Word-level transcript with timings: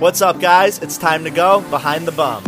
What's 0.00 0.20
up, 0.20 0.40
guys? 0.40 0.80
It's 0.80 0.98
time 0.98 1.22
to 1.22 1.30
go 1.30 1.60
behind 1.70 2.04
the 2.04 2.10
bum. 2.10 2.42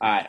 All 0.00 0.08
right. 0.08 0.28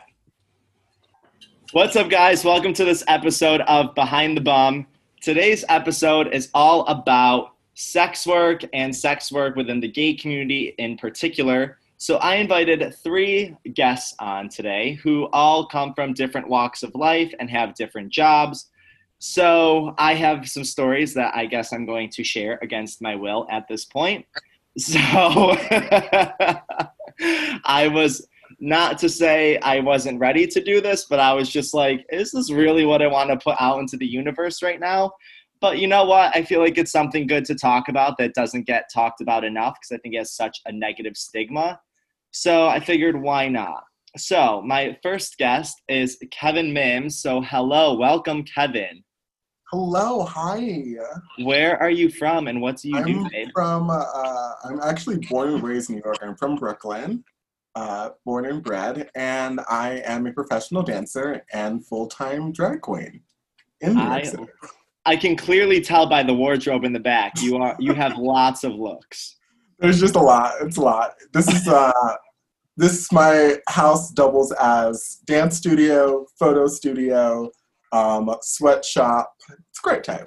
What's 1.70 1.94
up, 1.94 2.10
guys? 2.10 2.44
Welcome 2.44 2.72
to 2.72 2.84
this 2.84 3.04
episode 3.06 3.60
of 3.62 3.94
Behind 3.94 4.36
the 4.36 4.40
Bum. 4.40 4.84
Today's 5.20 5.64
episode 5.68 6.34
is 6.34 6.50
all 6.54 6.84
about 6.86 7.52
sex 7.74 8.26
work 8.26 8.62
and 8.72 8.94
sex 8.94 9.30
work 9.30 9.54
within 9.54 9.78
the 9.78 9.88
gay 9.88 10.14
community 10.14 10.74
in 10.78 10.96
particular. 10.96 11.78
So, 11.98 12.16
I 12.16 12.34
invited 12.34 12.92
three 12.96 13.56
guests 13.74 14.16
on 14.18 14.48
today 14.48 14.94
who 15.04 15.28
all 15.32 15.66
come 15.66 15.94
from 15.94 16.14
different 16.14 16.48
walks 16.48 16.82
of 16.82 16.96
life 16.96 17.32
and 17.38 17.48
have 17.48 17.76
different 17.76 18.10
jobs. 18.10 18.70
So, 19.26 19.94
I 19.96 20.12
have 20.16 20.46
some 20.46 20.64
stories 20.64 21.14
that 21.14 21.34
I 21.34 21.46
guess 21.46 21.72
I'm 21.72 21.86
going 21.86 22.10
to 22.10 22.22
share 22.22 22.58
against 22.60 23.00
my 23.00 23.16
will 23.16 23.46
at 23.50 23.66
this 23.68 23.86
point. 23.86 24.26
So, 24.76 24.98
I 27.64 27.88
was 27.90 28.28
not 28.60 28.98
to 28.98 29.08
say 29.08 29.56
I 29.60 29.80
wasn't 29.80 30.20
ready 30.20 30.46
to 30.48 30.62
do 30.62 30.82
this, 30.82 31.06
but 31.06 31.20
I 31.20 31.32
was 31.32 31.48
just 31.48 31.72
like, 31.72 32.04
is 32.12 32.32
this 32.32 32.50
really 32.50 32.84
what 32.84 33.00
I 33.00 33.06
want 33.06 33.30
to 33.30 33.38
put 33.38 33.56
out 33.58 33.78
into 33.78 33.96
the 33.96 34.06
universe 34.06 34.62
right 34.62 34.78
now? 34.78 35.12
But 35.58 35.78
you 35.78 35.86
know 35.86 36.04
what? 36.04 36.36
I 36.36 36.44
feel 36.44 36.60
like 36.60 36.76
it's 36.76 36.92
something 36.92 37.26
good 37.26 37.46
to 37.46 37.54
talk 37.54 37.88
about 37.88 38.18
that 38.18 38.34
doesn't 38.34 38.66
get 38.66 38.90
talked 38.92 39.22
about 39.22 39.42
enough 39.42 39.76
because 39.80 39.96
I 39.96 40.02
think 40.02 40.16
it 40.16 40.18
has 40.18 40.36
such 40.36 40.60
a 40.66 40.72
negative 40.72 41.16
stigma. 41.16 41.80
So 42.32 42.66
I 42.66 42.78
figured, 42.78 43.22
why 43.22 43.48
not? 43.48 43.84
So 44.18 44.60
my 44.60 44.98
first 45.02 45.38
guest 45.38 45.80
is 45.88 46.18
Kevin 46.30 46.74
Mims. 46.74 47.22
So 47.22 47.40
hello, 47.40 47.96
welcome, 47.96 48.42
Kevin. 48.42 49.02
Hello, 49.76 50.22
hi. 50.24 50.94
Where 51.42 51.76
are 51.82 51.90
you 51.90 52.08
from, 52.08 52.46
and 52.46 52.62
what 52.62 52.76
do 52.76 52.90
you 52.90 52.96
I'm 52.96 53.04
do? 53.06 53.28
babe? 53.28 53.48
from. 53.52 53.90
Uh, 53.90 54.52
I'm 54.62 54.78
actually 54.80 55.16
born 55.28 55.48
and 55.48 55.60
raised 55.64 55.90
in 55.90 55.96
New 55.96 56.02
York. 56.04 56.18
I'm 56.22 56.36
from 56.36 56.54
Brooklyn, 56.54 57.24
uh, 57.74 58.10
born 58.24 58.46
and 58.46 58.62
bred, 58.62 59.10
and 59.16 59.58
I 59.68 60.00
am 60.06 60.28
a 60.28 60.32
professional 60.32 60.84
dancer 60.84 61.44
and 61.52 61.84
full-time 61.84 62.52
drag 62.52 62.82
queen 62.82 63.22
in 63.80 63.94
New 63.96 64.00
York 64.00 64.12
I- 64.12 64.22
City. 64.22 64.44
I 65.06 65.16
can 65.16 65.34
clearly 65.34 65.80
tell 65.80 66.06
by 66.06 66.22
the 66.22 66.32
wardrobe 66.32 66.84
in 66.84 66.92
the 66.92 67.00
back. 67.00 67.42
You 67.42 67.56
are 67.56 67.74
you 67.80 67.94
have 67.94 68.16
lots 68.32 68.62
of 68.62 68.74
looks. 68.74 69.34
There's 69.80 69.98
just 69.98 70.14
a 70.14 70.20
lot. 70.22 70.52
It's 70.60 70.76
a 70.76 70.82
lot. 70.82 71.14
This 71.32 71.48
is 71.48 71.66
uh, 71.66 71.90
this 72.76 73.10
my 73.10 73.56
house 73.68 74.12
doubles 74.12 74.52
as 74.52 75.18
dance 75.24 75.56
studio, 75.56 76.26
photo 76.38 76.68
studio, 76.68 77.50
um, 77.94 78.34
sweatshop. 78.42 79.32
It's 79.48 79.78
a 79.78 79.82
great 79.82 80.04
time. 80.04 80.24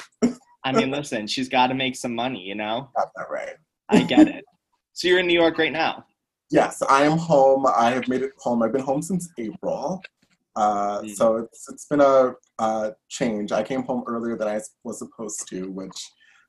I 0.64 0.72
mean, 0.72 0.92
listen, 0.92 1.28
she's 1.28 1.50
got 1.50 1.68
to 1.68 1.74
make 1.74 1.96
some 1.96 2.16
money, 2.16 2.42
you 2.42 2.56
know. 2.56 2.90
Got 2.98 3.10
that 3.16 3.30
right. 3.30 3.56
I 3.90 4.04
get 4.04 4.28
it. 4.28 4.44
So 4.94 5.08
you're 5.08 5.20
in 5.20 5.28
New 5.28 5.40
York 5.40 5.58
right 5.58 5.72
now. 5.72 6.06
Yes, 6.50 6.82
I 6.90 7.04
am 7.04 7.18
home. 7.18 7.66
I 7.68 7.92
have 7.92 8.08
made 8.08 8.22
it 8.22 8.32
home. 8.38 8.64
I've 8.64 8.72
been 8.72 8.82
home 8.82 9.02
since 9.02 9.30
April. 9.38 10.02
Uh, 10.56 11.02
Mm. 11.02 11.16
So 11.16 11.38
it's, 11.38 11.70
it's 11.70 11.86
been 11.86 12.02
a 12.02 12.34
uh, 12.58 12.92
change. 13.10 13.52
I 13.52 13.62
came 13.62 13.84
home 13.84 14.04
earlier 14.08 14.36
than 14.36 14.48
I 14.48 14.60
was 14.84 14.98
supposed 14.98 15.48
to, 15.50 15.70
which 15.70 16.00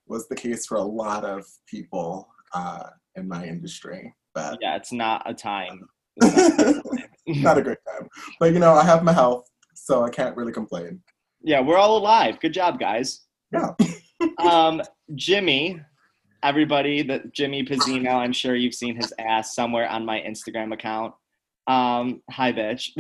was 0.06 0.26
the 0.28 0.34
case 0.34 0.66
for 0.66 0.78
a 0.78 0.82
lot 0.82 1.24
of 1.24 1.44
people 1.66 2.26
uh, 2.54 2.84
in 3.16 3.28
my 3.28 3.44
industry. 3.44 4.14
But 4.34 4.58
Yeah, 4.62 4.76
it's 4.76 4.92
not 4.92 5.22
a 5.26 5.34
time. 5.34 5.86
It's 6.22 6.38
not 6.56 6.60
a 6.60 6.72
time. 6.82 7.42
not 7.42 7.58
a 7.58 7.62
great 7.62 7.78
time. 7.86 8.08
But 8.40 8.54
you 8.54 8.58
know, 8.58 8.72
I 8.72 8.84
have 8.84 9.04
my 9.04 9.12
health, 9.12 9.46
so 9.84 10.04
I 10.04 10.10
can't 10.10 10.36
really 10.36 10.52
complain. 10.52 11.00
yeah, 11.42 11.60
we're 11.60 11.76
all 11.76 11.96
alive. 11.96 12.40
Good 12.40 12.52
job, 12.52 12.78
guys. 12.78 13.22
Yeah. 13.52 13.74
Um, 14.38 14.82
Jimmy, 15.14 15.80
everybody, 16.42 17.02
that 17.02 17.32
Jimmy 17.32 17.62
Pizzino, 17.62 18.14
I'm 18.14 18.32
sure 18.32 18.56
you've 18.56 18.74
seen 18.74 18.96
his 18.96 19.12
ass 19.16 19.54
somewhere 19.54 19.88
on 19.88 20.04
my 20.04 20.18
Instagram 20.20 20.72
account. 20.72 21.14
Um, 21.68 22.20
hi, 22.28 22.52
bitch. 22.52 22.90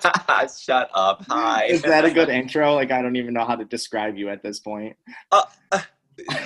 Shut 0.60 0.90
up. 0.94 1.24
Hi. 1.28 1.66
Is 1.66 1.82
that 1.82 2.04
a 2.04 2.10
good 2.10 2.28
intro? 2.28 2.74
Like, 2.74 2.90
I 2.90 3.02
don't 3.02 3.14
even 3.14 3.34
know 3.34 3.44
how 3.44 3.54
to 3.54 3.64
describe 3.64 4.16
you 4.16 4.30
at 4.30 4.42
this 4.42 4.58
point. 4.58 4.96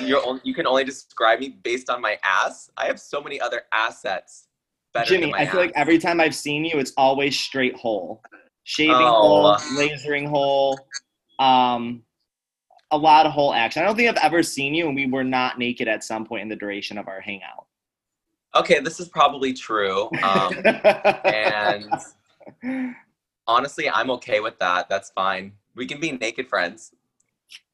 You're 0.00 0.26
on, 0.26 0.42
you 0.44 0.54
can 0.54 0.66
only 0.66 0.84
describe 0.84 1.40
me 1.40 1.56
based 1.62 1.88
on 1.88 2.02
my 2.02 2.18
ass. 2.22 2.70
I 2.76 2.84
have 2.86 3.00
so 3.00 3.22
many 3.22 3.40
other 3.40 3.62
assets. 3.72 4.48
Jimmy, 5.04 5.30
my 5.32 5.38
I 5.38 5.46
feel 5.46 5.60
like 5.60 5.72
every 5.74 5.98
time 5.98 6.20
I've 6.20 6.34
seen 6.34 6.64
you, 6.64 6.78
it's 6.78 6.92
always 6.96 7.38
straight 7.38 7.74
hole, 7.76 8.22
shaving 8.64 8.94
Oh. 8.94 9.12
hole, 9.12 9.54
lasering 9.76 10.28
hole, 10.28 10.78
um, 11.38 12.02
a 12.90 12.96
lot 12.98 13.26
of 13.26 13.32
hole 13.32 13.52
action. 13.54 13.82
I 13.82 13.86
don't 13.86 13.96
think 13.96 14.08
I've 14.08 14.24
ever 14.24 14.42
seen 14.42 14.74
you, 14.74 14.86
and 14.86 14.94
we 14.96 15.06
were 15.06 15.24
not 15.24 15.58
naked 15.58 15.88
at 15.88 16.04
some 16.04 16.24
point 16.26 16.42
in 16.42 16.48
the 16.48 16.56
duration 16.56 16.98
of 16.98 17.08
our 17.08 17.20
hangout. 17.20 17.66
Okay, 18.54 18.78
this 18.78 19.00
is 19.00 19.08
probably 19.08 19.52
true. 19.52 20.08
Um, 20.22 20.54
and 21.24 21.90
honestly, 23.46 23.90
I'm 23.90 24.10
okay 24.12 24.40
with 24.40 24.58
that. 24.60 24.88
That's 24.88 25.10
fine. 25.10 25.52
We 25.74 25.86
can 25.86 25.98
be 26.00 26.12
naked 26.12 26.48
friends. 26.48 26.92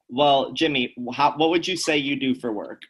well, 0.09 0.53
Jimmy, 0.53 0.95
how, 1.13 1.37
what 1.37 1.51
would 1.51 1.69
you 1.69 1.77
say 1.77 1.97
you 1.99 2.17
do 2.19 2.35
for 2.35 2.51
work? 2.53 2.83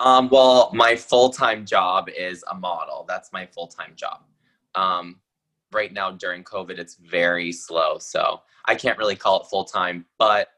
Um, 0.00 0.30
well, 0.30 0.70
my 0.72 0.96
full 0.96 1.28
time 1.28 1.66
job 1.66 2.08
is 2.08 2.42
a 2.50 2.54
model. 2.54 3.04
That's 3.06 3.30
my 3.32 3.44
full 3.46 3.66
time 3.68 3.92
job. 3.94 4.22
Um, 4.74 5.20
right 5.72 5.92
now 5.92 6.10
during 6.10 6.44
COVID, 6.44 6.78
it's 6.78 6.96
very 6.96 7.52
slow, 7.52 7.98
so 7.98 8.42
I 8.64 8.74
can't 8.74 8.98
really 8.98 9.16
call 9.16 9.40
it 9.40 9.46
full 9.46 9.64
time, 9.64 10.04
but 10.18 10.48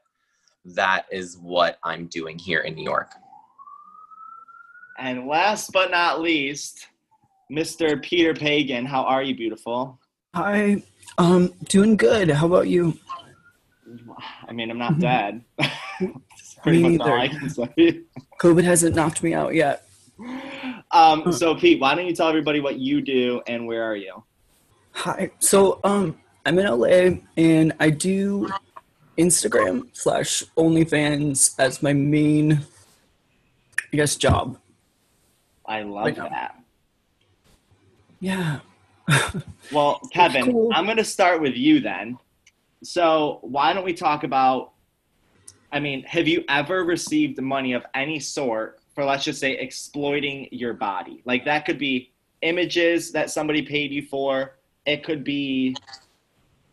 that 0.65 1.05
is 1.11 1.37
what 1.37 1.77
I'm 1.83 2.07
doing 2.07 2.39
here 2.39 2.61
in 2.61 2.75
New 2.75 2.83
York. 2.83 3.11
And 4.99 5.27
last 5.27 5.71
but 5.71 5.91
not 5.91 6.21
least, 6.21 6.87
Mr. 7.51 8.01
Peter 8.01 8.33
Pagan. 8.33 8.85
How 8.85 9.03
are 9.03 9.23
you, 9.23 9.35
beautiful? 9.35 9.99
Hi, 10.33 10.81
um, 11.17 11.53
doing 11.67 11.97
good. 11.97 12.29
How 12.29 12.47
about 12.47 12.67
you? 12.67 12.97
I 14.47 14.53
mean, 14.53 14.71
I'm 14.71 14.77
not 14.77 14.99
dead. 14.99 15.43
Me 16.65 16.97
much 16.97 17.01
I 17.01 17.27
neither. 17.27 17.39
can 17.39 17.49
say. 17.49 18.01
COVID 18.39 18.63
hasn't 18.63 18.95
knocked 18.95 19.21
me 19.21 19.33
out 19.33 19.53
yet. 19.53 19.85
Um, 20.91 21.31
so, 21.33 21.55
Pete, 21.55 21.81
why 21.81 21.93
don't 21.93 22.05
you 22.05 22.15
tell 22.15 22.29
everybody 22.29 22.61
what 22.61 22.77
you 22.77 23.01
do 23.01 23.41
and 23.47 23.67
where 23.67 23.83
are 23.83 23.97
you? 23.97 24.23
Hi. 24.93 25.31
So, 25.39 25.79
um, 25.83 26.17
I'm 26.45 26.59
in 26.59 26.65
LA 26.65 27.19
and 27.37 27.73
I 27.79 27.89
do 27.89 28.49
Instagram 29.17 29.87
slash 29.93 30.43
OnlyFans 30.57 31.55
as 31.59 31.81
my 31.81 31.93
main, 31.93 32.61
I 33.91 33.97
guess, 33.97 34.15
job. 34.15 34.59
I 35.65 35.83
love 35.83 36.05
Right 36.05 36.15
that. 36.15 36.55
Yeah. 38.19 38.59
Well, 39.71 39.99
Kevin, 40.11 40.51
cool. 40.51 40.71
I'm 40.73 40.85
going 40.85 40.97
to 40.97 41.03
start 41.03 41.41
with 41.41 41.55
you 41.55 41.79
then. 41.79 42.17
So, 42.83 43.39
why 43.41 43.73
don't 43.73 43.85
we 43.85 43.93
talk 43.93 44.23
about? 44.23 44.73
I 45.71 45.79
mean, 45.79 46.03
have 46.03 46.27
you 46.27 46.43
ever 46.47 46.83
received 46.83 47.41
money 47.41 47.73
of 47.73 47.83
any 47.95 48.19
sort 48.19 48.81
for, 48.93 49.03
let's 49.03 49.23
just 49.23 49.39
say, 49.39 49.53
exploiting 49.53 50.47
your 50.51 50.73
body? 50.73 51.23
Like, 51.25 51.45
that 51.45 51.65
could 51.65 51.79
be 51.79 52.11
images 52.41 53.11
that 53.13 53.31
somebody 53.31 53.61
paid 53.61 53.91
you 53.91 54.03
for, 54.03 54.57
it 54.85 55.03
could 55.03 55.23
be 55.23 55.75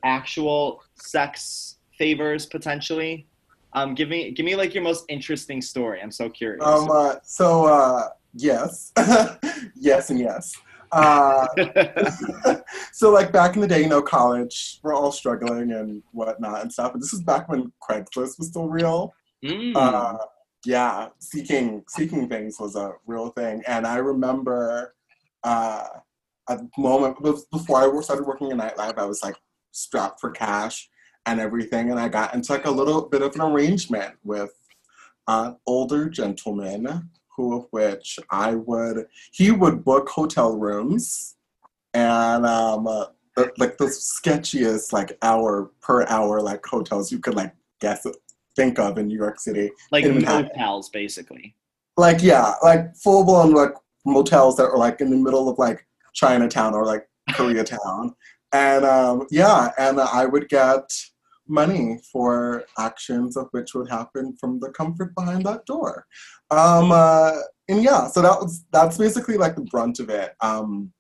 actual 0.05 0.83
sex 0.95 1.77
favors 1.99 2.47
potentially. 2.47 3.27
Um, 3.73 3.95
give 3.95 4.09
me, 4.09 4.33
give 4.33 4.45
me 4.45 4.57
like 4.57 4.75
your 4.75 4.83
most 4.83 5.05
interesting 5.09 5.63
story. 5.63 6.01
I'm 6.03 6.11
so 6.11 6.29
curious. 6.29 6.65
Um, 6.65 6.91
uh, 6.91 7.17
so 7.23 7.67
uh, 7.67 8.09
yes, 8.35 8.93
yes, 9.77 10.11
and 10.11 10.19
yes. 10.19 10.57
Uh, 10.93 11.47
so 12.93 13.13
like 13.13 13.33
back 13.33 13.55
in 13.55 13.61
the 13.61 13.69
day, 13.69 13.83
you 13.83 13.89
know, 13.89 14.03
college, 14.03 14.81
we're 14.83 14.95
all 14.95 15.13
struggling 15.13 15.73
and 15.73 16.03
whatnot 16.13 16.63
and 16.63 16.73
stuff. 16.73 16.95
And 16.95 17.03
this 17.03 17.13
is 17.13 17.23
back 17.23 17.49
when 17.49 17.73
Craigslist 17.81 18.39
was 18.39 18.49
still 18.49 18.69
real. 18.69 19.15
Mm. 19.45 19.73
Uh, 19.77 20.19
yeah, 20.65 21.09
seeking 21.19 21.85
seeking 21.89 22.29
things 22.29 22.59
was 22.59 22.77
a 22.77 22.93
real 23.07 23.29
thing. 23.31 23.63
And 23.67 23.87
I 23.87 23.97
remember 23.97 24.95
uh, 25.45 25.87
a 26.51 26.69
moment 26.79 27.17
before 27.51 27.79
I 27.79 28.03
started 28.03 28.27
working 28.27 28.51
in 28.51 28.59
nightlife, 28.59 28.99
I 28.99 29.07
was 29.07 29.23
like 29.23 29.37
strapped 29.73 30.21
for 30.21 30.31
cash 30.31 30.89
and 31.27 31.41
everything, 31.41 31.91
and 31.91 32.01
I 32.01 32.09
got 32.09 32.35
into 32.35 32.53
like 32.53 32.67
a 32.67 32.71
little 32.71 33.03
bit 33.09 33.23
of 33.23 33.35
an 33.35 33.41
arrangement 33.41 34.15
with 34.25 34.53
an 35.29 35.57
older 35.67 36.09
gentleman 36.09 37.11
who 37.37 37.57
of 37.57 37.67
which 37.71 38.19
I 38.31 38.55
would 38.55 39.07
he 39.33 39.51
would 39.51 39.85
book 39.85 40.09
hotel 40.09 40.57
rooms 40.57 41.37
and 41.95 42.45
um 42.45 42.87
uh, 42.87 43.07
the, 43.37 43.53
like 43.59 43.79
the 43.79 43.85
sketchiest 43.85 44.93
like 44.93 45.17
hour 45.23 45.71
per 45.81 46.05
hour 46.09 46.41
like 46.41 46.65
hotels 46.67 47.13
you 47.13 47.21
could 47.21 47.35
like 47.35 47.55
guess 47.81 48.05
think 48.57 48.79
of 48.79 48.99
in 48.99 49.09
New 49.09 49.17
York 49.17 49.41
City. 49.41 49.71
like 49.91 50.05
motels, 50.05 50.89
basically. 50.89 51.55
Like 51.97 52.23
yeah, 52.23 52.55
like 52.63 52.95
full 52.97 53.25
blown 53.25 53.53
like 53.53 53.75
motels 54.05 54.57
that 54.57 54.65
are 54.65 54.79
like 54.79 55.01
in 55.01 55.11
the 55.11 55.17
middle 55.17 55.49
of 55.49 55.59
like 55.59 55.87
Chinatown 56.15 56.75
or 56.75 56.85
like 56.85 57.07
Koreatown. 57.31 58.13
And 58.53 58.85
um 58.85 59.27
yeah, 59.31 59.71
and 59.79 60.01
I 60.01 60.27
would 60.27 60.49
get 60.49 60.91
money 61.51 61.99
for 62.11 62.65
actions 62.79 63.37
of 63.37 63.49
which 63.51 63.75
would 63.75 63.91
happen 63.91 64.35
from 64.39 64.61
the 64.61 64.71
comfort 64.71 65.15
behind 65.15 65.45
that 65.45 65.67
door. 65.67 66.07
Um, 66.51 66.93
uh, 66.93 67.33
and 67.69 67.83
yeah, 67.83 68.07
so 68.07 68.23
that 68.23 68.41
was 68.41 68.65
that's 68.73 68.97
basically 68.97 69.37
like 69.37 69.57
the 69.57 69.63
brunt 69.63 69.99
of 70.01 70.09
it. 70.09 70.33
Um, 70.41 70.93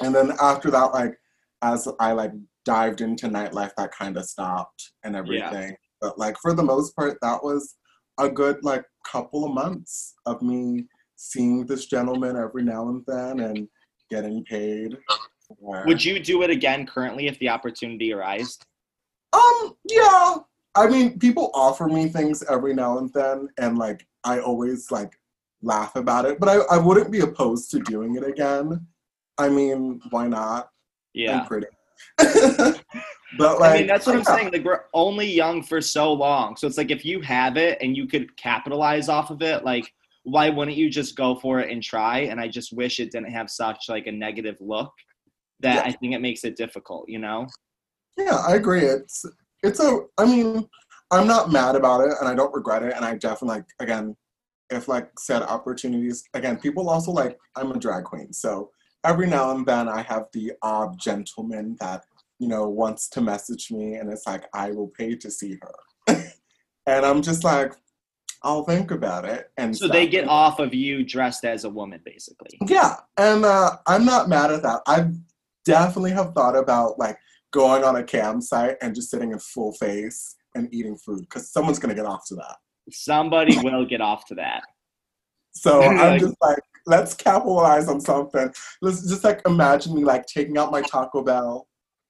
and 0.00 0.14
then 0.14 0.32
after 0.40 0.70
that, 0.70 0.92
like 0.92 1.16
as 1.62 1.88
I 1.98 2.12
like 2.12 2.32
dived 2.64 3.00
into 3.00 3.28
nightlife, 3.28 3.72
that 3.76 3.92
kind 3.92 4.16
of 4.16 4.26
stopped 4.26 4.92
and 5.04 5.16
everything. 5.16 5.76
But 6.00 6.18
like 6.18 6.36
for 6.40 6.52
the 6.52 6.62
most 6.62 6.94
part, 6.94 7.18
that 7.22 7.42
was 7.42 7.76
a 8.18 8.28
good 8.28 8.58
like 8.62 8.84
couple 9.10 9.44
of 9.44 9.54
months 9.54 10.14
of 10.26 10.42
me 10.42 10.86
seeing 11.16 11.66
this 11.66 11.86
gentleman 11.86 12.36
every 12.36 12.62
now 12.62 12.88
and 12.88 13.02
then 13.06 13.40
and 13.40 13.68
getting 14.10 14.44
paid. 14.44 14.96
Would 15.60 16.04
you 16.04 16.20
do 16.20 16.42
it 16.42 16.50
again 16.50 16.86
currently 16.86 17.26
if 17.26 17.38
the 17.38 17.48
opportunity 17.48 18.12
arose? 18.12 18.58
Um, 19.32 19.74
yeah. 19.84 20.36
I 20.74 20.86
mean, 20.88 21.18
people 21.18 21.50
offer 21.54 21.86
me 21.86 22.08
things 22.08 22.42
every 22.48 22.74
now 22.74 22.98
and 22.98 23.12
then, 23.12 23.48
and 23.58 23.78
like 23.78 24.06
I 24.24 24.40
always 24.40 24.90
like 24.90 25.18
laugh 25.62 25.96
about 25.96 26.24
it, 26.24 26.38
but 26.38 26.48
I, 26.48 26.76
I 26.76 26.78
wouldn't 26.78 27.10
be 27.10 27.20
opposed 27.20 27.70
to 27.72 27.80
doing 27.80 28.16
it 28.16 28.24
again. 28.24 28.86
I 29.38 29.48
mean, 29.48 30.00
why 30.10 30.28
not? 30.28 30.70
Yeah. 31.14 31.40
I'm 31.40 31.46
pretty. 31.46 31.66
but 32.18 33.60
like, 33.60 33.72
I 33.72 33.78
mean, 33.78 33.86
that's 33.86 34.06
what 34.06 34.16
I'm 34.16 34.24
saying. 34.24 34.52
Like, 34.52 34.64
we're 34.64 34.84
only 34.94 35.26
young 35.26 35.62
for 35.62 35.80
so 35.80 36.12
long. 36.12 36.56
So 36.56 36.66
it's 36.66 36.78
like 36.78 36.90
if 36.90 37.04
you 37.04 37.20
have 37.22 37.56
it 37.56 37.78
and 37.80 37.96
you 37.96 38.06
could 38.06 38.36
capitalize 38.36 39.08
off 39.08 39.30
of 39.30 39.42
it, 39.42 39.64
like, 39.64 39.92
why 40.30 40.50
wouldn't 40.50 40.76
you 40.76 40.90
just 40.90 41.16
go 41.16 41.36
for 41.36 41.60
it 41.60 41.70
and 41.70 41.82
try? 41.82 42.20
And 42.20 42.40
I 42.40 42.48
just 42.48 42.72
wish 42.72 43.00
it 43.00 43.12
didn't 43.12 43.32
have 43.32 43.50
such 43.50 43.86
like 43.88 44.06
a 44.06 44.12
negative 44.12 44.56
look 44.60 44.92
that 45.60 45.84
Yeah. 45.84 45.90
I 45.90 45.92
think 45.92 46.14
it 46.14 46.20
makes 46.20 46.44
it 46.44 46.56
difficult, 46.56 47.08
you 47.08 47.18
know? 47.18 47.46
Yeah, 48.16 48.36
I 48.36 48.56
agree. 48.56 48.84
It's 48.84 49.24
it's 49.62 49.80
a. 49.80 50.00
I 50.18 50.24
mean, 50.24 50.68
I'm 51.10 51.26
not 51.26 51.50
mad 51.50 51.76
about 51.76 52.00
it, 52.00 52.14
and 52.20 52.28
I 52.28 52.34
don't 52.34 52.54
regret 52.54 52.82
it. 52.82 52.94
And 52.94 53.04
I 53.04 53.14
definitely 53.14 53.58
like 53.58 53.66
again, 53.80 54.16
if 54.70 54.88
like 54.88 55.08
said 55.18 55.42
opportunities 55.42 56.24
again, 56.34 56.58
people 56.58 56.90
also 56.90 57.12
like 57.12 57.38
I'm 57.56 57.72
a 57.72 57.78
drag 57.78 58.04
queen, 58.04 58.32
so 58.32 58.70
every 59.04 59.26
now 59.26 59.52
and 59.52 59.64
then 59.64 59.88
I 59.88 60.02
have 60.02 60.26
the 60.32 60.52
odd 60.62 60.98
gentleman 60.98 61.76
that 61.80 62.04
you 62.38 62.48
know 62.48 62.68
wants 62.68 63.08
to 63.10 63.20
message 63.20 63.70
me, 63.70 63.94
and 63.94 64.12
it's 64.12 64.26
like 64.26 64.46
I 64.52 64.72
will 64.72 64.88
pay 64.88 65.14
to 65.16 65.30
see 65.30 65.58
her, 65.62 66.24
and 66.86 67.06
I'm 67.06 67.22
just 67.22 67.44
like, 67.44 67.72
I'll 68.42 68.64
think 68.64 68.90
about 68.90 69.24
it. 69.24 69.50
And 69.56 69.76
So 69.76 69.88
they 69.88 70.06
get 70.06 70.28
off 70.28 70.60
of 70.60 70.72
you 70.72 71.04
dressed 71.04 71.44
as 71.44 71.64
a 71.64 71.70
woman, 71.70 72.00
basically. 72.04 72.58
Yeah, 72.66 72.96
and 73.16 73.44
uh, 73.44 73.76
I'm 73.86 74.04
not 74.04 74.28
mad 74.28 74.50
at 74.52 74.62
that. 74.62 74.82
I 74.86 75.08
definitely 75.64 76.12
have 76.12 76.32
thought 76.34 76.56
about 76.56 76.98
like 76.98 77.18
going 77.50 77.82
on 77.84 77.96
a 77.96 78.02
campsite 78.04 78.76
and 78.80 78.94
just 78.94 79.10
sitting 79.10 79.32
in 79.32 79.38
full 79.38 79.72
face 79.72 80.36
and 80.54 80.72
eating 80.72 80.96
food 80.96 81.20
because 81.20 81.50
someone's 81.50 81.78
gonna 81.78 81.94
get 81.94 82.06
off 82.06 82.26
to 82.28 82.34
that. 82.36 82.56
Somebody 82.90 83.58
will 83.62 83.84
get 83.84 84.00
off 84.00 84.24
to 84.26 84.34
that. 84.36 84.62
So 85.52 85.82
I'm 85.82 86.20
just 86.20 86.36
like, 86.40 86.60
let's 86.86 87.14
capitalize 87.14 87.88
on 87.88 88.00
something. 88.00 88.52
Let's 88.80 89.08
just 89.08 89.24
like 89.24 89.40
imagine 89.44 89.94
me 89.94 90.04
like 90.04 90.24
taking 90.26 90.56
out 90.56 90.70
my 90.70 90.82
Taco 90.82 91.22
Bell 91.24 91.66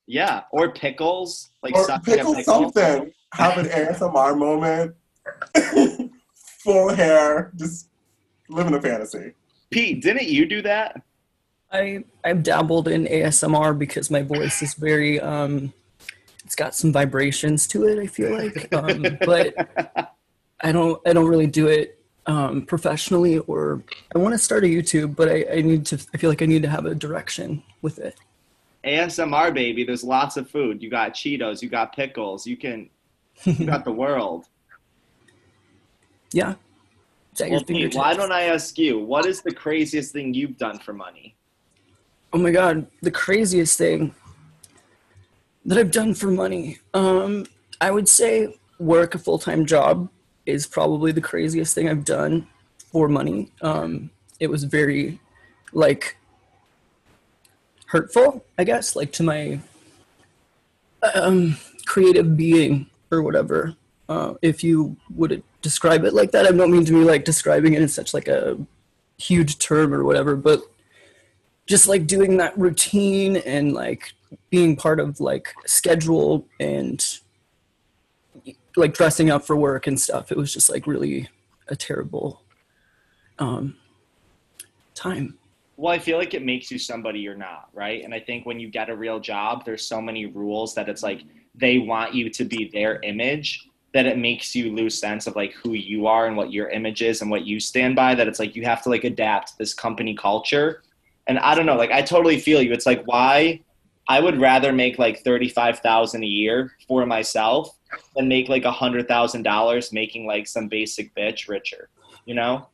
Yeah. 0.07 0.43
Or 0.53 0.73
pickles. 0.73 1.51
Like 1.63 1.75
or 1.75 1.87
pickle 2.05 2.35
pickle. 2.35 2.45
something. 2.45 3.11
Have 3.33 3.57
an 3.57 3.67
ASMR 3.69 4.37
moment. 4.37 4.95
Full 6.69 6.95
hair, 6.95 7.51
just 7.57 7.89
living 8.51 8.75
a 8.75 8.83
fantasy. 8.83 9.33
Pete, 9.71 10.03
didn't 10.03 10.29
you 10.29 10.47
do 10.47 10.61
that? 10.63 11.03
I 11.73 12.05
I've 12.25 12.43
dabbled 12.43 12.89
in 12.89 13.07
ASMR 13.07 13.79
because 13.79 14.11
my 14.11 14.23
voice 14.23 14.63
is 14.63 14.75
very 14.75 15.21
um 15.21 15.73
it's 16.45 16.55
got 16.55 16.75
some 16.75 16.93
vibrations 16.93 17.67
to 17.69 17.87
it, 17.87 17.99
I 17.99 18.07
feel 18.07 18.33
like. 18.33 18.69
Um, 18.75 19.19
but 19.25 19.55
I 20.61 20.73
don't 20.73 21.01
I 21.07 21.13
don't 21.13 21.27
really 21.27 21.47
do 21.47 21.67
it 21.69 21.99
um, 22.27 22.67
professionally 22.67 23.39
or 23.39 23.83
I 24.15 24.19
want 24.19 24.35
to 24.35 24.39
start 24.39 24.65
a 24.65 24.67
YouTube, 24.67 25.17
but 25.17 25.29
I, 25.29 25.47
I 25.51 25.63
need 25.63 25.87
to 25.87 25.99
I 26.13 26.19
feel 26.19 26.31
like 26.31 26.43
I 26.43 26.47
need 26.47 26.63
to 26.63 26.69
have 26.69 26.85
a 26.85 26.95
direction 26.95 27.63
with 27.81 27.99
it. 27.99 28.17
ASMR 28.85 29.53
baby, 29.53 29.85
there's 29.85 30.05
lots 30.05 30.37
of 30.37 30.51
food. 30.51 30.83
You 30.83 30.91
got 30.91 31.15
Cheetos, 31.15 31.63
you 31.63 31.69
got 31.69 31.95
pickles, 31.95 32.47
you 32.47 32.57
can 32.57 32.91
you 33.45 33.67
got 33.67 33.85
the 33.85 33.93
world. 33.93 34.47
Yeah. 36.33 36.55
Well, 37.41 37.63
Pete, 37.63 37.95
why 37.95 38.15
don't 38.15 38.33
I 38.33 38.43
ask 38.45 38.77
you, 38.79 38.99
what 38.99 39.25
is 39.25 39.43
the 39.43 39.53
craziest 39.53 40.13
thing 40.13 40.35
you've 40.35 40.59
done 40.59 40.79
for 40.79 40.93
money? 40.93 41.37
Oh 42.33 42.39
my 42.39 42.51
god, 42.51 42.87
the 43.01 43.11
craziest 43.11 43.79
thing 43.79 44.15
that 45.65 45.79
I've 45.79 45.91
done 45.91 46.15
for 46.15 46.31
money. 46.31 46.79
Um, 46.95 47.47
I 47.81 47.91
would 47.91 48.09
say 48.09 48.59
work 48.79 49.15
a 49.15 49.19
full 49.19 49.39
time 49.39 49.67
job 49.67 50.09
is 50.47 50.67
probably 50.67 51.13
the 51.13 51.21
craziest 51.21 51.75
thing 51.75 51.89
I've 51.89 52.05
done 52.05 52.47
for 52.91 53.09
money. 53.09 53.53
Um, 53.63 54.11
it 54.41 54.49
was 54.49 54.65
very 54.65 55.21
like 55.73 56.17
hurtful, 57.87 58.45
I 58.59 58.65
guess, 58.65 58.97
like 58.97 59.13
to 59.13 59.23
my 59.23 59.61
um, 61.15 61.57
creative 61.87 62.37
being 62.37 62.87
or 63.11 63.23
whatever. 63.23 63.75
Uh, 64.09 64.35
if 64.43 64.65
you 64.65 64.97
would 65.15 65.43
describe 65.63 66.05
it 66.05 66.15
like 66.15 66.33
that, 66.33 66.47
I 66.47 66.53
don't 66.53 66.71
mean 66.71 66.85
to 66.85 66.93
be 66.93 67.05
like 67.05 67.25
describing 67.25 67.75
it 67.75 67.83
in 67.83 67.89
such 67.89 68.15
like 68.15 68.29
a 68.29 68.59
huge 69.19 69.59
term 69.59 69.93
or 69.93 70.05
whatever, 70.05 70.37
but 70.37 70.63
just 71.67 71.89
like 71.89 72.07
doing 72.07 72.39
that 72.39 72.57
routine 72.59 73.37
and 73.39 73.73
like 73.73 74.13
being 74.51 74.77
part 74.77 75.01
of 75.01 75.21
like 75.21 75.55
schedule 75.67 76.47
and 76.61 77.19
like 78.77 78.95
dressing 78.95 79.31
up 79.31 79.45
for 79.45 79.57
work 79.57 79.87
and 79.87 80.01
stuff. 80.01 80.31
It 80.31 80.39
was 80.39 80.53
just 80.53 80.71
like 80.71 80.87
really 80.87 81.29
a 81.69 81.77
terrible 81.77 82.43
um, 83.39 83.77
time. 84.95 85.39
Well, 85.77 85.93
I 85.93 85.99
feel 85.99 86.19
like 86.19 86.35
it 86.35 86.45
makes 86.45 86.71
you 86.71 86.79
somebody 86.79 87.21
you're 87.21 87.37
not, 87.37 87.69
right? 87.73 88.03
And 88.03 88.13
I 88.13 88.19
think 88.19 88.47
when 88.47 88.59
you 88.59 88.69
get 88.69 88.89
a 88.91 88.97
real 88.97 89.21
job, 89.21 89.65
there's 89.65 89.87
so 89.87 90.01
many 90.01 90.27
rules 90.27 90.75
that 90.75 90.89
it's 90.89 91.03
like 91.03 91.23
they 91.55 91.79
want 91.79 92.15
you 92.15 92.31
to 92.31 92.45
be 92.45 92.69
their 92.73 93.01
image 93.03 93.68
that 93.95 94.07
it 94.07 94.19
makes 94.19 94.55
you 94.55 94.75
lose 94.75 94.99
sense 94.99 95.27
of 95.27 95.35
like 95.35 95.53
who 95.55 95.73
you 95.73 96.07
are 96.07 96.27
and 96.27 96.37
what 96.37 96.53
your 96.53 96.69
image 96.69 97.03
is 97.03 97.23
and 97.23 97.31
what 97.31 97.47
you 97.47 97.59
stand 97.59 97.97
by 97.97 98.15
that 98.15 98.29
it's 98.29 98.39
like 98.39 98.55
you 98.55 98.65
have 98.65 98.83
to 98.83 98.91
like 98.91 99.05
adapt 99.05 99.57
this 99.59 99.73
company 99.73 100.15
culture. 100.15 100.83
And 101.27 101.39
I 101.39 101.55
don't 101.55 101.67
know, 101.67 101.77
like 101.77 101.91
I 101.91 102.03
totally 102.03 102.39
feel 102.39 102.61
you. 102.61 102.73
It's 102.73 102.87
like 102.87 103.03
why 103.07 103.63
I 104.09 104.21
would 104.21 104.41
rather 104.41 104.73
make 104.73 104.99
like 104.99 105.23
35,000 105.23 106.23
a 106.23 106.27
year 106.27 106.73
for 106.87 107.05
myself 107.07 107.77
than 108.17 108.29
make 108.29 108.49
like 108.49 108.65
a 108.65 108.73
$100,000 108.73 109.93
making 109.93 110.27
like 110.27 110.47
some 110.47 110.69
basic 110.69 111.15
bitch 111.15 111.49
richer, 111.49 111.89
you 112.25 112.35
know? 112.35 112.69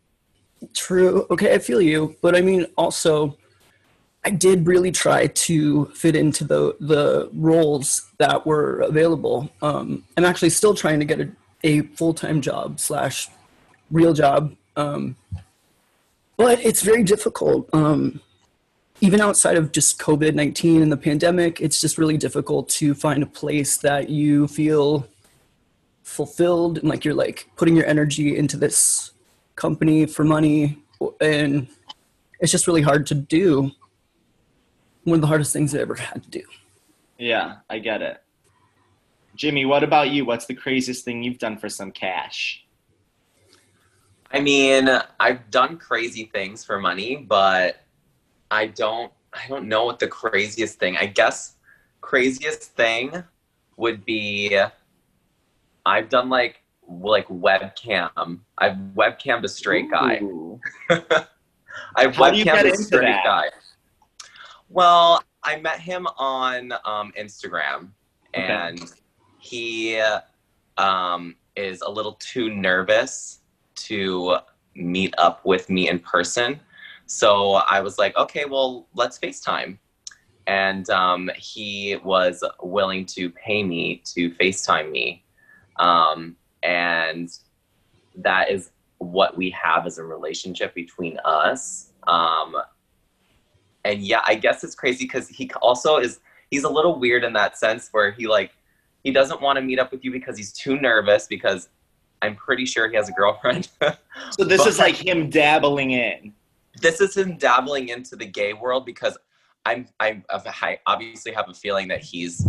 True. 0.72 1.26
Okay, 1.30 1.52
I 1.54 1.58
feel 1.58 1.80
you, 1.80 2.16
but 2.22 2.36
I 2.36 2.40
mean 2.40 2.66
also 2.76 3.36
I 4.24 4.30
did 4.30 4.66
really 4.66 4.90
try 4.90 5.26
to 5.26 5.86
fit 5.86 6.16
into 6.16 6.44
the 6.44 6.76
the 6.80 7.28
roles 7.34 8.10
that 8.18 8.46
were 8.46 8.80
available. 8.80 9.50
Um, 9.60 10.04
I'm 10.16 10.24
actually 10.24 10.50
still 10.50 10.74
trying 10.74 10.98
to 11.00 11.04
get 11.04 11.20
a, 11.20 11.28
a 11.62 11.80
full 11.82 12.14
time 12.14 12.40
job 12.40 12.80
slash 12.80 13.28
real 13.90 14.14
job, 14.14 14.56
um, 14.76 15.16
but 16.36 16.58
it's 16.64 16.82
very 16.82 17.02
difficult. 17.02 17.68
Um, 17.74 18.20
even 19.00 19.20
outside 19.20 19.56
of 19.56 19.72
just 19.72 19.98
COVID 19.98 20.34
nineteen 20.34 20.80
and 20.80 20.90
the 20.90 20.96
pandemic, 20.96 21.60
it's 21.60 21.80
just 21.80 21.98
really 21.98 22.16
difficult 22.16 22.68
to 22.70 22.94
find 22.94 23.22
a 23.22 23.26
place 23.26 23.76
that 23.78 24.08
you 24.08 24.48
feel 24.48 25.06
fulfilled 26.02 26.78
and 26.78 26.88
like 26.88 27.04
you're 27.04 27.14
like 27.14 27.48
putting 27.56 27.74
your 27.74 27.86
energy 27.86 28.36
into 28.36 28.56
this 28.56 29.12
company 29.56 30.04
for 30.04 30.22
money 30.22 30.78
and 31.20 31.66
it's 32.40 32.52
just 32.52 32.66
really 32.66 32.82
hard 32.82 33.06
to 33.06 33.14
do 33.14 33.70
one 35.04 35.16
of 35.16 35.20
the 35.20 35.26
hardest 35.26 35.52
things 35.52 35.74
i 35.74 35.78
ever 35.78 35.94
had 35.94 36.22
to 36.22 36.30
do 36.30 36.42
Yeah, 37.18 37.56
I 37.70 37.78
get 37.78 38.02
it. 38.02 38.20
Jimmy, 39.36 39.64
what 39.64 39.82
about 39.84 40.10
you? 40.10 40.24
What's 40.24 40.46
the 40.46 40.54
craziest 40.54 41.04
thing 41.04 41.22
you've 41.22 41.38
done 41.38 41.56
for 41.58 41.68
some 41.68 41.90
cash? 41.92 42.64
I 44.32 44.40
mean, 44.40 44.88
I've 45.20 45.50
done 45.50 45.76
crazy 45.76 46.24
things 46.32 46.64
for 46.64 46.80
money, 46.80 47.16
but 47.16 47.84
I 48.50 48.66
don't 48.66 49.12
I 49.32 49.46
don't 49.48 49.68
know 49.68 49.84
what 49.84 49.98
the 49.98 50.06
craziest 50.08 50.78
thing. 50.78 50.96
I 50.96 51.06
guess 51.06 51.56
craziest 52.00 52.62
thing 52.76 53.22
would 53.76 54.04
be 54.04 54.58
I've 55.86 56.08
done 56.08 56.28
like 56.28 56.62
like 56.88 57.28
webcam. 57.28 58.40
I've 58.58 58.76
webcammed 58.96 59.44
a 59.44 59.48
straight 59.48 59.90
guy. 59.90 60.20
I've 61.96 62.16
How 62.16 62.30
do 62.30 62.38
you 62.38 62.44
webcammed 62.44 62.44
get 62.44 62.66
a 62.66 62.70
into 62.70 62.82
straight 62.84 63.02
that? 63.02 63.24
guy. 63.24 63.46
Well, 64.74 65.22
I 65.44 65.60
met 65.60 65.78
him 65.78 66.04
on 66.18 66.72
um, 66.84 67.12
Instagram, 67.16 67.90
Okay. 68.36 68.42
and 68.44 68.80
he 69.38 70.02
um, 70.76 71.36
is 71.54 71.80
a 71.82 71.88
little 71.88 72.14
too 72.14 72.50
nervous 72.52 73.38
to 73.76 74.38
meet 74.74 75.14
up 75.16 75.44
with 75.46 75.70
me 75.70 75.88
in 75.88 76.00
person. 76.00 76.58
So 77.06 77.52
I 77.70 77.80
was 77.82 77.98
like, 77.98 78.16
okay, 78.16 78.46
well, 78.46 78.88
let's 78.94 79.16
FaceTime. 79.18 79.78
and 80.48 80.90
um, 80.90 81.30
he 81.36 81.96
was 82.04 82.42
willing 82.60 83.06
to 83.06 83.30
pay 83.30 83.62
me 83.62 84.02
to 84.14 84.30
FaceTime 84.32 84.90
me, 84.90 85.24
um, 85.76 86.36
and 86.64 87.30
that 88.16 88.50
is 88.50 88.70
what 88.98 89.36
we 89.36 89.50
have 89.50 89.86
as 89.86 89.98
a 89.98 90.04
relationship 90.04 90.74
between 90.74 91.18
us. 91.24 91.92
Um, 92.08 92.56
and 93.84 94.00
yeah, 94.00 94.22
I 94.26 94.34
guess 94.34 94.64
it's 94.64 94.74
crazy 94.74 95.04
because 95.04 95.28
he 95.28 95.50
also 95.62 95.98
is 95.98 96.20
he's 96.50 96.64
a 96.64 96.68
little 96.68 96.98
weird 96.98 97.24
in 97.24 97.32
that 97.34 97.58
sense 97.58 97.88
where 97.92 98.12
he 98.12 98.26
like 98.26 98.52
he 99.02 99.10
doesn't 99.12 99.40
want 99.42 99.56
to 99.56 99.62
meet 99.62 99.78
up 99.78 99.92
with 99.92 100.04
you 100.04 100.10
because 100.10 100.36
he's 100.36 100.52
too 100.52 100.78
nervous 100.80 101.26
because 101.26 101.68
I'm 102.22 102.34
pretty 102.36 102.64
sure 102.64 102.88
he 102.88 102.96
has 102.96 103.08
a 103.08 103.12
girlfriend. 103.12 103.68
So 104.30 104.44
this 104.44 104.58
But- 104.62 104.68
is 104.68 104.78
like 104.78 104.94
him 104.96 105.28
dabbling 105.28 105.90
in. 105.90 106.32
this 106.80 107.00
is 107.00 107.16
him 107.16 107.36
dabbling 107.36 107.88
into 107.88 108.16
the 108.16 108.26
gay 108.26 108.52
world 108.52 108.86
because 108.86 109.16
I'm 109.66 109.86
I, 110.00 110.22
I 110.60 110.78
obviously 110.86 111.32
have 111.32 111.48
a 111.48 111.54
feeling 111.54 111.88
that 111.88 112.02
he's 112.02 112.46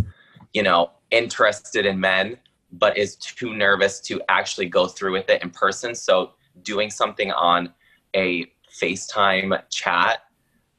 you 0.52 0.62
know 0.62 0.90
interested 1.10 1.86
in 1.86 1.98
men 2.00 2.36
but 2.72 2.96
is 2.96 3.16
too 3.16 3.54
nervous 3.54 4.00
to 4.00 4.20
actually 4.28 4.66
go 4.68 4.86
through 4.86 5.12
with 5.12 5.28
it 5.30 5.42
in 5.42 5.50
person 5.50 5.94
so 5.94 6.32
doing 6.62 6.90
something 6.90 7.30
on 7.32 7.72
a 8.14 8.44
FaceTime 8.80 9.62
chat 9.70 10.20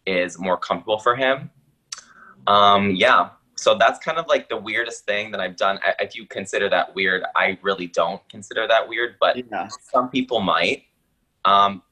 is 0.07 0.39
more 0.39 0.57
comfortable 0.57 0.97
for 0.99 1.15
him. 1.15 1.51
Um 2.47 2.91
yeah. 2.95 3.29
So 3.55 3.75
that's 3.75 3.99
kind 3.99 4.17
of 4.17 4.27
like 4.27 4.49
the 4.49 4.57
weirdest 4.57 5.05
thing 5.05 5.31
that 5.31 5.41
I've 5.41 5.55
done. 5.57 5.79
I- 5.83 5.95
if 6.03 6.15
you 6.15 6.25
consider 6.25 6.69
that 6.69 6.95
weird 6.95 7.23
I 7.35 7.57
really 7.61 7.87
don't 7.87 8.21
consider 8.29 8.67
that 8.67 8.87
weird 8.87 9.15
but 9.19 9.37
Yeah. 9.37 9.67
some 9.91 10.09
people 10.09 10.39
might. 10.39 10.83
Um 11.45 11.83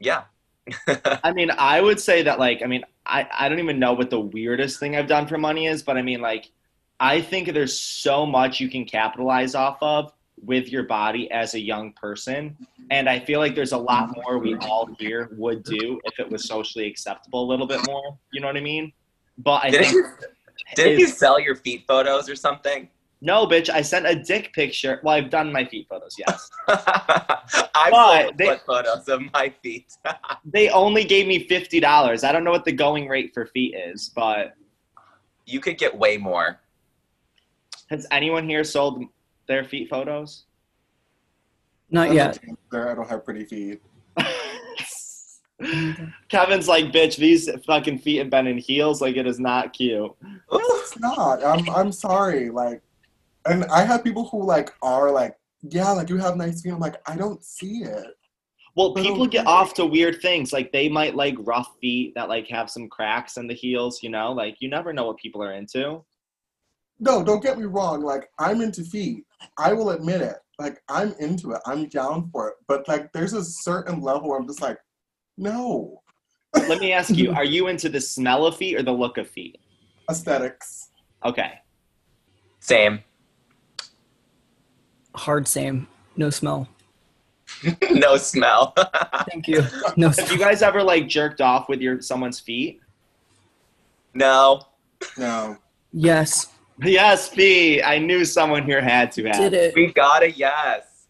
yeah. 0.00 0.24
I 1.22 1.32
mean, 1.32 1.50
I 1.58 1.80
would 1.80 2.00
say 2.00 2.22
that 2.22 2.38
like, 2.38 2.62
I 2.62 2.66
mean, 2.66 2.84
I, 3.06 3.28
I 3.38 3.48
don't 3.50 3.58
even 3.58 3.78
know 3.78 3.92
what 3.92 4.08
the 4.08 4.20
weirdest 4.20 4.80
thing 4.80 4.96
I've 4.96 5.06
done 5.06 5.26
for 5.26 5.36
money 5.36 5.66
is, 5.66 5.82
but 5.82 5.98
I 5.98 6.02
mean, 6.02 6.22
like, 6.22 6.50
I 6.98 7.20
think 7.20 7.52
there's 7.52 7.78
so 7.78 8.24
much 8.24 8.60
you 8.60 8.70
can 8.70 8.86
capitalize 8.86 9.54
off 9.54 9.76
of 9.82 10.12
with 10.44 10.68
your 10.68 10.82
body 10.84 11.30
as 11.30 11.54
a 11.54 11.60
young 11.60 11.92
person. 11.92 12.56
And 12.90 13.08
I 13.08 13.18
feel 13.20 13.40
like 13.40 13.54
there's 13.54 13.72
a 13.72 13.78
lot 13.78 14.14
more 14.16 14.38
we 14.38 14.54
all 14.56 14.88
here 14.98 15.30
would 15.36 15.62
do 15.64 16.00
if 16.04 16.18
it 16.18 16.30
was 16.30 16.46
socially 16.46 16.86
acceptable 16.86 17.44
a 17.44 17.48
little 17.48 17.66
bit 17.66 17.80
more. 17.86 18.18
You 18.32 18.40
know 18.40 18.46
what 18.48 18.56
I 18.56 18.60
mean? 18.60 18.92
But 19.38 19.64
I 19.64 19.70
Didn't 19.70 20.06
think 20.76 20.98
you, 20.98 21.06
you 21.06 21.06
sell 21.06 21.40
your 21.40 21.56
feet 21.56 21.84
photos 21.88 22.28
or 22.28 22.36
something? 22.36 22.88
no, 23.20 23.46
bitch, 23.46 23.70
I 23.70 23.80
sent 23.80 24.06
a 24.06 24.14
dick 24.14 24.52
picture. 24.52 25.00
Well, 25.02 25.14
I've 25.14 25.30
done 25.30 25.50
my 25.50 25.64
feet 25.64 25.86
photos, 25.88 26.14
yes. 26.18 26.50
I 26.68 27.88
But 27.90 28.22
sold 28.24 28.38
they- 28.38 28.46
foot 28.48 28.60
photos 28.66 29.08
of 29.08 29.22
my 29.32 29.50
feet. 29.62 29.86
they 30.44 30.68
only 30.68 31.04
gave 31.04 31.26
me 31.26 31.48
$50. 31.48 32.22
I 32.22 32.32
don't 32.32 32.44
know 32.44 32.50
what 32.50 32.66
the 32.66 32.72
going 32.72 33.08
rate 33.08 33.32
for 33.32 33.46
feet 33.46 33.74
is, 33.76 34.10
but 34.14 34.54
you 35.46 35.58
could 35.60 35.78
get 35.78 35.96
way 35.96 36.18
more. 36.18 36.60
has 37.88 38.06
anyone 38.10 38.46
here 38.48 38.62
sold 38.64 39.02
their 39.46 39.64
feet 39.64 39.88
photos? 39.88 40.44
Not 41.90 42.08
I'm 42.08 42.14
yet. 42.14 42.40
dancer, 42.40 42.88
I 42.90 42.94
don't 42.94 43.08
have 43.08 43.24
pretty 43.24 43.44
feet. 43.44 43.82
Kevin's 46.28 46.68
like, 46.68 46.86
bitch, 46.86 47.16
these 47.16 47.48
fucking 47.66 47.98
feet 47.98 48.18
have 48.18 48.30
been 48.30 48.46
in 48.46 48.58
heels. 48.58 49.00
Like, 49.00 49.16
it 49.16 49.26
is 49.26 49.38
not 49.38 49.72
cute. 49.72 50.10
It's 50.52 50.98
not. 50.98 51.44
I'm 51.44 51.68
I'm 51.70 51.92
sorry. 51.92 52.50
Like, 52.50 52.82
and 53.46 53.64
I 53.66 53.84
have 53.84 54.04
people 54.04 54.26
who 54.28 54.44
like 54.44 54.72
are 54.82 55.10
like, 55.10 55.36
yeah, 55.62 55.90
like 55.92 56.08
you 56.08 56.16
have 56.18 56.36
nice 56.36 56.62
feet. 56.62 56.72
I'm 56.72 56.80
like, 56.80 56.96
I 57.08 57.16
don't 57.16 57.42
see 57.44 57.84
it. 57.84 58.14
Well, 58.76 58.92
But 58.92 59.04
people 59.04 59.26
get 59.26 59.46
off 59.46 59.74
to 59.74 59.86
weird 59.86 60.20
things. 60.20 60.52
Like, 60.52 60.72
they 60.72 60.88
might 60.88 61.14
like 61.14 61.36
rough 61.40 61.76
feet 61.80 62.12
that 62.16 62.28
like 62.28 62.48
have 62.48 62.68
some 62.68 62.88
cracks 62.88 63.36
in 63.36 63.46
the 63.46 63.54
heels, 63.54 64.02
you 64.02 64.10
know? 64.10 64.32
Like, 64.32 64.56
you 64.58 64.68
never 64.68 64.92
know 64.92 65.06
what 65.06 65.16
people 65.16 65.42
are 65.42 65.52
into. 65.52 66.04
No, 67.04 67.22
don't 67.22 67.42
get 67.42 67.58
me 67.58 67.66
wrong. 67.66 68.02
Like, 68.02 68.30
I'm 68.38 68.62
into 68.62 68.82
feet. 68.82 69.26
I 69.58 69.74
will 69.74 69.90
admit 69.90 70.22
it. 70.22 70.36
Like, 70.58 70.82
I'm 70.88 71.12
into 71.20 71.52
it. 71.52 71.60
I'm 71.66 71.86
down 71.88 72.30
for 72.30 72.48
it. 72.48 72.54
But 72.66 72.88
like, 72.88 73.12
there's 73.12 73.34
a 73.34 73.44
certain 73.44 74.00
level 74.00 74.30
where 74.30 74.38
I'm 74.38 74.46
just 74.46 74.62
like, 74.62 74.78
no. 75.36 76.00
Let 76.54 76.80
me 76.80 76.92
ask 76.92 77.14
you, 77.14 77.32
are 77.32 77.44
you 77.44 77.66
into 77.66 77.90
the 77.90 78.00
smell 78.00 78.46
of 78.46 78.56
feet 78.56 78.76
or 78.76 78.82
the 78.82 78.92
look 78.92 79.18
of 79.18 79.28
feet? 79.28 79.58
Aesthetics. 80.10 80.88
Okay. 81.26 81.60
Same. 82.60 83.00
Hard 85.14 85.46
same. 85.46 85.86
No 86.16 86.30
smell. 86.30 86.68
no 87.90 88.16
smell. 88.16 88.72
Thank 89.30 89.46
you. 89.46 89.62
No 89.96 90.08
Have 90.08 90.32
you 90.32 90.38
guys 90.38 90.62
ever 90.62 90.82
like 90.82 91.06
jerked 91.06 91.42
off 91.42 91.68
with 91.68 91.82
your 91.82 92.00
someone's 92.00 92.40
feet? 92.40 92.80
no. 94.14 94.62
No. 95.18 95.58
Yes. 95.92 96.53
Yes, 96.82 97.28
B. 97.28 97.82
I 97.82 97.98
knew 97.98 98.24
someone 98.24 98.64
here 98.64 98.82
had 98.82 99.12
to 99.12 99.24
have. 99.26 99.36
Did 99.36 99.52
it. 99.52 99.74
We 99.74 99.92
got 99.92 100.22
a 100.22 100.30
yes. 100.30 101.06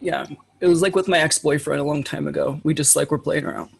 Yeah. 0.00 0.26
It 0.60 0.66
was 0.66 0.82
like 0.82 0.96
with 0.96 1.06
my 1.06 1.18
ex-boyfriend 1.18 1.80
a 1.80 1.84
long 1.84 2.02
time 2.02 2.26
ago. 2.26 2.60
We 2.64 2.74
just 2.74 2.96
like 2.96 3.10
were 3.10 3.18
playing 3.18 3.44
around. 3.44 3.70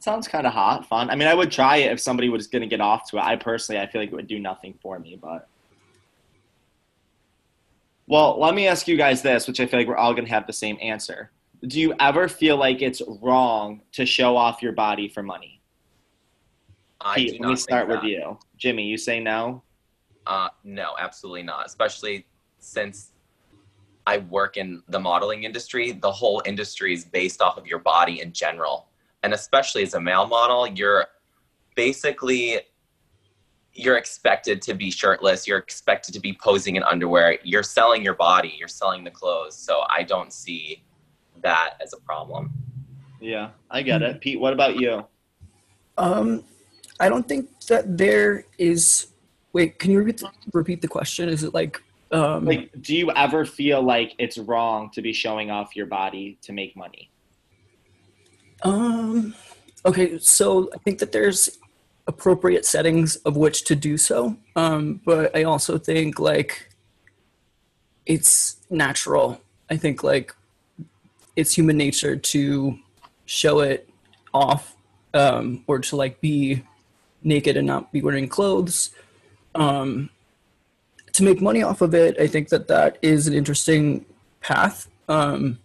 Sounds 0.00 0.28
kind 0.28 0.46
of 0.46 0.52
hot, 0.52 0.86
fun. 0.86 1.08
I 1.10 1.14
mean, 1.14 1.28
I 1.28 1.34
would 1.34 1.50
try 1.50 1.76
it 1.76 1.92
if 1.92 2.00
somebody 2.00 2.28
was 2.28 2.48
going 2.48 2.62
to 2.62 2.68
get 2.68 2.80
off 2.80 3.08
to 3.10 3.18
it. 3.18 3.22
I 3.22 3.36
personally, 3.36 3.80
I 3.80 3.86
feel 3.86 4.00
like 4.00 4.10
it 4.10 4.14
would 4.16 4.26
do 4.26 4.38
nothing 4.38 4.74
for 4.82 4.98
me, 4.98 5.16
but. 5.20 5.48
Well, 8.08 8.38
let 8.38 8.54
me 8.54 8.66
ask 8.66 8.88
you 8.88 8.96
guys 8.96 9.22
this, 9.22 9.46
which 9.46 9.60
I 9.60 9.66
feel 9.66 9.78
like 9.78 9.86
we're 9.86 9.96
all 9.96 10.12
going 10.12 10.26
to 10.26 10.30
have 10.32 10.46
the 10.46 10.52
same 10.52 10.76
answer. 10.82 11.30
Do 11.66 11.80
you 11.80 11.94
ever 12.00 12.26
feel 12.28 12.56
like 12.56 12.82
it's 12.82 13.00
wrong 13.22 13.80
to 13.92 14.04
show 14.04 14.36
off 14.36 14.60
your 14.60 14.72
body 14.72 15.08
for 15.08 15.22
money? 15.22 15.60
I 17.00 17.14
Pete, 17.14 17.32
do 17.34 17.38
let 17.44 17.50
me 17.50 17.56
start 17.56 17.88
with 17.88 18.00
that. 18.00 18.08
you. 18.08 18.38
Jimmy, 18.62 18.84
you 18.84 18.96
say 18.96 19.18
no? 19.18 19.60
Uh, 20.24 20.48
no, 20.62 20.94
absolutely 20.96 21.42
not. 21.42 21.66
Especially 21.66 22.24
since 22.60 23.10
I 24.06 24.18
work 24.18 24.56
in 24.56 24.84
the 24.86 25.00
modeling 25.00 25.42
industry, 25.42 25.90
the 25.90 26.12
whole 26.12 26.40
industry 26.46 26.94
is 26.94 27.04
based 27.04 27.42
off 27.42 27.58
of 27.58 27.66
your 27.66 27.80
body 27.80 28.20
in 28.20 28.32
general. 28.32 28.86
And 29.24 29.34
especially 29.34 29.82
as 29.82 29.94
a 29.94 30.00
male 30.00 30.28
model, 30.28 30.68
you're 30.68 31.06
basically 31.74 32.60
you're 33.72 33.96
expected 33.96 34.62
to 34.62 34.74
be 34.74 34.92
shirtless, 34.92 35.44
you're 35.48 35.58
expected 35.58 36.14
to 36.14 36.20
be 36.20 36.32
posing 36.40 36.76
in 36.76 36.84
underwear. 36.84 37.38
You're 37.42 37.64
selling 37.64 38.04
your 38.04 38.14
body, 38.14 38.54
you're 38.56 38.68
selling 38.68 39.02
the 39.02 39.10
clothes. 39.10 39.56
So 39.56 39.82
I 39.90 40.04
don't 40.04 40.32
see 40.32 40.84
that 41.40 41.78
as 41.82 41.94
a 41.94 42.00
problem. 42.02 42.52
Yeah, 43.20 43.50
I 43.72 43.82
get 43.82 44.02
it. 44.02 44.20
Pete, 44.20 44.38
what 44.38 44.52
about 44.52 44.76
you? 44.76 45.04
Um, 45.98 46.44
I 47.02 47.08
don't 47.08 47.26
think 47.26 47.48
that 47.66 47.98
there 47.98 48.46
is. 48.58 49.08
Wait, 49.52 49.78
can 49.80 49.90
you 49.90 49.98
repeat 49.98 50.18
the, 50.18 50.30
repeat 50.52 50.80
the 50.80 50.88
question? 50.88 51.28
Is 51.28 51.42
it 51.42 51.52
like, 51.52 51.82
um, 52.12 52.46
Like, 52.46 52.70
do 52.80 52.94
you 52.96 53.10
ever 53.10 53.44
feel 53.44 53.82
like 53.82 54.14
it's 54.18 54.38
wrong 54.38 54.88
to 54.94 55.02
be 55.02 55.12
showing 55.12 55.50
off 55.50 55.74
your 55.74 55.86
body 55.86 56.38
to 56.42 56.52
make 56.52 56.76
money? 56.76 57.10
um, 58.62 59.34
okay, 59.84 60.16
so 60.20 60.70
I 60.72 60.78
think 60.78 61.00
that 61.00 61.10
there's 61.10 61.58
appropriate 62.06 62.64
settings 62.64 63.16
of 63.16 63.36
which 63.36 63.64
to 63.64 63.74
do 63.74 63.96
so. 63.96 64.36
Um, 64.54 65.00
but 65.04 65.36
I 65.36 65.42
also 65.42 65.78
think 65.78 66.20
like 66.20 66.70
it's 68.06 68.56
natural. 68.70 69.40
I 69.68 69.76
think 69.76 70.04
like 70.04 70.34
it's 71.34 71.52
human 71.52 71.76
nature 71.76 72.16
to 72.16 72.78
show 73.26 73.60
it 73.60 73.88
off 74.32 74.76
um, 75.14 75.64
or 75.66 75.80
to 75.80 75.96
like 75.96 76.20
be 76.20 76.62
naked 77.24 77.56
and 77.56 77.66
not 77.66 77.92
be 77.92 78.00
wearing 78.02 78.28
clothes. 78.28 78.90
Um, 79.54 80.10
to 81.12 81.22
make 81.22 81.40
money 81.40 81.62
off 81.62 81.80
of 81.82 81.94
it, 81.94 82.18
I 82.18 82.26
think 82.26 82.48
that 82.48 82.68
that 82.68 82.98
is 83.02 83.26
an 83.26 83.34
interesting 83.34 84.04
path. 84.40 84.88
Um, 85.08 85.58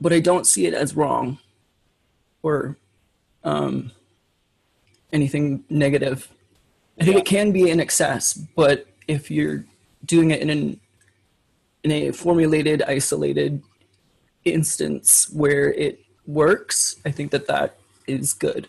but 0.00 0.12
I 0.12 0.20
don't 0.20 0.46
see 0.46 0.66
it 0.66 0.74
as 0.74 0.96
wrong 0.96 1.38
or 2.42 2.76
um, 3.44 3.92
anything 5.12 5.64
negative. 5.70 6.28
I 7.00 7.04
think 7.04 7.14
Yeah. 7.14 7.20
it 7.20 7.26
can 7.26 7.52
be 7.52 7.70
in 7.70 7.80
excess, 7.80 8.34
but 8.34 8.86
if 9.06 9.30
you're 9.30 9.64
doing 10.04 10.30
it 10.30 10.40
in 10.40 10.50
an 10.50 10.80
in 11.84 11.92
a 11.92 12.10
formulated, 12.10 12.82
isolated 12.82 13.62
instance 14.44 15.30
where 15.30 15.72
it 15.74 16.00
works, 16.26 16.96
I 17.04 17.12
think 17.12 17.30
that 17.30 17.46
that 17.46 17.76
is 18.08 18.34
good. 18.34 18.68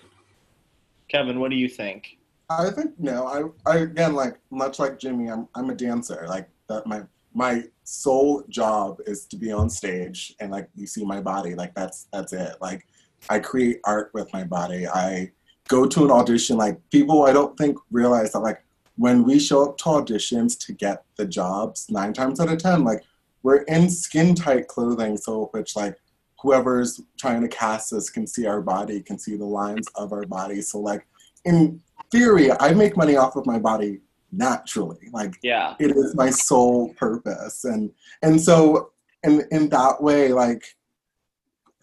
Kevin, 1.08 1.40
what 1.40 1.52
do 1.52 1.58
you 1.58 1.70
think? 1.70 2.18
I 2.50 2.70
think 2.70 2.92
no. 2.98 3.54
I, 3.66 3.72
I 3.72 3.78
again 3.80 4.14
like 4.14 4.38
much 4.52 4.80
like 4.80 5.00
Jimmy. 5.00 5.30
I'm 5.30 5.48
I'm 5.56 5.70
a 5.70 5.76
dancer. 5.76 6.26
Like 6.28 6.50
that. 6.68 6.86
My 6.86 7.04
my 7.34 7.64
sole 7.84 8.44
job 8.50 9.00
is 9.06 9.26
to 9.28 9.38
be 9.38 9.52
on 9.52 9.70
stage 9.70 10.36
and 10.40 10.52
like 10.52 10.70
you 10.76 10.88
see 10.88 11.06
my 11.06 11.22
body. 11.22 11.56
Like 11.56 11.76
that's 11.76 12.08
that's 12.14 12.34
it. 12.34 12.56
Like 12.62 12.88
I 13.30 13.40
create 13.40 13.80
art 13.84 14.12
with 14.14 14.32
my 14.34 14.44
body. 14.44 14.88
I 14.88 15.32
go 15.68 15.86
to 15.86 16.06
an 16.06 16.12
audition. 16.12 16.58
Like 16.58 16.80
people, 16.90 17.24
I 17.24 17.34
don't 17.34 17.58
think 17.58 17.78
realize 17.92 18.32
that 18.32 18.40
like 18.40 18.64
when 18.96 19.24
we 19.24 19.40
show 19.40 19.70
up 19.70 19.78
to 19.80 19.84
auditions 19.86 20.58
to 20.66 20.74
get 20.74 21.04
the 21.18 21.26
jobs, 21.26 21.88
nine 21.90 22.14
times 22.14 22.40
out 22.40 22.52
of 22.52 22.58
ten, 22.58 22.84
like 22.84 23.04
we're 23.44 23.64
in 23.64 23.90
skin 23.90 24.36
tight 24.36 24.68
clothing, 24.68 25.18
so 25.18 25.50
which 25.52 25.76
like 25.76 25.98
whoever's 26.42 27.02
trying 27.18 27.42
to 27.42 27.48
cast 27.48 27.94
us 27.94 28.10
can 28.10 28.28
see 28.28 28.46
our 28.46 28.62
body, 28.62 29.02
can 29.02 29.18
see 29.18 29.36
the 29.36 29.46
lines 29.46 29.88
of 29.96 30.12
our 30.14 30.24
body. 30.26 30.62
So 30.62 30.80
like 30.80 31.06
in 31.46 31.82
theory, 32.12 32.52
I 32.60 32.74
make 32.74 32.96
money 32.98 33.16
off 33.16 33.36
of 33.36 33.46
my 33.46 33.60
body 33.60 34.00
naturally. 34.32 35.10
Like 35.12 35.38
Yeah. 35.42 35.76
it 35.80 35.92
is 35.96 36.16
my 36.16 36.30
sole 36.30 36.94
purpose 36.96 37.64
and 37.64 37.92
and 38.22 38.40
so 38.40 38.92
in 39.24 39.44
in 39.52 39.70
that 39.70 40.02
way 40.02 40.34
like 40.34 40.64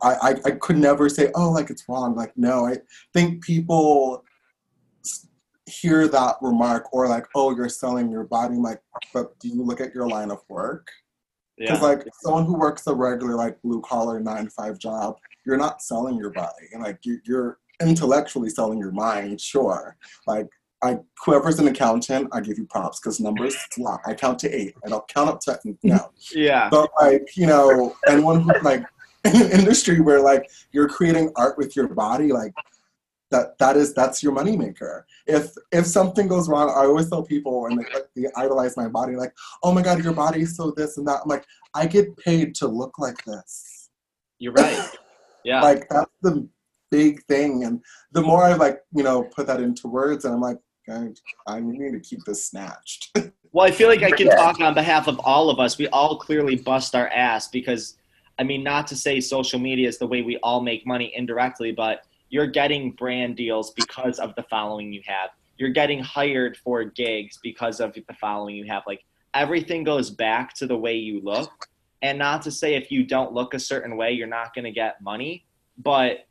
I, 0.02 0.14
I 0.14 0.30
i 0.46 0.50
could 0.52 0.76
never 0.76 1.08
say 1.08 1.30
oh 1.34 1.50
like 1.50 1.70
it's 1.70 1.84
wrong 1.88 2.14
like 2.14 2.32
no 2.36 2.66
i 2.66 2.76
think 3.12 3.42
people 3.42 4.24
hear 5.66 6.06
that 6.08 6.36
remark 6.42 6.92
or 6.92 7.08
like 7.08 7.26
oh 7.34 7.56
you're 7.56 7.68
selling 7.68 8.10
your 8.10 8.24
body 8.24 8.54
I'm 8.54 8.62
like 8.62 8.82
but 9.12 9.38
do 9.40 9.48
you 9.48 9.62
look 9.64 9.80
at 9.80 9.94
your 9.94 10.06
line 10.08 10.30
of 10.30 10.40
work 10.48 10.88
because 11.58 11.80
Yeah. 11.80 11.86
like 11.86 12.06
someone 12.22 12.44
who 12.44 12.58
works 12.58 12.86
a 12.86 12.94
regular 12.94 13.34
like 13.34 13.60
blue 13.62 13.80
collar 13.82 14.20
nine 14.20 14.44
to 14.44 14.50
five 14.50 14.78
job 14.78 15.16
you're 15.46 15.56
not 15.56 15.82
selling 15.82 16.16
your 16.16 16.30
body 16.30 16.66
and 16.72 16.82
like 16.82 16.98
you, 17.04 17.18
you're 17.24 17.58
intellectually 17.80 18.48
selling 18.50 18.78
your 18.78 18.92
mind 18.92 19.40
sure 19.40 19.96
like 20.26 20.48
I 20.82 20.98
whoever's 21.24 21.58
an 21.58 21.66
accountant, 21.68 22.28
I 22.30 22.40
give 22.40 22.58
you 22.58 22.66
props 22.66 23.00
because 23.00 23.18
numbers 23.18 23.56
lot. 23.78 24.00
I 24.04 24.12
count 24.12 24.38
to 24.40 24.54
eight. 24.54 24.74
I 24.84 24.90
don't 24.90 25.06
count 25.08 25.30
up 25.30 25.40
to 25.40 25.58
no. 25.82 26.10
Yeah. 26.34 26.68
But 26.70 26.90
like 27.00 27.36
you 27.36 27.46
know, 27.46 27.96
anyone 28.06 28.42
who 28.42 28.52
like 28.60 28.84
in 29.24 29.34
an 29.40 29.50
industry 29.50 30.00
where 30.02 30.20
like 30.20 30.50
you're 30.72 30.88
creating 30.88 31.32
art 31.36 31.56
with 31.56 31.74
your 31.74 31.88
body, 31.88 32.32
like 32.32 32.52
that 33.34 33.58
that 33.58 33.76
is 33.76 33.92
that's 33.92 34.22
your 34.22 34.32
moneymaker. 34.32 35.02
If 35.26 35.52
if 35.72 35.86
something 35.86 36.28
goes 36.28 36.48
wrong, 36.48 36.70
I 36.70 36.86
always 36.86 37.10
tell 37.10 37.24
people 37.24 37.62
when 37.62 37.76
they, 37.76 37.84
like, 37.92 38.08
they 38.14 38.26
idolize 38.36 38.76
my 38.76 38.88
body, 38.88 39.16
like, 39.16 39.32
oh 39.62 39.72
my 39.72 39.82
god, 39.82 40.04
your 40.04 40.12
body's 40.12 40.56
so 40.56 40.70
this 40.70 40.98
and 40.98 41.06
that. 41.08 41.22
I'm 41.22 41.28
like, 41.28 41.44
I 41.74 41.86
get 41.86 42.16
paid 42.16 42.54
to 42.56 42.68
look 42.68 42.98
like 42.98 43.22
this. 43.24 43.90
You're 44.38 44.52
right. 44.52 44.90
Yeah. 45.46 45.60
Like 45.60 45.86
that's 45.90 46.10
the 46.22 46.48
big 46.90 47.22
thing. 47.24 47.64
And 47.64 47.82
the 48.12 48.22
more 48.22 48.42
I 48.42 48.54
like, 48.54 48.80
you 48.94 49.02
know, 49.02 49.24
put 49.24 49.46
that 49.46 49.60
into 49.60 49.88
words, 49.88 50.24
and 50.24 50.32
I'm 50.32 50.40
like, 50.40 50.56
I, 50.88 51.08
I 51.46 51.60
need 51.60 51.92
to 51.92 52.00
keep 52.00 52.24
this 52.24 52.46
snatched. 52.46 53.10
Well, 53.52 53.64
I 53.64 53.70
feel 53.70 53.86
like 53.86 54.02
I 54.02 54.10
can 54.10 54.28
talk 54.30 54.58
on 54.58 54.74
behalf 54.74 55.06
of 55.06 55.20
all 55.20 55.48
of 55.48 55.60
us. 55.60 55.78
We 55.78 55.86
all 55.90 56.18
clearly 56.18 56.56
bust 56.56 56.96
our 56.96 57.06
ass 57.10 57.46
because, 57.46 57.96
I 58.36 58.42
mean, 58.42 58.64
not 58.64 58.88
to 58.88 58.96
say 58.96 59.20
social 59.20 59.60
media 59.60 59.86
is 59.86 59.96
the 59.96 60.08
way 60.08 60.22
we 60.22 60.38
all 60.38 60.60
make 60.60 60.84
money 60.84 61.12
indirectly, 61.14 61.70
but 61.70 62.04
you're 62.30 62.46
getting 62.46 62.92
brand 62.92 63.36
deals 63.36 63.72
because 63.72 64.18
of 64.18 64.34
the 64.36 64.42
following 64.44 64.92
you 64.92 65.02
have. 65.06 65.30
You're 65.56 65.70
getting 65.70 66.00
hired 66.00 66.56
for 66.56 66.84
gigs 66.84 67.38
because 67.42 67.80
of 67.80 67.94
the 67.94 68.14
following 68.20 68.56
you 68.56 68.64
have. 68.64 68.82
Like 68.86 69.04
everything 69.34 69.84
goes 69.84 70.10
back 70.10 70.54
to 70.54 70.66
the 70.66 70.76
way 70.76 70.96
you 70.96 71.20
look. 71.20 71.68
And 72.02 72.18
not 72.18 72.42
to 72.42 72.50
say 72.50 72.74
if 72.74 72.90
you 72.90 73.04
don't 73.04 73.32
look 73.32 73.54
a 73.54 73.58
certain 73.58 73.96
way, 73.96 74.12
you're 74.12 74.26
not 74.26 74.54
going 74.54 74.64
to 74.64 74.70
get 74.70 75.00
money, 75.00 75.46
but 75.78 76.26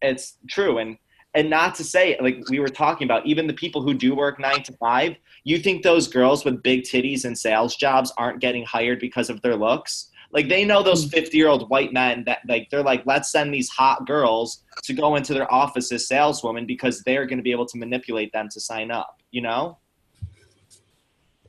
it's 0.00 0.38
true. 0.48 0.78
And 0.78 0.96
and 1.34 1.50
not 1.50 1.74
to 1.74 1.84
say 1.84 2.16
like 2.20 2.42
we 2.48 2.58
were 2.58 2.68
talking 2.68 3.06
about 3.06 3.26
even 3.26 3.46
the 3.46 3.52
people 3.52 3.82
who 3.82 3.94
do 3.94 4.14
work 4.14 4.40
nine 4.40 4.62
to 4.62 4.72
five 4.78 5.14
you 5.44 5.58
think 5.58 5.82
those 5.82 6.08
girls 6.08 6.44
with 6.44 6.62
big 6.62 6.82
titties 6.82 7.24
and 7.24 7.38
sales 7.38 7.76
jobs 7.76 8.12
aren't 8.16 8.40
getting 8.40 8.64
hired 8.64 8.98
because 8.98 9.28
of 9.28 9.40
their 9.42 9.54
looks 9.54 10.08
like 10.30 10.48
they 10.48 10.64
know 10.64 10.82
those 10.82 11.04
hmm. 11.04 11.10
50 11.10 11.36
year 11.36 11.48
old 11.48 11.68
white 11.70 11.92
men 11.92 12.24
that 12.26 12.40
like 12.48 12.68
they're 12.70 12.82
like 12.82 13.02
let's 13.06 13.30
send 13.30 13.52
these 13.52 13.68
hot 13.68 14.06
girls 14.06 14.64
to 14.82 14.92
go 14.92 15.16
into 15.16 15.34
their 15.34 15.52
office 15.52 15.90
as 15.92 16.06
saleswomen 16.06 16.66
because 16.66 17.02
they're 17.02 17.26
going 17.26 17.38
to 17.38 17.42
be 17.42 17.50
able 17.52 17.66
to 17.66 17.78
manipulate 17.78 18.32
them 18.32 18.48
to 18.50 18.60
sign 18.60 18.90
up 18.90 19.22
you 19.30 19.40
know 19.40 19.78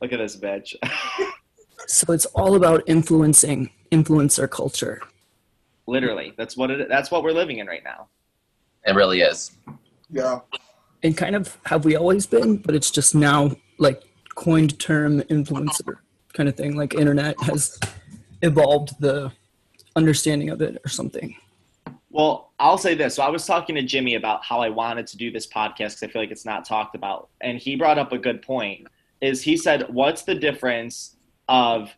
look 0.01 0.13
at 0.13 0.19
this 0.19 0.37
bitch 0.37 0.75
So 1.87 2.13
it's 2.13 2.25
all 2.27 2.55
about 2.55 2.83
influencing 2.87 3.71
influencer 3.91 4.49
culture. 4.49 5.01
literally 5.87 6.33
that's 6.37 6.55
what 6.55 6.69
it 6.69 6.87
that's 6.89 7.09
what 7.09 7.23
we're 7.23 7.31
living 7.31 7.57
in 7.57 7.67
right 7.67 7.83
now 7.83 8.07
It 8.85 8.95
really 8.95 9.21
is. 9.21 9.51
yeah. 10.09 10.39
And 11.01 11.15
kind 11.15 11.35
of 11.35 11.57
have 11.65 11.85
we 11.85 11.95
always 11.95 12.25
been, 12.27 12.57
but 12.57 12.75
it's 12.75 12.91
just 12.91 13.15
now 13.15 13.51
like 13.77 14.03
coined 14.35 14.77
term 14.79 15.21
influencer 15.23 15.95
kind 16.33 16.49
of 16.49 16.55
thing. 16.55 16.75
Like 16.75 16.93
internet 16.93 17.41
has 17.43 17.79
evolved 18.41 18.99
the 18.99 19.31
understanding 19.95 20.49
of 20.49 20.61
it 20.61 20.81
or 20.85 20.89
something. 20.89 21.35
Well, 22.11 22.51
I'll 22.59 22.77
say 22.77 22.95
this. 22.95 23.15
So 23.15 23.23
I 23.23 23.29
was 23.29 23.45
talking 23.45 23.75
to 23.75 23.83
Jimmy 23.83 24.15
about 24.15 24.43
how 24.43 24.59
I 24.61 24.69
wanted 24.69 25.05
to 25.07 25.17
do 25.17 25.31
this 25.31 25.45
podcast 25.45 25.75
because 25.75 26.03
I 26.03 26.07
feel 26.07 26.21
like 26.21 26.31
it's 26.31 26.45
not 26.45 26.65
talked 26.65 26.95
about, 26.95 27.29
and 27.41 27.57
he 27.57 27.75
brought 27.75 27.99
up 27.99 28.11
a 28.11 28.17
good 28.17 28.41
point. 28.41 28.87
Is 29.21 29.41
he 29.41 29.55
said, 29.55 29.93
"What's 29.93 30.23
the 30.23 30.35
difference 30.35 31.17
of 31.47 31.95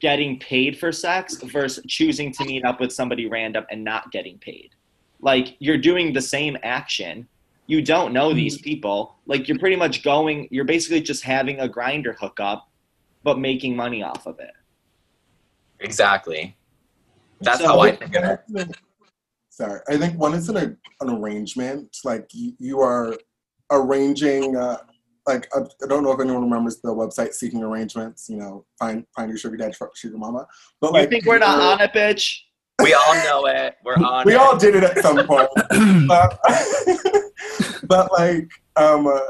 getting 0.00 0.38
paid 0.38 0.78
for 0.78 0.92
sex 0.92 1.36
versus 1.42 1.84
choosing 1.88 2.32
to 2.32 2.44
meet 2.44 2.64
up 2.64 2.80
with 2.80 2.92
somebody 2.92 3.26
random 3.26 3.64
and 3.70 3.82
not 3.82 4.12
getting 4.12 4.38
paid? 4.38 4.70
Like 5.20 5.56
you're 5.60 5.78
doing 5.78 6.12
the 6.12 6.22
same 6.22 6.56
action. 6.62 7.26
You 7.66 7.82
don't 7.82 8.12
know 8.12 8.28
mm-hmm. 8.28 8.36
these 8.36 8.58
people. 8.58 9.16
Like 9.26 9.48
you're 9.48 9.58
pretty 9.58 9.76
much 9.76 10.02
going. 10.02 10.46
You're 10.50 10.64
basically 10.64 11.00
just 11.00 11.22
having 11.22 11.60
a 11.60 11.68
Grindr 11.68 12.14
hookup, 12.16 12.68
but 13.22 13.38
making 13.38 13.74
money 13.74 14.02
off 14.02 14.26
of 14.26 14.38
it. 14.40 14.52
Exactly. 15.80 16.56
That's 17.40 17.60
So- 17.60 17.66
how 17.66 17.80
I 17.80 17.94
think 17.96 18.14
of 18.16 18.38
it. 18.54 18.76
Sorry, 19.50 19.80
I 19.88 19.96
think 19.96 20.18
one 20.18 20.34
is 20.34 20.50
an, 20.50 20.76
an 21.00 21.10
arrangement. 21.10 21.96
Like 22.04 22.28
you, 22.34 22.52
you 22.58 22.80
are 22.80 23.16
arranging. 23.72 24.54
Uh, 24.54 24.76
like 25.26 25.48
I, 25.54 25.60
I 25.60 25.86
don't 25.88 26.02
know 26.04 26.12
if 26.12 26.20
anyone 26.20 26.42
remembers 26.42 26.80
the 26.82 26.94
website 26.94 27.32
Seeking 27.32 27.62
Arrangements. 27.62 28.28
You 28.28 28.36
know, 28.36 28.66
find 28.78 29.06
find 29.16 29.30
your 29.30 29.38
sugar 29.38 29.56
daddy, 29.56 29.72
fuck 29.72 29.96
sugar 29.96 30.18
mama. 30.18 30.46
But 30.80 30.88
You 30.88 30.92
like, 31.00 31.08
think 31.08 31.24
we're 31.24 31.38
not 31.38 31.58
on 31.58 31.80
it, 31.80 31.92
bitch? 31.94 32.38
We 32.82 32.92
all 32.92 33.14
know 33.14 33.46
it. 33.46 33.76
We're 33.82 33.94
on 33.94 34.26
We 34.26 34.34
it. 34.34 34.36
all 34.36 34.58
did 34.58 34.76
it 34.76 34.84
at 34.84 34.98
some 34.98 35.26
point. 35.26 35.48
but, 36.06 36.38
but 37.88 38.12
like 38.12 38.50
um, 38.76 39.06
uh, 39.06 39.20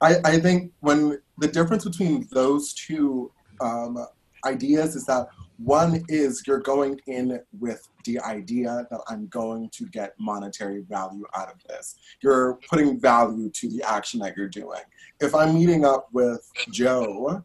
I, 0.00 0.16
I 0.24 0.38
think 0.40 0.72
when 0.80 1.20
the 1.36 1.48
difference 1.48 1.84
between 1.84 2.26
those 2.32 2.72
two 2.72 3.30
um, 3.60 3.98
ideas 4.46 4.96
is 4.96 5.04
that 5.06 5.28
one 5.58 6.04
is 6.08 6.42
you're 6.46 6.60
going 6.60 7.00
in 7.06 7.40
with 7.58 7.88
the 8.04 8.18
idea 8.20 8.86
that 8.90 9.00
I'm 9.08 9.26
going 9.28 9.70
to 9.74 9.86
get 9.86 10.14
monetary 10.18 10.82
value 10.88 11.24
out 11.36 11.50
of 11.50 11.62
this. 11.68 11.96
You're 12.22 12.58
putting 12.68 13.00
value 13.00 13.50
to 13.50 13.68
the 13.68 13.82
action 13.82 14.20
that 14.20 14.36
you're 14.36 14.48
doing. 14.48 14.80
If 15.20 15.34
I'm 15.34 15.54
meeting 15.54 15.84
up 15.84 16.08
with 16.12 16.50
Joe 16.70 17.44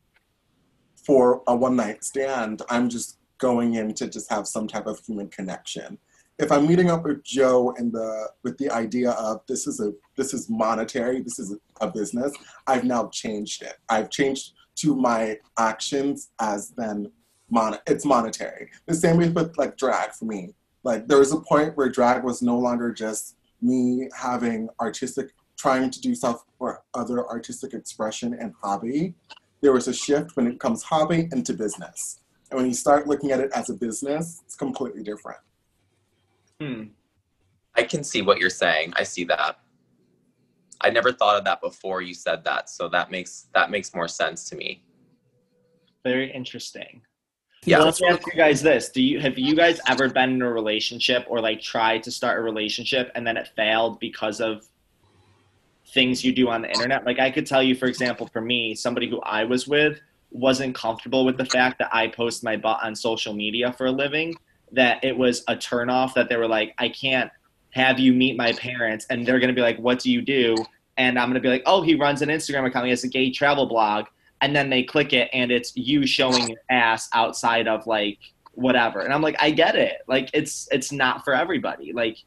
for 0.96 1.42
a 1.48 1.56
one 1.56 1.76
night 1.76 2.04
stand, 2.04 2.62
I'm 2.70 2.90
just 2.90 3.20
going 3.38 3.76
in 3.76 3.94
to 3.94 4.08
just 4.08 4.32
have 4.32 4.48
some 4.48 4.68
type 4.68 4.88
of 4.88 5.00
human 5.06 5.28
connection 5.30 6.00
if 6.40 6.52
I'm 6.52 6.68
meeting 6.68 6.92
up 6.92 7.04
with 7.04 7.24
Joe 7.24 7.74
and 7.78 7.92
the 7.92 8.30
with 8.44 8.58
the 8.58 8.70
idea 8.70 9.12
of 9.12 9.42
this 9.48 9.66
is 9.66 9.80
a 9.80 9.94
this 10.16 10.34
is 10.34 10.50
monetary, 10.50 11.22
this 11.22 11.40
is 11.40 11.56
a 11.82 11.90
business, 11.90 12.34
I've 12.68 12.84
now 12.84 13.08
changed 13.08 13.64
it. 13.64 13.76
I've 13.90 14.10
changed 14.10 14.54
to 14.78 14.96
my 14.96 15.38
actions 15.58 16.30
as 16.40 16.70
then 16.78 17.12
mon 17.50 17.78
it's 17.88 18.06
monetary. 18.06 18.70
The 18.86 18.96
same 18.96 19.18
way 19.18 19.30
with 19.30 19.58
like 19.58 19.78
drag 19.78 20.12
for 20.12 20.26
me. 20.26 20.54
Like 20.84 21.08
there 21.08 21.20
was 21.20 21.32
a 21.32 21.40
point 21.40 21.76
where 21.76 21.90
drag 21.90 22.24
was 22.24 22.42
no 22.42 22.58
longer 22.58 22.92
just 22.92 23.36
me 23.62 24.10
having 24.16 24.70
artistic 24.80 25.32
trying 25.58 25.90
to 25.90 26.00
do 26.00 26.14
stuff 26.14 26.44
for 26.58 26.84
other 26.94 27.28
artistic 27.28 27.74
expression 27.74 28.34
and 28.40 28.54
hobby. 28.62 29.16
There 29.62 29.74
was 29.74 29.88
a 29.88 29.94
shift 29.94 30.36
when 30.36 30.48
it 30.48 30.60
comes 30.60 30.84
hobby 30.84 31.28
into 31.32 31.54
business. 31.54 32.20
And 32.52 32.60
when 32.60 32.68
you 32.68 32.74
start 32.74 33.08
looking 33.08 33.32
at 33.32 33.40
it 33.40 33.52
as 33.54 33.70
a 33.70 33.74
business, 33.74 34.42
it's 34.46 34.56
completely 34.56 35.04
different. 35.04 35.40
Hmm. 36.62 36.84
I 37.76 37.84
can 37.84 38.04
see 38.04 38.22
what 38.22 38.40
you're 38.40 38.50
saying. 38.50 38.94
I 38.96 39.04
see 39.04 39.24
that. 39.26 39.60
I 40.82 40.90
never 40.90 41.12
thought 41.12 41.38
of 41.38 41.44
that 41.46 41.62
before 41.62 42.02
you 42.02 42.14
said 42.14 42.44
that, 42.44 42.70
so 42.70 42.88
that 42.90 43.10
makes 43.12 43.48
that 43.54 43.72
makes 43.72 43.94
more 43.94 44.08
sense 44.08 44.48
to 44.50 44.56
me. 44.56 44.84
Very 46.04 46.32
interesting. 46.32 47.02
Yeah. 47.66 47.80
Well, 47.80 47.88
let 47.88 48.00
me 48.00 48.08
ask 48.08 48.28
you 48.28 48.34
guys 48.34 48.62
this: 48.62 48.90
Do 48.90 49.02
you 49.02 49.20
have 49.20 49.38
you 49.38 49.56
guys 49.56 49.80
ever 49.88 50.10
been 50.10 50.32
in 50.32 50.42
a 50.42 50.52
relationship 50.52 51.26
or 51.28 51.42
like 51.42 51.62
tried 51.62 52.04
to 52.04 52.12
start 52.12 52.40
a 52.40 52.42
relationship 52.42 53.12
and 53.16 53.26
then 53.26 53.38
it 53.38 53.50
failed 53.56 54.00
because 54.00 54.40
of 54.40 54.68
things 55.94 56.24
you 56.24 56.32
do 56.34 56.50
on 56.50 56.62
the 56.62 56.70
internet? 56.70 57.06
Like 57.06 57.20
I 57.20 57.32
could 57.32 57.46
tell 57.46 57.64
you, 57.64 57.76
for 57.76 57.88
example, 57.88 58.28
for 58.28 58.42
me, 58.42 58.76
somebody 58.76 59.10
who 59.10 59.20
I 59.22 59.44
was 59.44 59.68
with 59.68 60.00
wasn't 60.32 60.76
comfortable 60.76 61.26
with 61.26 61.38
the 61.38 61.46
fact 61.46 61.80
that 61.80 61.90
I 61.94 62.08
post 62.08 62.44
my 62.44 62.58
butt 62.58 62.80
on 62.84 62.96
social 62.96 63.34
media 63.34 63.74
for 63.74 63.88
a 63.88 63.92
living. 63.92 64.36
That 64.72 65.04
it 65.04 65.18
was 65.18 65.44
a 65.48 65.56
turnoff. 65.56 66.14
That 66.14 66.30
they 66.30 66.38
were 66.38 66.48
like, 66.48 66.74
I 66.78 66.90
can't 66.90 67.32
have 67.72 68.00
you 68.00 68.14
meet 68.14 68.38
my 68.38 68.54
parents, 68.54 69.06
and 69.10 69.26
they're 69.26 69.40
gonna 69.40 69.54
be 69.54 69.62
like, 69.62 69.78
What 69.78 70.00
do 70.00 70.12
you 70.12 70.22
do? 70.22 70.56
And 70.98 71.20
I'm 71.20 71.30
gonna 71.30 71.40
be 71.40 71.50
like, 71.50 71.64
Oh, 71.66 71.82
he 71.82 71.96
runs 71.96 72.22
an 72.22 72.30
Instagram 72.30 72.66
account. 72.66 72.86
He 72.86 72.92
has 72.92 73.04
a 73.04 73.10
gay 73.10 73.30
travel 73.32 73.66
blog 73.66 74.06
and 74.42 74.56
then 74.56 74.70
they 74.70 74.84
click 74.84 75.14
it 75.14 75.30
and 75.34 75.52
it's 75.52 75.76
you 75.76 76.06
showing 76.06 76.50
your 76.50 76.60
ass 76.70 77.10
outside 77.14 77.68
of 77.68 77.88
like 77.88 78.20
whatever. 78.54 79.02
And 79.02 79.14
i'm 79.14 79.22
like 79.22 79.36
i 79.40 79.52
get 79.52 79.76
it. 79.76 79.98
Like 80.08 80.30
it's 80.34 80.68
it's 80.72 80.92
not 80.92 81.24
for 81.24 81.34
everybody. 81.34 81.94
Like 81.94 82.18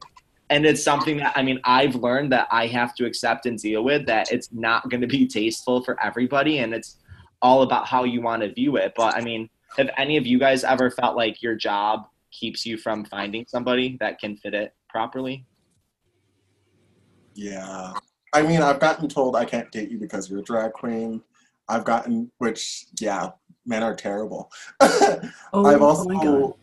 and 0.51 0.67
it's 0.67 0.83
something 0.83 1.19
that 1.19 1.33
i 1.37 1.43
mean 1.43 1.61
i've 1.63 1.95
learned 1.95 2.33
that 2.33 2.49
i 2.51 2.67
have 2.67 2.93
to 2.93 3.07
accept 3.07 3.47
and 3.47 3.57
deal 3.57 3.85
with 3.85 4.05
that 4.07 4.33
it's 4.33 4.53
not 4.53 4.89
going 4.91 5.01
to 5.01 5.07
be 5.07 5.25
tasteful 5.25 5.81
for 5.85 5.97
everybody 6.03 6.59
and 6.59 6.75
it's 6.75 6.97
all 7.41 7.63
about 7.63 7.87
how 7.87 8.03
you 8.03 8.21
want 8.21 8.43
to 8.43 8.53
view 8.53 8.77
it. 8.77 8.93
But 8.97 9.15
i 9.17 9.21
mean 9.21 9.49
have 9.77 9.91
any 9.97 10.17
of 10.17 10.27
you 10.27 10.39
guys 10.39 10.65
ever 10.65 10.91
felt 10.91 11.17
like 11.17 11.43
your 11.43 11.55
job 11.55 12.07
keeps 12.31 12.65
you 12.67 12.77
from 12.77 13.05
finding 13.05 13.45
somebody 13.47 13.97
that 14.01 14.19
can 14.19 14.37
fit 14.37 14.55
it 14.55 14.75
properly? 14.89 15.45
Yeah. 17.35 17.93
I 18.33 18.43
mean, 18.43 18.63
I've 18.63 18.81
gotten 18.81 19.09
told 19.09 19.37
I 19.37 19.45
can't 19.45 19.71
date 19.73 19.91
you 19.91 19.99
because 19.99 20.31
you're 20.31 20.41
a 20.41 20.43
drag 20.43 20.73
queen. 20.73 21.23
I've 21.71 21.85
gotten, 21.85 22.31
which, 22.39 22.87
yeah, 23.01 23.31
men 23.67 23.83
are 23.83 23.97
terrible. 23.97 24.51
Oh, 25.53 25.67
I've 25.67 25.83
oh 25.83 25.87
also, 25.87 26.59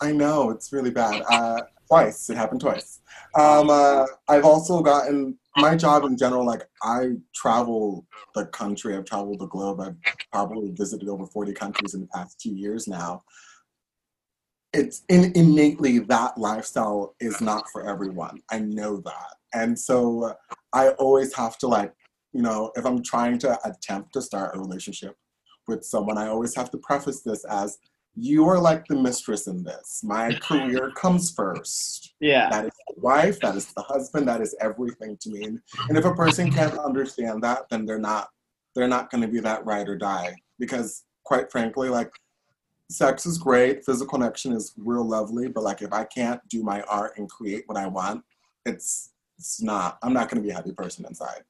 I 0.00 0.10
know 0.10 0.50
it's 0.50 0.72
really 0.72 0.90
bad. 0.90 1.22
Uh, 1.30 1.62
twice, 1.86 2.28
it 2.28 2.36
happened 2.36 2.60
twice. 2.60 3.00
Um, 3.38 3.70
uh, 3.70 4.06
I've 4.28 4.44
also 4.44 4.82
gotten 4.82 5.38
my 5.56 5.76
job 5.76 6.04
in 6.04 6.16
general. 6.16 6.44
Like 6.44 6.62
I 6.82 7.12
travel 7.34 8.04
the 8.34 8.46
country. 8.46 8.96
I've 8.96 9.04
traveled 9.04 9.38
the 9.38 9.46
globe. 9.46 9.80
I've 9.80 9.96
probably 10.32 10.72
visited 10.72 11.08
over 11.08 11.26
forty 11.26 11.52
countries 11.52 11.94
in 11.94 12.00
the 12.00 12.08
past 12.08 12.40
two 12.40 12.54
years 12.54 12.88
now. 12.88 13.22
It's 14.72 15.02
in, 15.08 15.32
innately 15.36 15.98
that 16.00 16.36
lifestyle 16.38 17.14
is 17.20 17.40
not 17.40 17.64
for 17.70 17.88
everyone. 17.88 18.40
I 18.50 18.58
know 18.58 18.96
that, 19.02 19.34
and 19.54 19.78
so 19.78 20.24
uh, 20.24 20.34
I 20.72 20.88
always 20.90 21.34
have 21.34 21.58
to 21.58 21.68
like, 21.68 21.92
you 22.32 22.42
know, 22.42 22.72
if 22.76 22.84
I'm 22.84 23.02
trying 23.02 23.38
to 23.38 23.58
attempt 23.68 24.12
to 24.14 24.22
start 24.22 24.56
a 24.56 24.58
relationship 24.58 25.16
with 25.68 25.84
someone, 25.84 26.18
I 26.18 26.28
always 26.28 26.54
have 26.56 26.70
to 26.70 26.78
preface 26.78 27.22
this 27.22 27.44
as 27.44 27.78
you 28.14 28.46
are 28.46 28.58
like 28.58 28.86
the 28.86 28.96
mistress 28.96 29.46
in 29.46 29.62
this. 29.64 30.02
My 30.04 30.34
career 30.42 30.92
comes 30.96 31.30
first. 31.30 32.14
Yeah. 32.20 32.50
That 32.50 32.66
is 32.66 32.72
the 32.88 33.00
wife, 33.00 33.40
that 33.40 33.56
is 33.56 33.72
the 33.72 33.82
husband, 33.82 34.28
that 34.28 34.40
is 34.40 34.54
everything 34.60 35.16
to 35.20 35.30
me. 35.30 35.44
And 35.88 35.98
if 35.98 36.04
a 36.04 36.14
person 36.14 36.50
can't 36.50 36.78
understand 36.78 37.42
that, 37.42 37.68
then 37.70 37.86
they're 37.86 37.98
not 37.98 38.28
they're 38.74 38.88
not 38.88 39.10
gonna 39.10 39.28
be 39.28 39.40
that 39.40 39.64
ride 39.64 39.88
or 39.88 39.96
die. 39.96 40.34
Because 40.58 41.04
quite 41.24 41.50
frankly, 41.50 41.88
like 41.88 42.10
sex 42.90 43.24
is 43.26 43.38
great, 43.38 43.84
physical 43.84 44.18
connection 44.18 44.52
is 44.52 44.74
real 44.76 45.04
lovely, 45.04 45.48
but 45.48 45.62
like 45.62 45.82
if 45.82 45.92
I 45.92 46.04
can't 46.04 46.40
do 46.48 46.62
my 46.62 46.82
art 46.82 47.14
and 47.16 47.30
create 47.30 47.64
what 47.66 47.78
I 47.78 47.86
want, 47.86 48.24
it's 48.66 49.10
it's 49.38 49.62
not 49.62 49.98
I'm 50.02 50.12
not 50.12 50.28
gonna 50.28 50.42
be 50.42 50.50
a 50.50 50.54
happy 50.54 50.72
person 50.72 51.06
inside. 51.06 51.42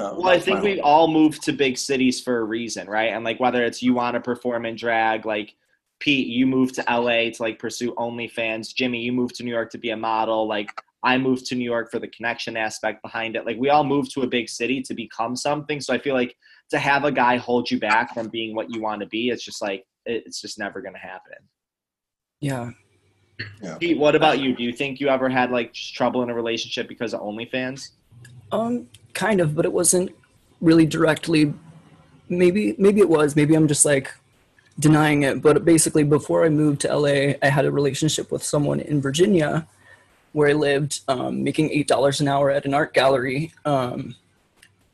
So 0.00 0.14
Well, 0.18 0.28
I 0.28 0.40
think 0.40 0.62
we 0.62 0.80
all 0.80 1.08
moved 1.08 1.42
to 1.42 1.52
big 1.52 1.76
cities 1.76 2.20
for 2.20 2.38
a 2.38 2.44
reason, 2.44 2.88
right? 2.88 3.12
And 3.12 3.24
like 3.24 3.38
whether 3.38 3.64
it's 3.64 3.82
you 3.82 3.92
want 3.92 4.14
to 4.14 4.20
perform 4.20 4.64
in 4.64 4.74
drag, 4.74 5.26
like 5.26 5.54
Pete, 5.98 6.28
you 6.28 6.46
moved 6.46 6.76
to 6.76 6.84
LA 6.88 7.30
to 7.30 7.36
like 7.40 7.58
pursue 7.58 7.92
OnlyFans. 7.94 8.74
Jimmy, 8.74 9.00
you 9.00 9.12
moved 9.12 9.34
to 9.36 9.42
New 9.42 9.50
York 9.50 9.70
to 9.72 9.78
be 9.78 9.90
a 9.90 9.96
model. 9.96 10.48
Like 10.48 10.70
I 11.02 11.18
moved 11.18 11.44
to 11.46 11.54
New 11.54 11.64
York 11.64 11.90
for 11.90 11.98
the 11.98 12.08
connection 12.08 12.56
aspect 12.56 13.02
behind 13.02 13.36
it. 13.36 13.44
Like 13.44 13.58
we 13.58 13.68
all 13.68 13.84
moved 13.84 14.12
to 14.12 14.22
a 14.22 14.26
big 14.26 14.48
city 14.48 14.80
to 14.82 14.94
become 14.94 15.36
something. 15.36 15.80
So 15.80 15.92
I 15.92 15.98
feel 15.98 16.14
like 16.14 16.34
to 16.70 16.78
have 16.78 17.04
a 17.04 17.12
guy 17.12 17.36
hold 17.36 17.70
you 17.70 17.78
back 17.78 18.14
from 18.14 18.28
being 18.28 18.54
what 18.54 18.70
you 18.70 18.80
want 18.80 19.02
to 19.02 19.06
be, 19.06 19.28
it's 19.28 19.44
just 19.44 19.60
like 19.60 19.84
it's 20.06 20.40
just 20.40 20.58
never 20.58 20.80
gonna 20.80 20.98
happen. 20.98 21.36
Yeah. 23.60 23.76
Pete, 23.78 23.98
what 23.98 24.14
about 24.14 24.38
you? 24.38 24.54
Do 24.54 24.62
you 24.62 24.72
think 24.72 25.00
you 25.00 25.08
ever 25.08 25.28
had 25.28 25.50
like 25.50 25.74
just 25.74 25.94
trouble 25.94 26.22
in 26.22 26.30
a 26.30 26.34
relationship 26.34 26.88
because 26.88 27.12
of 27.12 27.20
OnlyFans? 27.20 27.90
Um, 28.52 28.88
kind 29.14 29.40
of, 29.40 29.54
but 29.54 29.64
it 29.64 29.72
wasn't 29.72 30.14
really 30.60 30.86
directly. 30.86 31.52
Maybe, 32.28 32.74
maybe 32.78 33.00
it 33.00 33.08
was. 33.08 33.36
Maybe 33.36 33.54
I'm 33.54 33.68
just 33.68 33.84
like 33.84 34.12
denying 34.78 35.22
it. 35.22 35.42
But 35.42 35.64
basically, 35.64 36.04
before 36.04 36.44
I 36.44 36.48
moved 36.48 36.80
to 36.82 36.96
LA, 36.96 37.34
I 37.42 37.48
had 37.48 37.64
a 37.64 37.72
relationship 37.72 38.30
with 38.30 38.42
someone 38.42 38.80
in 38.80 39.00
Virginia, 39.00 39.66
where 40.32 40.48
I 40.48 40.52
lived, 40.52 41.00
um, 41.08 41.42
making 41.42 41.70
eight 41.70 41.88
dollars 41.88 42.20
an 42.20 42.28
hour 42.28 42.50
at 42.50 42.64
an 42.64 42.74
art 42.74 42.94
gallery. 42.94 43.52
Um, 43.64 44.14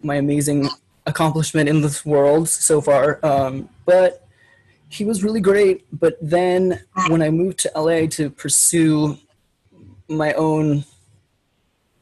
my 0.02 0.16
amazing 0.16 0.68
accomplishment 1.07 1.68
in 1.68 1.81
this 1.81 2.05
world 2.05 2.48
so 2.48 2.81
far. 2.81 3.24
Um, 3.24 3.68
but 3.85 4.26
he 4.88 5.05
was 5.05 5.22
really 5.22 5.40
great. 5.40 5.85
But 5.92 6.16
then 6.20 6.81
when 7.09 7.22
I 7.22 7.31
moved 7.31 7.59
to 7.61 7.72
LA 7.74 8.07
to 8.11 8.31
pursue 8.31 9.18
my 10.09 10.33
own 10.35 10.85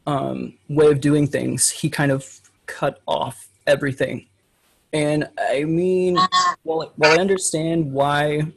um, 0.07 0.55
way 0.69 0.87
of 0.91 1.01
doing 1.01 1.27
things, 1.27 1.71
he 1.71 1.89
kind 1.91 2.13
of 2.13 2.41
cut 2.67 3.01
off 3.07 3.49
everything. 3.67 4.27
And 4.93 5.29
I 5.39 5.65
mean, 5.65 6.19
while, 6.63 6.93
while 6.97 7.13
I 7.13 7.21
understand 7.21 7.93
why 7.93 8.53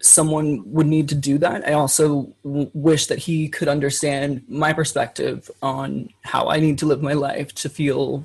someone 0.00 0.62
would 0.72 0.86
need 0.86 1.08
to 1.08 1.14
do 1.14 1.38
that, 1.38 1.66
I 1.66 1.72
also 1.72 2.32
w- 2.44 2.70
wish 2.74 3.06
that 3.06 3.18
he 3.18 3.48
could 3.48 3.68
understand 3.68 4.42
my 4.48 4.72
perspective 4.72 5.50
on 5.62 6.10
how 6.22 6.48
I 6.48 6.60
need 6.60 6.78
to 6.78 6.86
live 6.86 7.02
my 7.02 7.12
life 7.12 7.54
to 7.56 7.68
feel 7.68 8.24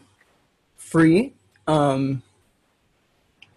free 0.78 1.34
um, 1.68 2.22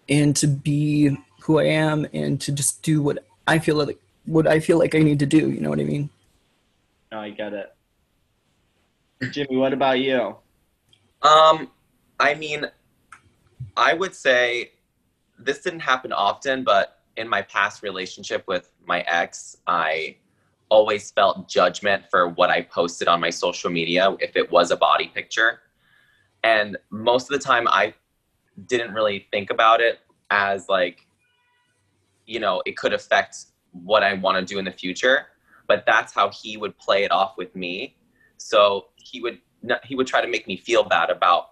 and 0.09 0.35
to 0.37 0.47
be 0.47 1.15
who 1.41 1.59
I 1.59 1.65
am 1.65 2.07
and 2.13 2.41
to 2.41 2.51
just 2.51 2.81
do 2.81 3.01
what 3.01 3.25
I 3.47 3.59
feel 3.59 3.75
like 3.75 3.99
what 4.25 4.47
I 4.47 4.59
feel 4.59 4.77
like 4.77 4.93
I 4.95 4.99
need 4.99 5.19
to 5.19 5.25
do. 5.25 5.49
You 5.49 5.61
know 5.61 5.69
what 5.69 5.79
I 5.79 5.83
mean? 5.83 6.09
No, 7.11 7.19
I 7.19 7.29
get 7.29 7.53
it. 7.53 7.73
Jimmy, 9.31 9.57
what 9.57 9.73
about 9.73 9.99
you? 9.99 10.35
Um, 11.21 11.69
I 12.19 12.33
mean, 12.35 12.65
I 13.75 13.93
would 13.93 14.15
say 14.15 14.71
this 15.37 15.59
didn't 15.59 15.81
happen 15.81 16.13
often, 16.13 16.63
but 16.63 17.01
in 17.17 17.27
my 17.27 17.41
past 17.41 17.83
relationship 17.83 18.45
with 18.47 18.71
my 18.85 19.01
ex, 19.01 19.57
I 19.67 20.15
always 20.69 21.11
felt 21.11 21.49
judgment 21.49 22.03
for 22.09 22.29
what 22.29 22.49
I 22.49 22.61
posted 22.61 23.07
on 23.07 23.19
my 23.19 23.29
social 23.29 23.69
media 23.69 24.15
if 24.19 24.35
it 24.35 24.49
was 24.51 24.71
a 24.71 24.77
body 24.77 25.11
picture. 25.13 25.61
And 26.43 26.77
most 26.89 27.29
of 27.29 27.37
the 27.37 27.43
time, 27.43 27.67
I 27.67 27.93
didn't 28.67 28.93
really 28.93 29.27
think 29.31 29.49
about 29.49 29.81
it 29.81 29.99
as 30.29 30.69
like, 30.69 31.05
you 32.25 32.39
know, 32.39 32.61
it 32.65 32.77
could 32.77 32.93
affect 32.93 33.45
what 33.71 34.03
I 34.03 34.13
want 34.13 34.37
to 34.37 34.53
do 34.53 34.59
in 34.59 34.65
the 34.65 34.71
future. 34.71 35.25
But 35.67 35.83
that's 35.85 36.13
how 36.13 36.29
he 36.29 36.55
would 36.55 36.77
play 36.77 37.03
it 37.03 37.11
off 37.11 37.35
with 37.37 37.55
me. 37.55 37.95
So 38.37 38.87
he 39.01 39.21
would 39.21 39.39
he 39.83 39.95
would 39.95 40.07
try 40.07 40.21
to 40.21 40.27
make 40.27 40.47
me 40.47 40.57
feel 40.57 40.83
bad 40.83 41.09
about 41.09 41.51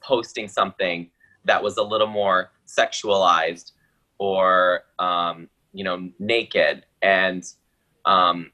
posting 0.00 0.48
something 0.48 1.10
that 1.44 1.62
was 1.62 1.76
a 1.76 1.82
little 1.82 2.06
more 2.06 2.52
sexualized 2.66 3.72
or 4.18 4.84
um, 4.98 5.48
you 5.72 5.84
know 5.84 6.10
naked. 6.18 6.84
And 7.02 7.44
um, 8.04 8.52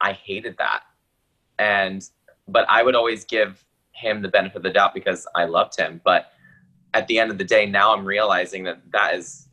i 0.00 0.12
hated 0.12 0.56
that. 0.58 0.82
And 1.58 2.08
but 2.48 2.66
i 2.68 2.82
would 2.82 2.94
always 2.94 3.24
give 3.24 3.64
him 3.92 4.20
the 4.20 4.28
benefit 4.28 4.56
of 4.58 4.62
the 4.62 4.70
doubt 4.70 4.94
because 4.94 5.26
i 5.34 5.44
loved 5.44 5.78
him. 5.78 6.00
But 6.04 6.32
at 6.94 7.06
the 7.08 7.18
end 7.18 7.30
of 7.30 7.38
the 7.38 7.44
day 7.44 7.66
now 7.66 7.92
i'm 7.94 8.04
realizing 8.04 8.64
that 8.64 8.80
that 8.92 9.14
is 9.14 9.48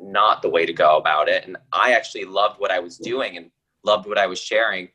not 0.00 0.42
the 0.42 0.48
way 0.48 0.64
to 0.66 0.72
go 0.72 0.96
about 0.96 1.28
it. 1.28 1.44
And 1.46 1.56
i 1.72 1.92
actually 1.92 2.24
loved 2.24 2.60
what 2.60 2.70
i 2.70 2.78
was 2.78 2.98
doing 2.98 3.36
and 3.36 3.50
loved 3.84 4.06
what 4.06 4.18
i 4.18 4.26
was 4.26 4.40
sharing. 4.40 4.88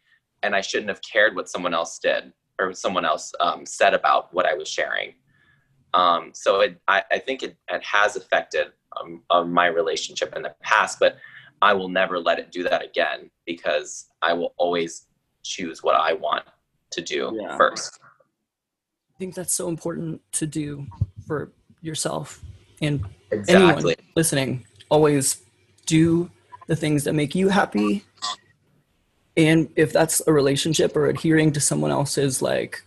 And 0.43 0.55
i 0.55 0.62
shouldn't 0.62 0.89
have 0.89 1.01
cared 1.01 1.36
what 1.36 1.49
someone 1.49 1.73
else 1.73 1.99
did 1.99 2.33
or 2.59 2.73
someone 2.73 3.05
else 3.05 3.31
um, 3.39 3.65
said 3.65 3.93
about 3.93 4.33
what 4.33 4.45
i 4.45 4.53
was 4.53 4.67
sharing 4.67 5.13
um, 5.93 6.31
so 6.33 6.61
it, 6.61 6.81
I, 6.87 7.03
I 7.11 7.19
think 7.19 7.43
it, 7.43 7.55
it 7.69 7.83
has 7.83 8.15
affected 8.15 8.67
um, 9.29 9.51
my 9.53 9.67
relationship 9.67 10.35
in 10.35 10.41
the 10.41 10.55
past, 10.61 10.99
but 10.99 11.17
I 11.61 11.73
will 11.73 11.89
never 11.89 12.19
let 12.19 12.39
it 12.39 12.51
do 12.51 12.63
that 12.63 12.83
again 12.83 13.29
because 13.45 14.09
I 14.21 14.33
will 14.33 14.53
always 14.57 15.07
choose 15.43 15.83
what 15.83 15.95
I 15.95 16.13
want 16.13 16.45
to 16.91 17.01
do 17.01 17.37
Yeah. 17.39 17.57
first. 17.57 17.99
I 18.03 19.17
think 19.19 19.35
that's 19.35 19.53
so 19.53 19.67
important 19.69 20.21
to 20.33 20.47
do 20.47 20.87
for 21.25 21.51
yourself 21.81 22.41
and 22.81 23.05
Exactly. 23.31 23.55
anyone 23.55 23.95
listening. 24.15 24.65
Always 24.89 25.41
do 25.85 26.29
the 26.67 26.75
things 26.75 27.03
that 27.03 27.13
make 27.13 27.35
you 27.35 27.49
happy. 27.49 28.03
And 29.36 29.69
if 29.76 29.91
that's 29.91 30.22
a 30.28 30.34
relationship 30.34 30.96
or 30.96 31.08
adhering 31.08 31.54
to 31.54 31.60
someone 31.60 31.91
else's 31.91 32.41
like 32.41 32.84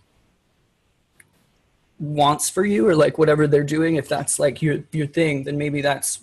wants 1.99 2.51
for 2.51 2.65
you 2.65 2.87
or 2.87 2.95
like 2.95 3.19
whatever 3.19 3.47
they're 3.47 3.65
doing, 3.65 3.97
if 3.97 4.09
that's 4.09 4.39
like 4.39 4.63
your 4.63 4.85
your 4.93 5.07
thing, 5.07 5.45
then 5.45 5.59
maybe 5.59 5.81
that's 5.81 6.21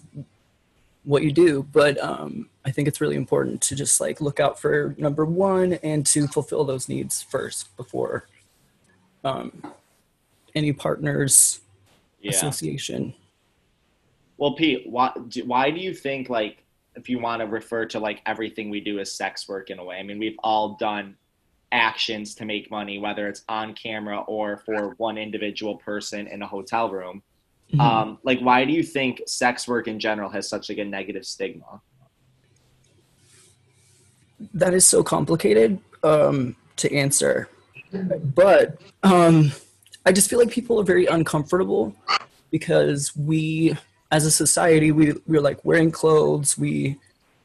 what 1.04 1.24
you 1.24 1.32
do. 1.32 1.64
But 1.64 2.02
um, 2.02 2.50
I 2.66 2.72
think 2.72 2.88
it's 2.88 3.02
really 3.02 3.18
important 3.18 3.62
to 3.64 3.76
just 3.76 4.00
like 4.00 4.22
look 4.22 4.40
out 4.40 4.60
for 4.60 4.96
number 4.98 5.26
one 5.26 5.74
and 5.84 6.06
to 6.08 6.28
fulfill 6.28 6.64
those 6.64 6.88
needs 6.88 7.22
first 7.22 7.76
before 7.76 8.28
um, 9.26 9.74
any 10.56 10.72
partners 10.72 11.60
Yeah. 12.22 12.32
association. 12.32 13.14
Well, 14.38 14.54
Pete, 14.54 14.90
why 14.90 15.12
do, 15.28 15.46
why 15.46 15.70
do 15.72 15.80
you 15.80 15.94
think 15.94 16.30
like 16.30 16.63
if 16.96 17.10
you 17.10 17.20
want 17.20 17.42
to 17.42 17.48
refer 17.48 17.86
to 17.86 18.00
like 18.00 18.22
everything 18.26 18.70
we 18.70 18.80
do 18.80 19.00
as 19.00 19.12
sex 19.12 19.48
work 19.48 19.70
in 19.70 19.80
a 19.80 19.84
way? 19.84 19.98
I 19.98 20.04
mean, 20.04 20.20
we've 20.20 20.38
all 20.44 20.76
done 20.76 21.16
actions 21.72 22.36
to 22.36 22.46
make 22.46 22.70
money, 22.70 23.00
whether 23.00 23.28
it's 23.28 23.44
on 23.50 23.74
camera 23.74 24.22
or 24.22 24.58
for 24.58 24.94
one 24.98 25.18
individual 25.18 25.78
person 25.78 26.28
in 26.28 26.42
a 26.42 26.48
hotel 26.48 26.90
room. 26.92 27.24
Mhm. 27.74 27.80
Um, 27.80 28.20
like, 28.24 28.40
why 28.40 28.66
do 28.66 28.72
you 28.72 28.84
think 28.84 29.22
sex 29.26 29.68
work 29.68 29.88
in 29.88 30.00
general 30.00 30.30
has 30.30 30.48
such 30.48 30.70
like 30.70 30.78
a 30.78 30.86
negative 30.86 31.26
stigma? 31.26 31.82
that 34.54 34.74
is 34.74 34.86
so 34.86 35.04
complicated 35.04 35.80
um, 36.04 36.56
to 36.78 36.94
answer. 36.94 37.50
But 37.92 38.82
um, 39.04 39.52
I 40.06 40.12
just 40.12 40.30
feel 40.30 40.40
like 40.40 40.50
people 40.50 40.80
are 40.80 40.84
very 40.84 41.06
uncomfortable 41.06 41.96
because 42.52 43.16
we, 43.16 43.78
as 44.14 44.28
a 44.28 44.32
society, 44.32 44.92
we 44.92 45.14
we're 45.26 45.42
like 45.42 45.66
wearing 45.66 45.90
clothes. 45.90 46.56
We 46.56 47.00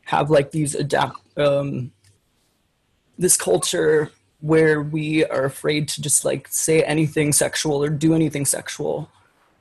have 0.05 0.31
like 0.31 0.51
these 0.51 0.75
adapt 0.75 1.17
um, 1.39 1.93
this 3.19 3.39
culture 3.39 4.11
where 4.41 4.83
we 4.83 5.25
are 5.25 5.47
afraid 5.47 5.89
to 5.89 6.03
just 6.03 6.27
like 6.27 6.47
say 6.49 6.83
anything 6.83 7.33
sexual 7.33 7.83
or 7.83 7.89
do 7.89 8.15
anything 8.15 8.45
sexual. 8.45 9.11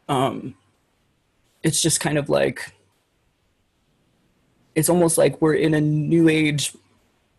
Um, 0.10 0.54
it's 1.64 1.82
just 1.82 2.02
kind 2.02 2.18
of 2.18 2.28
like 2.28 2.74
it's 4.76 4.90
almost 4.90 5.18
like 5.18 5.42
we're 5.42 5.56
in 5.56 5.74
a 5.74 5.82
new 5.82 6.28
age 6.28 6.74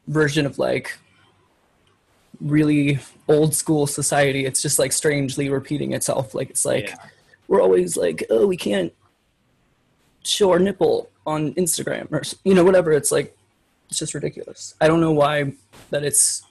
version 0.06 0.46
of 0.46 0.58
like 0.58 0.96
really 2.40 2.98
old 3.28 3.54
school 3.54 3.86
society. 3.86 4.46
It's 4.46 4.62
just 4.62 4.78
like 4.78 4.92
strangely 4.92 5.50
repeating 5.50 5.92
itself. 5.92 6.34
Like 6.34 6.48
it's 6.48 6.64
like 6.64 6.88
Yeah. 6.88 6.96
we're 7.48 7.60
always 7.60 7.98
like, 7.98 8.24
oh, 8.30 8.46
we 8.46 8.56
can't 8.56 8.94
show 10.24 10.50
our 10.50 10.58
nipple 10.58 11.10
on 11.26 11.54
Instagram 11.54 12.10
or 12.12 12.22
you 12.44 12.54
know 12.54 12.64
whatever. 12.64 12.92
It's 12.92 13.12
like 13.12 13.36
it's 13.88 13.98
just 13.98 14.14
ridiculous. 14.14 14.74
I 14.80 14.88
don't 14.88 15.00
know 15.00 15.12
why 15.12 15.52
that 15.90 16.04
it's 16.04 16.42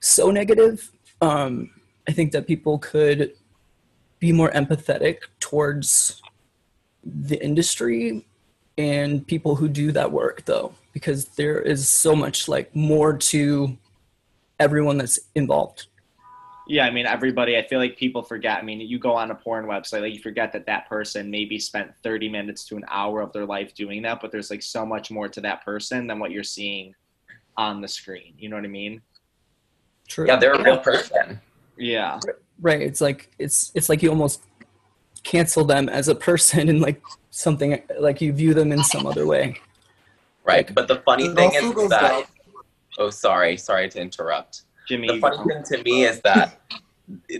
so 0.00 0.30
negative. 0.30 0.90
Um, 1.20 1.70
I 2.08 2.12
think 2.12 2.32
that 2.32 2.46
people 2.46 2.78
could 2.78 3.32
be 4.18 4.32
more 4.32 4.50
empathetic 4.50 5.18
towards 5.40 6.22
the 7.04 7.42
industry 7.42 8.24
and 8.76 9.26
people 9.26 9.54
who 9.54 9.68
do 9.68 9.92
that 9.92 10.10
work 10.10 10.44
though 10.46 10.74
because 10.92 11.26
there 11.26 11.60
is 11.60 11.88
so 11.88 12.16
much 12.16 12.48
like 12.48 12.74
more 12.74 13.16
to 13.16 13.76
everyone 14.58 14.96
that's 14.98 15.18
involved 15.34 15.86
Yeah, 16.66 16.86
I 16.86 16.90
mean, 16.90 17.06
everybody, 17.06 17.58
I 17.58 17.66
feel 17.66 17.78
like 17.78 17.96
people 17.96 18.22
forget. 18.22 18.58
I 18.58 18.62
mean, 18.62 18.80
you 18.80 18.98
go 18.98 19.14
on 19.14 19.30
a 19.30 19.34
porn 19.34 19.66
website, 19.66 20.00
like, 20.00 20.14
you 20.14 20.20
forget 20.20 20.52
that 20.52 20.66
that 20.66 20.88
person 20.88 21.30
maybe 21.30 21.58
spent 21.58 21.92
30 22.02 22.28
minutes 22.28 22.64
to 22.66 22.76
an 22.76 22.84
hour 22.88 23.20
of 23.20 23.32
their 23.32 23.44
life 23.44 23.74
doing 23.74 24.02
that, 24.02 24.20
but 24.20 24.32
there's 24.32 24.50
like 24.50 24.62
so 24.62 24.86
much 24.86 25.10
more 25.10 25.28
to 25.28 25.40
that 25.42 25.64
person 25.64 26.06
than 26.06 26.18
what 26.18 26.30
you're 26.30 26.42
seeing 26.42 26.94
on 27.56 27.80
the 27.80 27.88
screen. 27.88 28.34
You 28.38 28.48
know 28.48 28.56
what 28.56 28.64
I 28.64 28.68
mean? 28.68 29.02
true 30.08 30.26
Yeah, 30.26 30.36
they're 30.36 30.52
a 30.52 30.62
real 30.62 30.78
person. 30.78 31.40
Yeah. 31.76 32.20
right 32.60 32.80
it's 32.80 33.00
like 33.00 33.32
it's 33.38 33.72
it's 33.74 33.88
like 33.88 34.00
you 34.00 34.08
almost 34.08 34.44
cancel 35.24 35.64
them 35.64 35.88
as 35.88 36.06
a 36.06 36.14
person 36.14 36.68
and 36.68 36.80
like 36.80 37.02
something 37.30 37.82
like 37.98 38.20
you 38.20 38.32
view 38.32 38.54
them 38.54 38.70
in 38.70 38.84
some 38.84 39.06
other 39.06 39.26
way 39.26 39.60
Right. 40.44 40.72
But 40.74 40.88
the 40.88 40.96
funny 40.96 41.28
thing 41.34 41.54
is 41.54 41.88
that 41.88 42.00
down- 42.10 42.22
oh 42.98 43.10
sorry, 43.10 43.56
sorry 43.56 43.88
to 43.88 44.00
interrupt. 44.00 44.62
Jimmy, 44.88 45.08
The 45.08 45.18
funny 45.18 45.38
thing 45.38 45.62
to 45.64 45.82
me 45.82 46.04
is 46.04 46.20
that 46.22 46.60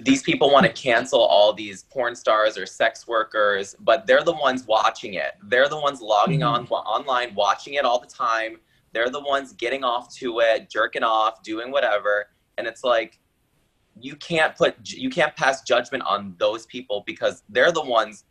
these 0.02 0.22
people 0.22 0.50
want 0.50 0.66
to 0.66 0.72
cancel 0.72 1.20
all 1.20 1.52
these 1.52 1.84
porn 1.84 2.14
stars 2.14 2.58
or 2.58 2.66
sex 2.66 3.06
workers, 3.06 3.74
but 3.80 4.06
they're 4.06 4.22
the 4.22 4.34
ones 4.34 4.66
watching 4.66 5.14
it. 5.14 5.32
They're 5.44 5.68
the 5.68 5.80
ones 5.80 6.00
logging 6.00 6.42
on 6.42 6.64
mm-hmm. 6.64 6.72
online, 6.74 7.34
watching 7.34 7.74
it 7.74 7.84
all 7.84 7.98
the 7.98 8.06
time. 8.06 8.58
They're 8.92 9.10
the 9.10 9.20
ones 9.20 9.52
getting 9.54 9.82
off 9.82 10.14
to 10.16 10.40
it, 10.40 10.70
jerking 10.70 11.02
off, 11.02 11.42
doing 11.42 11.70
whatever, 11.70 12.28
and 12.58 12.66
it's 12.66 12.84
like 12.84 13.18
you 14.00 14.16
can't 14.16 14.56
put 14.56 14.76
you 14.90 15.10
can't 15.10 15.34
pass 15.36 15.62
judgment 15.62 16.02
on 16.06 16.34
those 16.38 16.66
people 16.66 17.02
because 17.06 17.42
they're 17.48 17.72
the 17.72 17.84
ones 17.84 18.24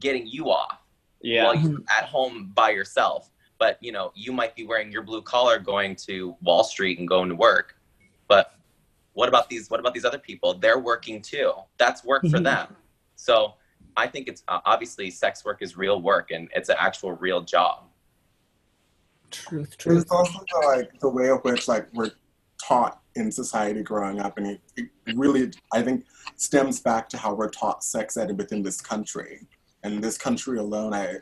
getting 0.00 0.26
you 0.26 0.50
off 0.50 0.78
yeah. 1.20 1.44
while 1.44 1.54
you're 1.54 1.72
mm-hmm. 1.72 1.96
at 1.96 2.04
home 2.04 2.50
by 2.54 2.70
yourself. 2.70 3.30
But 3.58 3.78
you 3.80 3.92
know, 3.92 4.12
you 4.14 4.32
might 4.32 4.54
be 4.56 4.66
wearing 4.66 4.90
your 4.90 5.02
blue 5.02 5.22
collar 5.22 5.58
going 5.58 5.96
to 6.06 6.36
Wall 6.42 6.64
Street 6.64 6.98
and 6.98 7.06
going 7.06 7.28
to 7.28 7.34
work. 7.34 7.76
But 8.26 8.57
what 9.18 9.28
about 9.28 9.50
these 9.50 9.68
what 9.68 9.80
about 9.80 9.94
these 9.94 10.04
other 10.04 10.18
people? 10.18 10.54
They're 10.54 10.78
working 10.78 11.20
too. 11.20 11.50
That's 11.76 12.04
work 12.04 12.22
for 12.22 12.38
Mhm. 12.38 12.44
them. 12.44 12.76
So 13.16 13.54
I 13.96 14.06
think 14.06 14.28
it's 14.28 14.44
uh, 14.46 14.60
obviously 14.64 15.10
sex 15.10 15.44
work 15.44 15.60
is 15.60 15.76
real 15.76 16.00
work 16.00 16.30
and 16.30 16.48
it's 16.54 16.68
an 16.68 16.76
actual 16.78 17.12
real 17.12 17.40
job. 17.42 17.90
truth 19.30 19.76
truth 19.76 20.02
It's 20.02 20.10
also 20.12 20.38
the, 20.38 20.66
like 20.68 21.00
the 21.00 21.08
way 21.08 21.28
of 21.30 21.40
which 21.42 21.66
like 21.66 21.86
we're 21.92 22.12
taught 22.62 23.02
in 23.16 23.30
society 23.32 23.82
growing 23.82 24.20
up, 24.20 24.38
and 24.38 24.46
it, 24.46 24.60
it 24.76 24.88
really 25.06 25.50
I 25.72 25.82
think 25.82 26.06
stems 26.36 26.80
back 26.80 27.08
to 27.10 27.18
how 27.18 27.34
we're 27.34 27.50
taught 27.50 27.82
sex 27.82 28.16
ed 28.16 28.38
within 28.38 28.62
this 28.62 28.80
country. 28.80 29.48
And 29.82 30.02
this 30.02 30.16
country 30.16 30.58
alone, 30.58 30.94
I 30.94 31.16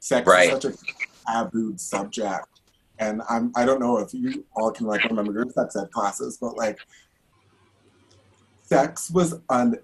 sex 0.00 0.26
Right. 0.26 0.48
is 0.48 0.54
such 0.54 0.64
a 0.64 0.74
taboo 1.26 1.76
subject. 1.76 2.48
And 2.98 3.20
I'm 3.28 3.52
I 3.54 3.64
don't 3.66 3.80
know 3.80 3.98
if 3.98 4.14
you 4.14 4.44
all 4.56 4.70
can 4.72 4.86
like 4.86 5.04
remember 5.04 5.32
your 5.34 5.48
sex 5.50 5.76
ed 5.76 5.90
classes, 5.92 6.38
but 6.40 6.56
like 6.56 6.78
sex 8.72 9.10
was 9.10 9.34
an 9.50 9.76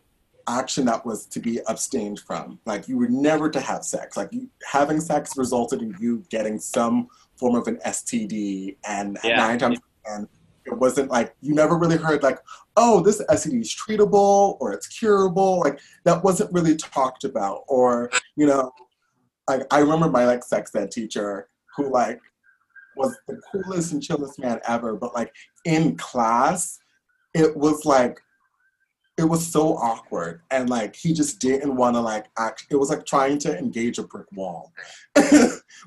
action 0.48 0.86
that 0.86 1.04
was 1.04 1.26
to 1.26 1.40
be 1.40 1.60
abstained 1.68 2.20
from. 2.20 2.58
Like 2.64 2.88
you 2.88 2.96
were 2.96 3.08
never 3.08 3.50
to 3.50 3.60
have 3.60 3.84
sex. 3.84 4.16
Like 4.16 4.32
you, 4.32 4.48
having 4.66 5.00
sex 5.00 5.36
resulted 5.36 5.82
in 5.82 5.94
you 6.00 6.24
getting 6.30 6.58
some 6.58 7.08
form 7.36 7.54
of 7.54 7.68
an 7.68 7.78
STD, 7.84 8.76
and 8.86 9.18
Yeah. 9.22 9.36
nine 9.36 9.58
times 9.58 9.78
and 10.06 10.26
it 10.64 10.76
wasn't 10.76 11.10
like 11.10 11.34
you 11.40 11.54
never 11.54 11.76
really 11.78 11.96
heard 11.96 12.22
like, 12.22 12.38
oh, 12.76 13.00
this 13.00 13.22
STD 13.28 13.60
is 13.60 13.74
treatable 13.74 14.56
or 14.60 14.72
it's 14.72 14.86
curable. 14.86 15.60
Like 15.60 15.80
that 16.04 16.22
wasn't 16.24 16.52
really 16.52 16.76
talked 16.76 17.24
about. 17.24 17.64
Or 17.68 18.10
you 18.36 18.46
know, 18.46 18.72
like 19.48 19.62
I 19.70 19.78
remember 19.80 20.08
my 20.10 20.24
like 20.26 20.44
sex 20.44 20.74
ed 20.74 20.90
teacher 20.90 21.48
who 21.76 21.90
like 21.90 22.20
was 22.96 23.16
the 23.28 23.40
coolest 23.52 23.92
and 23.92 24.02
chillest 24.02 24.38
man 24.38 24.60
ever, 24.66 24.96
but 24.96 25.14
like 25.14 25.32
in 25.64 25.96
class, 25.96 26.80
it 27.34 27.56
was 27.56 27.84
like 27.84 28.20
it 29.18 29.24
was 29.24 29.44
so 29.46 29.74
awkward. 29.76 30.42
And 30.50 30.70
like 30.70 30.94
he 30.94 31.12
just 31.12 31.40
didn't 31.40 31.74
want 31.76 31.96
to 31.96 32.00
like 32.00 32.26
act 32.38 32.66
it 32.70 32.76
was 32.76 32.88
like 32.90 33.04
trying 33.04 33.38
to 33.40 33.58
engage 33.58 33.98
a 33.98 34.04
brick 34.04 34.30
wall. 34.32 34.72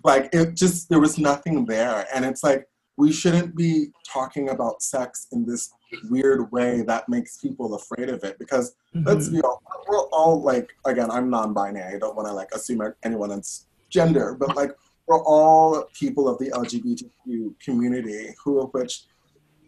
Like 0.04 0.30
it 0.34 0.56
just 0.56 0.89
there 0.89 1.00
was 1.00 1.17
nothing 1.17 1.65
there. 1.65 2.06
And 2.13 2.24
it's 2.24 2.44
like 2.44 2.65
we 2.98 3.12
shouldn't 3.12 3.56
be 3.56 3.88
talking 4.08 4.50
about 4.50 4.82
sex 4.82 5.28
in 5.32 5.46
this 5.46 5.70
weird 6.10 6.52
way 6.52 6.82
that 6.84 7.10
makes 7.10 7.38
people 7.38 7.74
afraid 7.76 8.10
of 8.10 8.24
it. 8.24 8.38
Because 8.39 8.76
let's 8.94 9.28
Mhm. 9.28 9.34
be 9.34 9.41
all 9.41 9.62
we're 9.88 10.08
all 10.17 10.41
like 10.41 10.70
again 10.86 11.10
i'm 11.12 11.30
non-binary. 11.30 11.96
I 11.96 12.00
don't 12.00 12.15
want 12.15 12.28
to 12.28 12.34
like 12.34 12.52
assume 12.54 12.82
anyone's 13.04 13.67
gender. 13.89 14.36
But 14.39 14.56
like 14.56 14.72
we're 15.08 15.24
all 15.24 15.84
people 15.94 16.28
of 16.30 16.38
the 16.39 16.50
lgbtq 16.52 17.60
community 17.65 18.34
who 18.44 18.60
of 18.62 18.70
which 18.74 18.94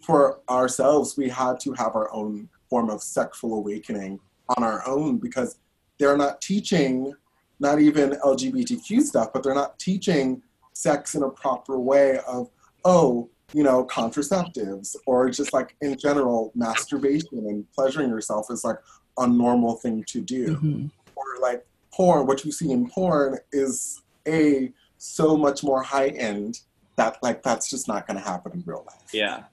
for 0.05 0.39
ourselves 0.49 1.17
we 1.17 1.27
had 1.29 1.59
to 1.61 1.73
have 1.73 1.95
our 1.95 2.09
own 2.13 2.49
form 2.73 2.89
of 2.89 3.03
sexual 3.03 3.53
awakening 3.53 4.19
on 4.57 4.63
our 4.63 4.81
own 4.87 5.17
because 5.19 5.59
they're 5.99 6.17
not 6.17 6.41
teaching 6.41 7.13
not 7.59 7.79
even 7.79 8.09
lgbtq 8.25 8.99
stuff 9.01 9.27
but 9.31 9.43
they're 9.43 9.53
not 9.53 9.77
teaching 9.77 10.41
sex 10.73 11.13
in 11.13 11.21
a 11.21 11.29
proper 11.29 11.77
way 11.79 12.17
of 12.27 12.49
oh 12.83 13.29
you 13.53 13.61
know 13.61 13.85
contraceptives 13.85 14.95
or 15.05 15.29
just 15.29 15.53
like 15.53 15.75
in 15.81 15.95
general 15.99 16.51
masturbation 16.55 17.37
and 17.47 17.63
pleasuring 17.75 18.09
yourself 18.09 18.47
is 18.49 18.63
like 18.63 18.77
a 19.19 19.27
normal 19.27 19.75
thing 19.75 20.03
to 20.07 20.19
do 20.19 20.57
Mhm. 20.57 20.89
or 21.15 21.25
like 21.43 21.63
porn 21.91 22.25
what 22.25 22.43
you 22.43 22.51
see 22.51 22.71
in 22.71 22.89
porn 22.89 23.37
is 23.51 24.01
a 24.27 24.73
so 24.97 25.37
much 25.37 25.63
more 25.63 25.83
high 25.83 26.07
end 26.07 26.61
that 26.95 27.17
like 27.21 27.43
that's 27.43 27.69
just 27.69 27.87
not 27.87 28.07
going 28.07 28.17
to 28.17 28.23
happen 28.31 28.51
in 28.53 28.63
real 28.65 28.83
life 28.87 29.13
Yeah. 29.13 29.43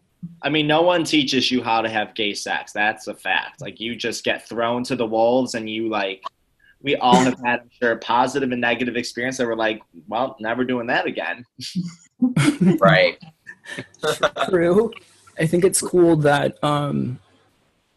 I 0.43 0.49
mean, 0.49 0.67
no 0.67 0.83
one 0.83 1.05
teaches 1.05 1.51
you 1.51 1.63
how 1.63 1.81
to 1.83 1.89
have 1.89 2.15
gay 2.15 2.35
sex. 2.35 2.73
That's 2.73 3.07
a 3.07 3.15
fact. 3.15 3.61
Like, 3.61 3.81
you 3.81 3.97
just 3.97 4.25
get 4.25 4.47
thrown 4.49 4.85
to 4.85 4.97
the 4.97 5.07
wolves, 5.07 5.55
and 5.55 5.69
you, 5.69 5.89
like, 5.89 6.23
we 6.83 6.97
all 6.97 7.17
have 7.17 7.39
had, 7.45 7.61
I'm 7.61 7.71
sure, 7.81 7.97
positive 7.97 8.53
and 8.53 8.61
negative 8.61 8.97
experience 8.97 9.37
that 9.39 9.47
we're 9.47 9.55
like, 9.55 9.83
well, 10.09 10.37
never 10.41 10.65
doing 10.65 10.87
that 10.89 11.07
again. 11.07 11.45
Right. 12.79 13.19
true. 14.49 14.93
I 15.39 15.47
think 15.47 15.65
it's 15.65 15.81
cool 15.81 16.17
that 16.17 16.63
um, 16.63 17.19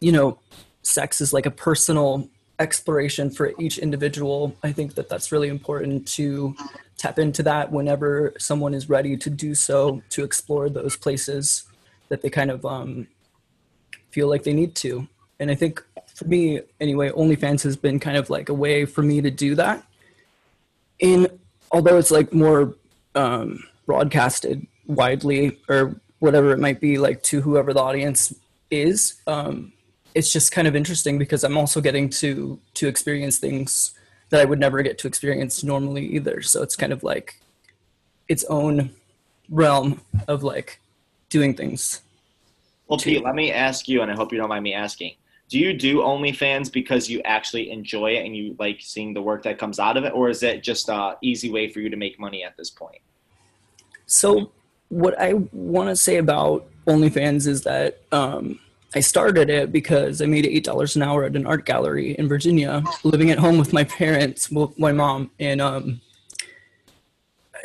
you 0.00 0.12
know, 0.12 0.38
sex 0.82 1.20
is 1.20 1.32
like 1.32 1.46
a 1.46 1.50
personal 1.50 2.28
exploration 2.58 3.30
for 3.30 3.52
each 3.58 3.78
individual. 3.78 4.54
I 4.62 4.72
think 4.72 4.94
that 4.94 5.08
that's 5.08 5.32
really 5.32 5.48
important 5.48 6.06
to 6.08 6.54
tap 6.96 7.18
into 7.18 7.42
that 7.42 7.72
whenever 7.72 8.34
someone 8.38 8.74
is 8.74 8.88
ready 8.88 9.16
to 9.16 9.30
do 9.30 9.54
so 9.54 10.02
to 10.10 10.24
explore 10.24 10.68
those 10.68 10.96
places 10.96 11.64
that 12.14 12.22
they 12.22 12.30
kind 12.30 12.52
of 12.52 12.64
um, 12.64 13.08
feel 14.12 14.28
like 14.28 14.44
they 14.44 14.52
need 14.52 14.76
to. 14.76 15.08
And 15.40 15.50
I 15.50 15.56
think 15.56 15.82
for 16.14 16.26
me, 16.26 16.60
anyway, 16.80 17.10
OnlyFans 17.10 17.64
has 17.64 17.76
been 17.76 17.98
kind 17.98 18.16
of 18.16 18.30
like 18.30 18.48
a 18.48 18.54
way 18.54 18.84
for 18.84 19.02
me 19.02 19.20
to 19.20 19.32
do 19.32 19.56
that. 19.56 19.84
In 21.00 21.26
although 21.72 21.98
it's 21.98 22.12
like 22.12 22.32
more 22.32 22.76
um, 23.16 23.64
broadcasted 23.84 24.64
widely 24.86 25.58
or 25.68 26.00
whatever 26.20 26.52
it 26.52 26.60
might 26.60 26.80
be 26.80 26.98
like 26.98 27.20
to 27.24 27.40
whoever 27.40 27.72
the 27.72 27.80
audience 27.80 28.32
is 28.70 29.20
um, 29.26 29.72
it's 30.14 30.32
just 30.32 30.52
kind 30.52 30.68
of 30.68 30.76
interesting 30.76 31.18
because 31.18 31.42
i'm 31.42 31.56
also 31.56 31.80
getting 31.80 32.08
to 32.08 32.60
to 32.74 32.86
experience 32.86 33.38
things 33.38 33.92
that 34.28 34.40
i 34.40 34.44
would 34.44 34.60
never 34.60 34.82
get 34.82 34.98
to 34.98 35.08
experience 35.08 35.64
normally 35.64 36.06
either 36.06 36.42
so 36.42 36.62
it's 36.62 36.76
kind 36.76 36.92
of 36.92 37.02
like 37.02 37.40
its 38.28 38.44
own 38.44 38.90
realm 39.48 40.00
of 40.28 40.42
like 40.42 40.80
doing 41.28 41.54
things 41.54 42.00
Well, 42.88 42.98
Pete, 42.98 43.24
let 43.24 43.34
me 43.34 43.50
ask 43.50 43.88
you, 43.88 44.02
and 44.02 44.10
I 44.10 44.14
hope 44.14 44.32
you 44.32 44.38
don't 44.38 44.48
mind 44.48 44.62
me 44.62 44.74
asking. 44.74 45.14
Do 45.48 45.58
you 45.58 45.72
do 45.72 45.98
OnlyFans 45.98 46.72
because 46.72 47.08
you 47.08 47.20
actually 47.24 47.70
enjoy 47.70 48.12
it 48.12 48.24
and 48.24 48.36
you 48.36 48.56
like 48.58 48.78
seeing 48.80 49.14
the 49.14 49.22
work 49.22 49.42
that 49.44 49.58
comes 49.58 49.78
out 49.78 49.96
of 49.96 50.04
it, 50.04 50.12
or 50.12 50.28
is 50.28 50.42
it 50.42 50.62
just 50.62 50.88
a 50.88 51.16
easy 51.22 51.50
way 51.50 51.68
for 51.68 51.80
you 51.80 51.88
to 51.90 51.96
make 51.96 52.18
money 52.18 52.44
at 52.44 52.56
this 52.56 52.70
point? 52.70 53.00
So, 54.06 54.52
what 54.88 55.18
I 55.18 55.34
want 55.52 55.88
to 55.88 55.96
say 55.96 56.16
about 56.16 56.66
OnlyFans 56.86 57.46
is 57.46 57.62
that 57.62 58.00
um, 58.12 58.58
I 58.94 59.00
started 59.00 59.50
it 59.50 59.72
because 59.72 60.22
I 60.22 60.26
made 60.26 60.46
eight 60.46 60.64
dollars 60.64 60.96
an 60.96 61.02
hour 61.02 61.24
at 61.24 61.36
an 61.36 61.46
art 61.46 61.66
gallery 61.66 62.12
in 62.12 62.28
Virginia, 62.28 62.82
living 63.02 63.30
at 63.30 63.38
home 63.38 63.58
with 63.58 63.72
my 63.72 63.84
parents, 63.84 64.50
well, 64.50 64.72
my 64.78 64.92
mom, 64.92 65.30
and 65.38 65.60
um, 65.60 66.00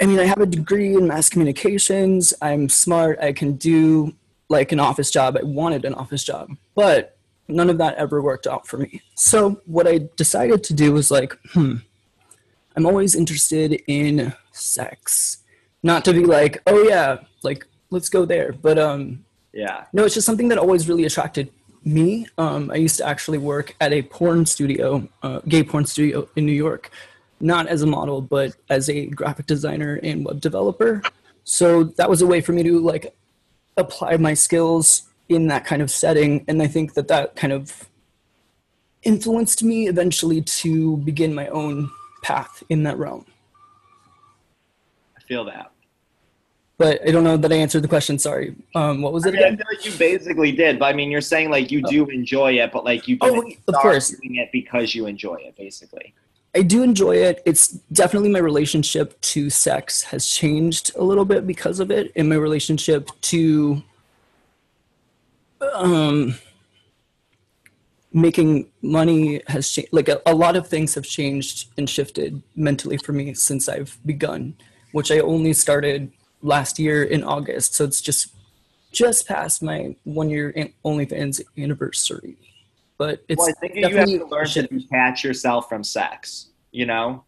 I 0.01 0.05
mean, 0.05 0.19
I 0.19 0.25
have 0.25 0.39
a 0.39 0.45
degree 0.45 0.95
in 0.95 1.07
mass 1.07 1.29
communications. 1.29 2.33
I'm 2.41 2.69
smart. 2.69 3.19
I 3.19 3.33
can 3.33 3.53
do 3.53 4.13
like 4.49 4.71
an 4.71 4.79
office 4.79 5.11
job. 5.11 5.37
I 5.37 5.43
wanted 5.43 5.85
an 5.85 5.93
office 5.93 6.23
job, 6.23 6.49
but 6.75 7.15
none 7.47 7.69
of 7.69 7.77
that 7.77 7.95
ever 7.95 8.21
worked 8.21 8.47
out 8.47 8.67
for 8.67 8.77
me. 8.77 9.01
So 9.15 9.61
what 9.65 9.87
I 9.87 10.01
decided 10.15 10.63
to 10.65 10.73
do 10.73 10.91
was 10.93 11.09
like, 11.11 11.37
hmm, 11.53 11.75
I'm 12.75 12.85
always 12.85 13.15
interested 13.15 13.81
in 13.87 14.33
sex. 14.51 15.37
Not 15.83 16.03
to 16.05 16.13
be 16.13 16.25
like, 16.25 16.61
oh 16.67 16.83
yeah, 16.83 17.17
like 17.43 17.65
let's 17.89 18.09
go 18.09 18.25
there, 18.25 18.51
but 18.53 18.77
um, 18.77 19.23
Yeah. 19.53 19.85
no, 19.93 20.03
it's 20.03 20.13
just 20.15 20.25
something 20.25 20.47
that 20.49 20.57
always 20.57 20.89
really 20.89 21.05
attracted 21.05 21.51
me. 21.83 22.27
Um, 22.37 22.69
I 22.71 22.75
used 22.75 22.97
to 22.97 23.05
actually 23.07 23.37
work 23.37 23.75
at 23.79 23.93
a 23.93 24.01
porn 24.01 24.45
studio, 24.45 25.07
uh, 25.23 25.39
gay 25.47 25.63
porn 25.63 25.85
studio 25.85 26.27
in 26.35 26.45
New 26.45 26.51
York, 26.53 26.89
not 27.39 27.67
as 27.67 27.81
a 27.81 27.87
model, 27.87 28.21
but 28.21 28.55
as 28.69 28.89
a 28.89 29.05
graphic 29.07 29.45
designer 29.45 29.99
and 30.03 30.25
web 30.25 30.41
developer. 30.41 31.01
So 31.45 31.83
that 31.83 32.09
was 32.09 32.21
a 32.21 32.27
way 32.27 32.41
for 32.41 32.51
me 32.51 32.63
to 32.63 32.79
like 32.79 33.15
apply 33.79 34.17
my 34.17 34.33
skills 34.33 35.03
in 35.27 35.47
that 35.47 35.65
kind 35.65 35.81
of 35.81 35.89
setting. 35.91 36.45
And 36.47 36.61
I 36.61 36.67
think 36.67 36.93
that 36.95 37.07
that 37.07 37.35
kind 37.35 37.53
of 37.53 37.89
influenced 39.03 39.63
me 39.63 39.87
eventually 39.87 40.41
to 40.41 40.97
begin 40.97 41.33
my 41.33 41.47
own 41.47 41.89
path 42.21 42.63
in 42.69 42.83
that 42.83 42.97
realm. 42.97 43.25
I 45.17 45.21
feel 45.21 45.45
that. 45.45 45.71
But 46.77 47.01
I 47.07 47.11
don't 47.11 47.25
know 47.25 47.35
that 47.35 47.51
I 47.51 47.55
answered 47.55 47.81
the 47.81 47.89
question. 47.89 48.17
Sorry. 48.17 48.55
Um, 48.73 49.01
what 49.01 49.11
was 49.11 49.25
I, 49.25 49.29
it 49.29 49.33
mean, 49.33 49.43
I 49.43 49.47
again? 49.47 49.57
feel 49.57 49.65
like 49.69 49.85
you 49.85 49.91
basically 49.97 50.51
did, 50.53 50.79
but 50.79 50.85
I 50.85 50.93
mean, 50.93 51.11
you're 51.11 51.19
saying 51.19 51.49
like 51.49 51.71
you 51.71 51.81
do 51.81 52.05
enjoy 52.07 52.53
it, 52.53 52.71
but 52.71 52.85
like 52.85 53.07
you 53.07 53.17
Oh, 53.21 53.29
didn't 53.29 53.57
of 53.67 53.75
start 53.75 53.81
course. 53.81 54.09
doing 54.11 54.35
it 54.37 54.49
because 54.53 54.95
you 54.95 55.05
enjoy 55.05 55.35
it, 55.35 55.55
basically. 55.57 56.13
I 56.55 56.63
do 56.63 56.81
enjoy 56.81 57.17
it. 57.17 57.41
It's 57.45 57.67
definitely 57.93 58.29
my 58.29 58.39
relationship 58.39 59.19
to 59.21 59.49
sex 59.49 60.03
has 60.03 60.27
changed 60.27 60.91
a 60.95 61.03
little 61.03 61.25
bit 61.25 61.45
because 61.45 61.79
of 61.79 61.91
it, 61.91 62.11
and 62.15 62.27
my 62.27 62.35
relationship 62.35 63.09
to 63.21 63.83
um, 65.75 66.35
making 68.11 68.67
money 68.81 69.41
has 69.47 69.69
changed. 69.69 69.93
Like 69.93 70.09
a, 70.09 70.21
a 70.25 70.33
lot 70.33 70.55
of 70.55 70.67
things 70.67 70.95
have 70.95 71.05
changed 71.05 71.69
and 71.77 71.89
shifted 71.89 72.41
mentally 72.55 72.97
for 72.97 73.13
me 73.13 73.33
since 73.35 73.69
I've 73.69 73.97
begun, 74.05 74.55
which 74.91 75.11
I 75.11 75.19
only 75.19 75.53
started 75.53 76.11
last 76.41 76.79
year 76.79 77.03
in 77.03 77.23
August. 77.23 77.75
So 77.75 77.83
it's 77.83 78.01
just 78.01 78.33
just 78.91 79.27
past 79.27 79.61
my 79.61 79.95
one 80.03 80.31
year 80.31 80.51
an- 80.55 80.73
OnlyFans 80.83 81.41
anniversary. 81.57 82.37
But 82.99 83.23
it's 83.29 83.39
well, 83.39 83.49
I 83.49 83.53
think 83.53 83.75
you 83.75 83.97
have 83.97 84.07
to 84.07 84.25
learn 84.25 84.45
to 84.49 84.67
detach 84.67 85.23
yourself 85.23 85.69
from 85.69 85.83
sex. 85.83 86.49
You 86.71 86.85
know? 86.85 87.23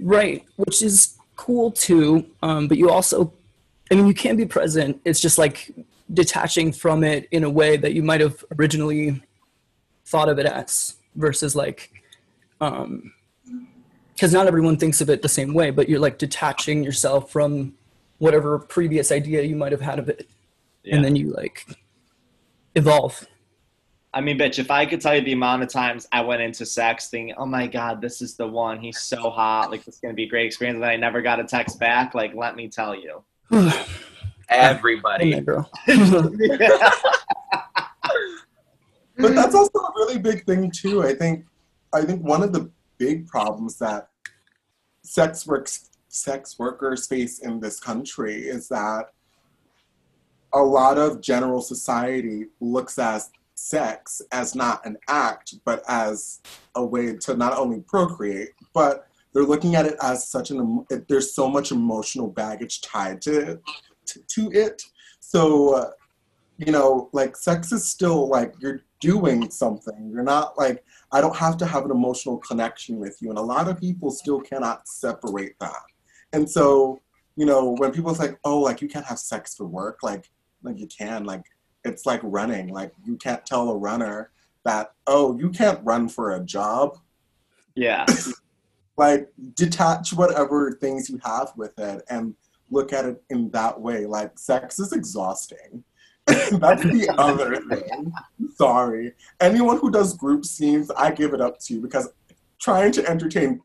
Right, 0.00 0.44
which 0.56 0.82
is 0.82 1.16
cool 1.36 1.70
too. 1.70 2.26
Um, 2.42 2.66
but 2.66 2.78
you 2.78 2.90
also, 2.90 3.32
I 3.92 3.94
mean, 3.94 4.06
you 4.06 4.14
can 4.14 4.36
be 4.36 4.46
present. 4.46 5.00
It's 5.04 5.20
just 5.20 5.36
like 5.38 5.70
detaching 6.12 6.72
from 6.72 7.04
it 7.04 7.28
in 7.30 7.44
a 7.44 7.50
way 7.50 7.76
that 7.76 7.92
you 7.92 8.02
might 8.02 8.20
have 8.20 8.42
originally 8.58 9.22
thought 10.06 10.28
of 10.28 10.38
it 10.38 10.46
as, 10.46 10.96
versus 11.14 11.54
like, 11.54 11.92
because 12.58 14.32
not 14.32 14.46
everyone 14.46 14.76
thinks 14.78 15.00
of 15.00 15.10
it 15.10 15.20
the 15.22 15.28
same 15.28 15.52
way. 15.52 15.70
But 15.70 15.88
you're 15.88 16.00
like 16.00 16.16
detaching 16.18 16.82
yourself 16.82 17.30
from 17.30 17.74
whatever 18.18 18.58
previous 18.58 19.12
idea 19.12 19.42
you 19.42 19.54
might 19.54 19.72
have 19.72 19.82
had 19.82 19.98
of 19.98 20.08
it, 20.08 20.28
Yeah. 20.82 20.96
and 20.96 21.04
then 21.04 21.14
you 21.14 21.30
like 21.30 21.66
evolve. 22.74 23.26
I 24.12 24.20
mean, 24.20 24.38
bitch, 24.38 24.58
if 24.58 24.70
I 24.70 24.86
could 24.86 25.00
tell 25.00 25.14
you 25.14 25.20
the 25.20 25.32
amount 25.32 25.62
of 25.62 25.68
times 25.68 26.08
I 26.10 26.22
went 26.22 26.42
into 26.42 26.66
sex 26.66 27.08
thinking, 27.08 27.34
oh 27.38 27.46
my 27.46 27.68
God, 27.68 28.00
this 28.00 28.20
is 28.20 28.34
the 28.34 28.46
one. 28.46 28.80
He's 28.80 29.00
so 29.00 29.30
hot. 29.30 29.70
Like, 29.70 29.84
this 29.84 29.94
is 29.94 30.00
going 30.00 30.12
to 30.12 30.16
be 30.16 30.24
a 30.24 30.28
great 30.28 30.46
experience. 30.46 30.76
And 30.76 30.84
I 30.84 30.96
never 30.96 31.22
got 31.22 31.38
a 31.38 31.44
text 31.44 31.78
back. 31.78 32.14
Like, 32.14 32.34
let 32.34 32.56
me 32.56 32.68
tell 32.68 32.94
you. 32.94 33.22
Hey, 33.50 34.56
Everybody. 34.56 35.40
girl. 35.40 35.70
But 39.20 39.34
that's 39.34 39.54
also 39.54 39.78
a 39.78 39.92
really 39.96 40.18
big 40.18 40.44
thing 40.44 40.70
too. 40.70 41.02
I 41.02 41.14
think 41.14 41.44
I 41.92 42.02
think 42.02 42.22
one 42.22 42.42
of 42.42 42.52
the 42.52 42.70
big 42.98 43.26
problems 43.26 43.78
that 43.78 44.08
sex 45.02 45.46
works 45.46 45.90
sex 46.08 46.58
workers 46.58 47.06
face 47.06 47.40
in 47.40 47.60
this 47.60 47.78
country 47.78 48.42
is 48.42 48.68
that 48.68 49.12
a 50.52 50.60
lot 50.60 50.98
of 50.98 51.20
general 51.20 51.60
society 51.60 52.46
looks 52.60 52.98
at 52.98 53.22
sex 53.60 54.22
as 54.32 54.54
not 54.54 54.84
an 54.86 54.96
act, 55.08 55.54
but 55.64 55.82
as 55.88 56.40
a 56.74 56.84
way 56.84 57.16
to 57.16 57.36
not 57.36 57.56
only 57.56 57.80
procreate, 57.80 58.50
but 58.72 59.06
they're 59.32 59.44
looking 59.44 59.74
at 59.76 59.86
it 59.86 59.96
as 60.02 60.26
such 60.26 60.50
an 60.50 60.84
there's 61.08 61.34
so 61.34 61.48
much 61.48 61.70
emotional 61.70 62.28
baggage 62.28 62.80
tied 62.80 63.22
to 63.22 63.60
to, 64.06 64.20
to 64.28 64.50
it. 64.52 64.82
So 65.20 65.74
uh, 65.74 65.90
you 66.58 66.72
know, 66.72 67.08
like 67.12 67.36
sex 67.36 67.72
is 67.72 67.88
still 67.88 68.28
like 68.28 68.54
you're 68.60 68.82
doing 69.00 69.50
something. 69.50 70.10
You're 70.12 70.22
not 70.22 70.58
like, 70.58 70.84
I 71.10 71.20
don't 71.20 71.36
have 71.36 71.56
to 71.58 71.66
have 71.66 71.84
an 71.84 71.90
emotional 71.90 72.36
connection 72.36 72.98
with 72.98 73.16
you. 73.20 73.30
And 73.30 73.38
a 73.38 73.42
lot 73.42 73.66
of 73.66 73.80
people 73.80 74.10
still 74.10 74.40
cannot 74.40 74.86
separate 74.86 75.54
that. 75.60 75.82
And 76.32 76.48
so, 76.48 77.00
you 77.36 77.46
know, 77.46 77.74
when 77.78 77.92
people's 77.92 78.18
like, 78.18 78.38
oh, 78.44 78.58
like 78.60 78.82
you 78.82 78.88
can't 78.88 79.06
have 79.06 79.18
sex 79.18 79.54
for 79.54 79.64
work, 79.66 80.00
like, 80.02 80.30
like 80.62 80.78
you 80.78 80.86
can, 80.86 81.24
like, 81.24 81.44
it's 81.84 82.06
like 82.06 82.20
running. 82.22 82.68
Like, 82.68 82.92
you 83.04 83.16
can't 83.16 83.44
tell 83.46 83.70
a 83.70 83.76
runner 83.76 84.30
that, 84.64 84.92
oh, 85.06 85.38
you 85.38 85.50
can't 85.50 85.80
run 85.84 86.08
for 86.08 86.32
a 86.32 86.40
job. 86.40 86.98
yeah. 87.74 88.06
Like, 88.96 89.30
detach 89.54 90.12
whatever 90.12 90.72
things 90.72 91.08
you 91.08 91.18
have 91.24 91.52
with 91.56 91.78
it 91.78 92.02
and 92.10 92.34
look 92.70 92.92
at 92.92 93.06
it 93.06 93.22
in 93.30 93.48
that 93.52 93.80
way. 93.80 94.04
Like, 94.04 94.38
sex 94.38 94.78
is 94.78 94.92
exhausting. 94.92 95.84
That's 96.26 96.82
the 96.82 97.10
other 97.18 97.56
thing. 97.56 98.12
Sorry. 98.56 99.14
Anyone 99.40 99.78
who 99.78 99.90
does 99.90 100.14
group 100.18 100.44
scenes, 100.44 100.90
I 100.90 101.12
give 101.12 101.32
it 101.32 101.40
up 101.40 101.58
to 101.60 101.74
you 101.74 101.80
because 101.80 102.10
trying 102.60 102.92
to 102.92 103.06
entertain 103.08 103.62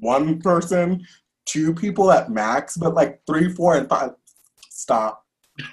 one 0.00 0.40
person, 0.40 1.06
two 1.44 1.74
people 1.74 2.10
at 2.10 2.30
max, 2.30 2.76
but 2.78 2.94
like 2.94 3.20
three, 3.26 3.52
four, 3.52 3.76
and 3.76 3.86
five, 3.86 4.12
stop. 4.70 5.23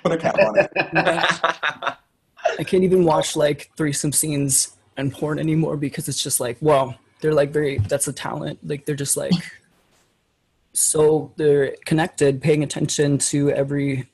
Put 0.03 0.11
a 0.11 0.17
cap 0.17 0.37
on 0.37 0.57
it. 0.57 0.71
I 2.59 2.63
can't 2.63 2.83
even 2.83 3.03
watch 3.03 3.35
like 3.35 3.71
threesome 3.75 4.11
scenes 4.11 4.75
and 4.97 5.11
porn 5.11 5.39
anymore 5.39 5.77
because 5.77 6.07
it's 6.07 6.21
just 6.21 6.39
like, 6.39 6.57
wow, 6.61 6.95
they're 7.21 7.33
like 7.33 7.51
very, 7.51 7.77
that's 7.79 8.07
a 8.07 8.13
talent. 8.13 8.59
Like 8.63 8.85
they're 8.85 8.95
just 8.95 9.17
like, 9.17 9.33
so 10.73 11.31
they're 11.37 11.75
connected, 11.85 12.41
paying 12.41 12.63
attention 12.63 13.17
to 13.17 13.51
every 13.51 14.07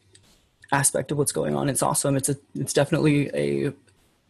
aspect 0.72 1.12
of 1.12 1.18
what's 1.18 1.32
going 1.32 1.56
on. 1.56 1.70
It's 1.70 1.84
awesome. 1.84 2.16
It's 2.16 2.30
a, 2.30 2.38
it's 2.56 2.74
definitely 2.74 3.30
a 3.34 3.74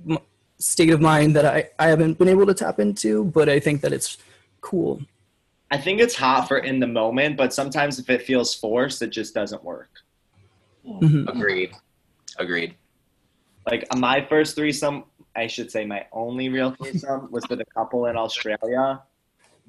m- 0.09 0.19
state 0.59 0.89
of 0.89 1.01
mind 1.01 1.35
that 1.35 1.45
I, 1.45 1.69
I 1.79 1.87
haven't 1.87 2.17
been 2.17 2.27
able 2.27 2.45
to 2.45 2.53
tap 2.53 2.79
into, 2.79 3.25
but 3.25 3.49
I 3.49 3.59
think 3.59 3.81
that 3.81 3.93
it's 3.93 4.17
cool. 4.61 5.01
I 5.69 5.77
think 5.77 5.99
it's 5.99 6.15
hot 6.15 6.47
for 6.47 6.59
in 6.59 6.79
the 6.79 6.87
moment, 6.87 7.37
but 7.37 7.53
sometimes 7.53 7.99
if 7.99 8.09
it 8.09 8.21
feels 8.21 8.53
forced, 8.53 9.01
it 9.01 9.09
just 9.09 9.33
doesn't 9.33 9.63
work. 9.63 9.89
Mhm. 10.87 11.27
Agreed. 11.27 11.71
Agreed. 12.37 12.75
Like 13.69 13.85
my 13.95 14.25
first 14.27 14.55
threesome, 14.55 15.03
I 15.35 15.47
should 15.47 15.71
say 15.71 15.85
my 15.85 16.05
only 16.11 16.49
real 16.49 16.71
threesome 16.71 17.29
was 17.31 17.47
with 17.49 17.61
a 17.61 17.65
couple 17.65 18.05
in 18.05 18.15
Australia. 18.15 19.01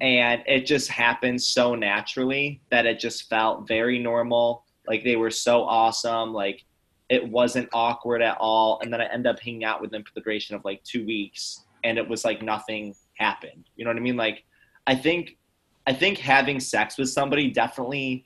And 0.01 0.41
it 0.45 0.65
just 0.65 0.89
happened 0.89 1.41
so 1.41 1.75
naturally 1.75 2.61
that 2.69 2.85
it 2.85 2.99
just 2.99 3.29
felt 3.29 3.67
very 3.67 3.99
normal. 3.99 4.63
Like 4.87 5.03
they 5.03 5.17
were 5.17 5.31
so 5.31 5.63
awesome. 5.63 6.33
Like 6.33 6.63
it 7.09 7.27
wasn't 7.27 7.67
awkward 7.73 8.21
at 8.21 8.37
all. 8.39 8.79
And 8.81 8.93
then 8.93 9.01
I 9.01 9.05
ended 9.05 9.27
up 9.27 9.39
hanging 9.41 9.65
out 9.65 9.81
with 9.81 9.91
them 9.91 10.03
for 10.03 10.11
the 10.15 10.21
duration 10.21 10.55
of 10.55 10.63
like 10.63 10.81
two 10.83 11.05
weeks. 11.05 11.65
And 11.83 11.97
it 11.97 12.07
was 12.07 12.23
like 12.23 12.41
nothing 12.41 12.95
happened. 13.15 13.65
You 13.75 13.83
know 13.83 13.89
what 13.89 13.97
I 13.97 14.01
mean? 14.01 14.15
Like 14.15 14.45
I 14.87 14.95
think 14.95 15.37
I 15.85 15.93
think 15.93 16.17
having 16.19 16.59
sex 16.59 16.97
with 16.97 17.09
somebody 17.09 17.49
definitely 17.51 18.25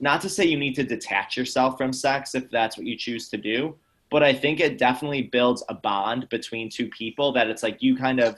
not 0.00 0.20
to 0.22 0.28
say 0.28 0.44
you 0.44 0.58
need 0.58 0.74
to 0.74 0.84
detach 0.84 1.36
yourself 1.36 1.78
from 1.78 1.92
sex 1.92 2.34
if 2.34 2.50
that's 2.50 2.76
what 2.76 2.86
you 2.86 2.96
choose 2.96 3.28
to 3.30 3.36
do, 3.36 3.76
but 4.10 4.22
I 4.22 4.32
think 4.32 4.60
it 4.60 4.78
definitely 4.78 5.22
builds 5.22 5.64
a 5.68 5.74
bond 5.74 6.28
between 6.28 6.68
two 6.70 6.88
people 6.88 7.32
that 7.32 7.48
it's 7.48 7.62
like 7.62 7.82
you 7.82 7.96
kind 7.96 8.20
of 8.20 8.36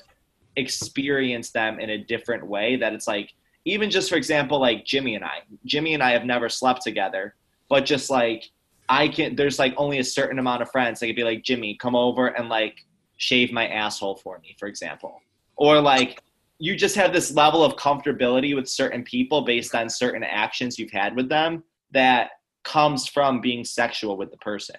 experience 0.57 1.51
them 1.51 1.79
in 1.79 1.91
a 1.91 1.99
different 1.99 2.47
way 2.47 2.77
that 2.77 2.93
it's 2.93 3.07
like 3.07 3.33
even 3.65 3.91
just 3.91 4.09
for 4.09 4.17
example 4.17 4.59
like 4.61 4.85
Jimmy 4.85 5.15
and 5.15 5.25
I. 5.25 5.41
Jimmy 5.67 5.95
and 5.95 6.03
I 6.03 6.13
have 6.13 6.25
never 6.25 6.49
slept 6.49 6.83
together, 6.83 7.35
but 7.69 7.85
just 7.85 8.11
like 8.11 8.51
I 8.89 9.09
can 9.09 9.37
there's 9.37 9.59
like 9.59 9.75
only 9.77 9.99
a 9.99 10.05
certain 10.05 10.39
amount 10.39 10.63
of 10.63 10.71
friends 10.71 11.01
that 11.01 11.07
could 11.07 11.17
be 11.17 11.25
like 11.25 11.43
Jimmy, 11.43 11.75
come 11.77 11.95
over 11.95 12.29
and 12.29 12.49
like 12.49 12.85
shave 13.19 13.53
my 13.53 13.69
asshole 13.69 14.17
for 14.17 14.39
me, 14.39 14.57
for 14.59 14.69
example. 14.69 15.21
Or 15.57 15.81
like 15.81 16.23
you 16.59 16.77
just 16.77 16.97
have 16.97 17.13
this 17.13 17.33
level 17.33 17.65
of 17.65 17.77
comfortability 17.77 18.55
with 18.55 18.69
certain 18.69 19.03
people 19.03 19.43
based 19.43 19.75
on 19.75 19.89
certain 19.89 20.25
actions 20.25 20.79
you've 20.79 20.91
had 20.91 21.15
with 21.15 21.29
them 21.29 21.63
that 21.93 22.31
comes 22.65 23.07
from 23.07 23.41
being 23.41 23.65
sexual 23.65 24.17
with 24.17 24.31
the 24.31 24.37
person. 24.39 24.77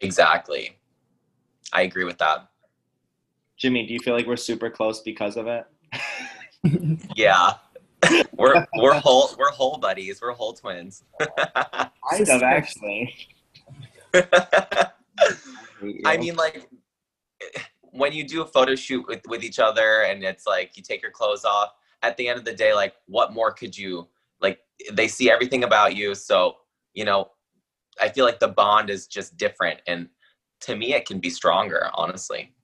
Exactly. 0.00 0.78
I 1.72 1.82
agree 1.82 2.04
with 2.04 2.18
that. 2.18 2.48
Jimmy, 3.56 3.86
do 3.86 3.92
you 3.92 4.00
feel 4.00 4.14
like 4.14 4.26
we're 4.26 4.36
super 4.36 4.70
close 4.70 5.00
because 5.00 5.36
of 5.36 5.46
it? 5.46 5.64
Yeah. 7.16 7.52
we're 8.36 8.66
we're 8.76 8.94
whole 8.94 9.30
we're 9.38 9.50
whole 9.50 9.78
buddies. 9.78 10.20
We're 10.20 10.32
whole 10.32 10.52
twins. 10.52 11.04
Kind 12.10 12.28
of, 12.28 12.42
actually. 12.42 13.14
I 16.04 16.16
mean, 16.18 16.36
like 16.36 16.68
when 17.92 18.12
you 18.12 18.24
do 18.24 18.42
a 18.42 18.46
photo 18.46 18.74
shoot 18.74 19.06
with 19.08 19.20
with 19.28 19.42
each 19.42 19.58
other, 19.58 20.02
and 20.02 20.22
it's 20.24 20.46
like 20.46 20.76
you 20.76 20.82
take 20.82 21.02
your 21.02 21.10
clothes 21.10 21.44
off. 21.44 21.70
At 22.02 22.16
the 22.16 22.28
end 22.28 22.38
of 22.38 22.44
the 22.44 22.54
day, 22.54 22.72
like 22.72 22.94
what 23.06 23.32
more 23.32 23.52
could 23.52 23.76
you 23.76 24.08
like? 24.40 24.60
They 24.92 25.08
see 25.08 25.30
everything 25.30 25.64
about 25.64 25.96
you, 25.96 26.14
so 26.14 26.56
you 26.94 27.04
know. 27.04 27.30
I 28.00 28.08
feel 28.08 28.24
like 28.24 28.38
the 28.38 28.48
bond 28.48 28.88
is 28.88 29.06
just 29.06 29.36
different, 29.36 29.80
and 29.86 30.08
to 30.60 30.74
me, 30.74 30.94
it 30.94 31.06
can 31.06 31.18
be 31.18 31.28
stronger. 31.28 31.90
Honestly. 31.94 32.54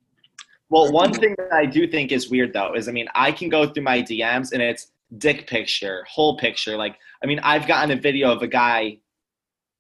Well, 0.69 0.91
one 0.91 1.13
thing 1.13 1.35
that 1.39 1.53
I 1.53 1.65
do 1.67 1.87
think 1.87 2.11
is 2.11 2.29
weird 2.29 2.53
though 2.53 2.75
is 2.75 2.89
I 2.89 2.93
mean 2.93 3.09
I 3.15 3.31
can 3.33 3.49
go 3.49 3.69
through 3.69 3.85
my 3.85 4.03
DMs 4.03 4.53
and 4.53 4.61
it's 4.61 4.93
dick 5.19 5.47
picture, 5.47 6.05
hole 6.09 6.37
picture. 6.39 6.77
Like 6.77 6.99
I 7.23 7.27
mean 7.27 7.39
I've 7.41 7.69
gotten 7.69 7.97
a 7.97 8.01
video 8.01 8.33
of 8.33 8.43
a 8.43 8.49
guy 8.49 8.99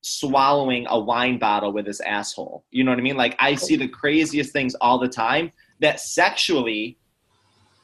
swallowing 0.06 0.86
a 0.88 0.98
wine 0.98 1.36
bottle 1.36 1.72
with 1.72 1.84
his 1.84 2.00
asshole. 2.00 2.64
You 2.70 2.84
know 2.84 2.92
what 2.92 2.98
I 2.98 3.02
mean? 3.02 3.16
Like 3.16 3.34
I 3.40 3.56
see 3.56 3.74
the 3.74 3.88
craziest 3.88 4.52
things 4.52 4.76
all 4.76 4.98
the 4.98 5.08
time 5.08 5.50
that 5.80 5.98
sexually 5.98 6.96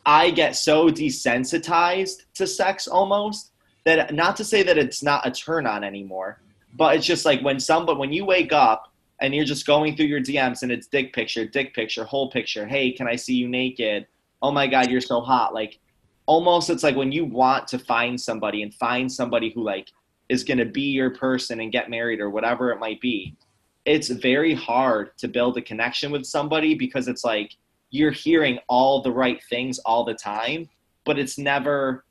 I 0.07 0.31
get 0.31 0.55
so 0.55 0.89
desensitized 0.89 2.23
to 2.35 2.47
sex 2.47 2.87
almost 2.87 3.51
that 3.85 4.15
not 4.15 4.37
to 4.37 4.45
say 4.45 4.63
that 4.63 4.79
it's 4.79 5.03
not 5.03 5.27
a 5.27 5.33
turn 5.33 5.67
on 5.67 5.83
anymore, 5.83 6.41
but 6.75 6.95
it's 6.95 7.07
just 7.07 7.25
like 7.25 7.41
when 7.43 7.59
somebody 7.59 7.99
when 7.99 8.13
you 8.13 8.25
wake 8.25 8.53
up 8.53 8.93
and 9.21 9.35
you're 9.35 9.45
just 9.45 9.67
going 9.67 9.97
through 9.97 10.07
your 10.07 10.21
DMs 10.21 10.63
and 10.63 10.71
it's 10.71 10.87
dick 10.87 11.13
picture, 11.13 11.45
dick 11.45 11.75
picture, 11.75 12.05
hole 12.05 12.31
picture. 12.31 12.67
Hey, 12.67 12.93
can 12.93 13.09
I 13.09 13.17
see 13.17 13.35
you 13.35 13.49
naked? 13.49 14.07
Oh 14.41 14.53
my 14.53 14.69
God, 14.69 14.91
you're 14.91 15.01
so 15.01 15.21
hot. 15.21 15.55
Like 15.55 15.81
almost 16.27 16.71
it's 16.71 16.85
like 16.85 16.95
when 16.95 17.11
you 17.11 17.25
want 17.25 17.67
to 17.69 17.81
find 17.81 18.21
somebody 18.21 18.63
and 18.63 18.73
find 18.75 19.11
somebody 19.11 19.51
who 19.51 19.65
like 19.65 19.91
is 20.33 20.45
going 20.45 20.57
to 20.57 20.65
be 20.65 20.81
your 20.81 21.11
person 21.11 21.61
and 21.61 21.71
get 21.71 21.91
married 21.91 22.19
or 22.19 22.31
whatever 22.31 22.71
it 22.71 22.79
might 22.79 22.99
be. 23.03 23.37
It's 23.85 24.09
very 24.09 24.55
hard 24.55 25.11
to 25.19 25.29
build 25.29 25.59
a 25.59 25.63
connection 25.63 26.11
with 26.11 26.25
somebody 26.25 26.75
because 26.75 27.07
it's 27.07 27.23
like 27.23 27.55
you're 27.91 28.11
hearing 28.11 28.59
all 28.67 29.03
the 29.03 29.13
right 29.13 29.43
things 29.51 29.79
all 29.81 30.05
the 30.05 30.15
time, 30.15 30.71
but 31.05 31.19
it's 31.19 31.37
never 31.37 32.07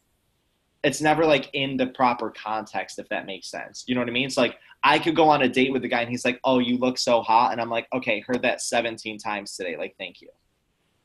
it's 0.83 1.01
never 1.01 1.25
like 1.25 1.49
in 1.53 1.77
the 1.77 1.87
proper 1.87 2.31
context 2.31 2.99
if 2.99 3.09
that 3.09 3.25
makes 3.25 3.47
sense. 3.49 3.85
You 3.87 3.95
know 3.95 4.01
what 4.01 4.09
I 4.09 4.11
mean? 4.11 4.27
It's 4.27 4.37
like 4.37 4.57
I 4.83 4.99
could 4.99 5.15
go 5.15 5.27
on 5.27 5.41
a 5.41 5.49
date 5.49 5.71
with 5.73 5.83
a 5.83 5.87
guy 5.87 6.01
and 6.01 6.09
he's 6.09 6.25
like, 6.25 6.39
"Oh, 6.43 6.59
you 6.59 6.77
look 6.77 6.99
so 6.99 7.21
hot," 7.21 7.51
and 7.51 7.61
I'm 7.61 7.69
like, 7.69 7.87
"Okay, 7.93 8.19
heard 8.19 8.43
that 8.43 8.61
17 8.61 9.17
times 9.17 9.55
today. 9.55 9.77
Like, 9.77 9.95
thank 9.97 10.21
you. 10.21 10.29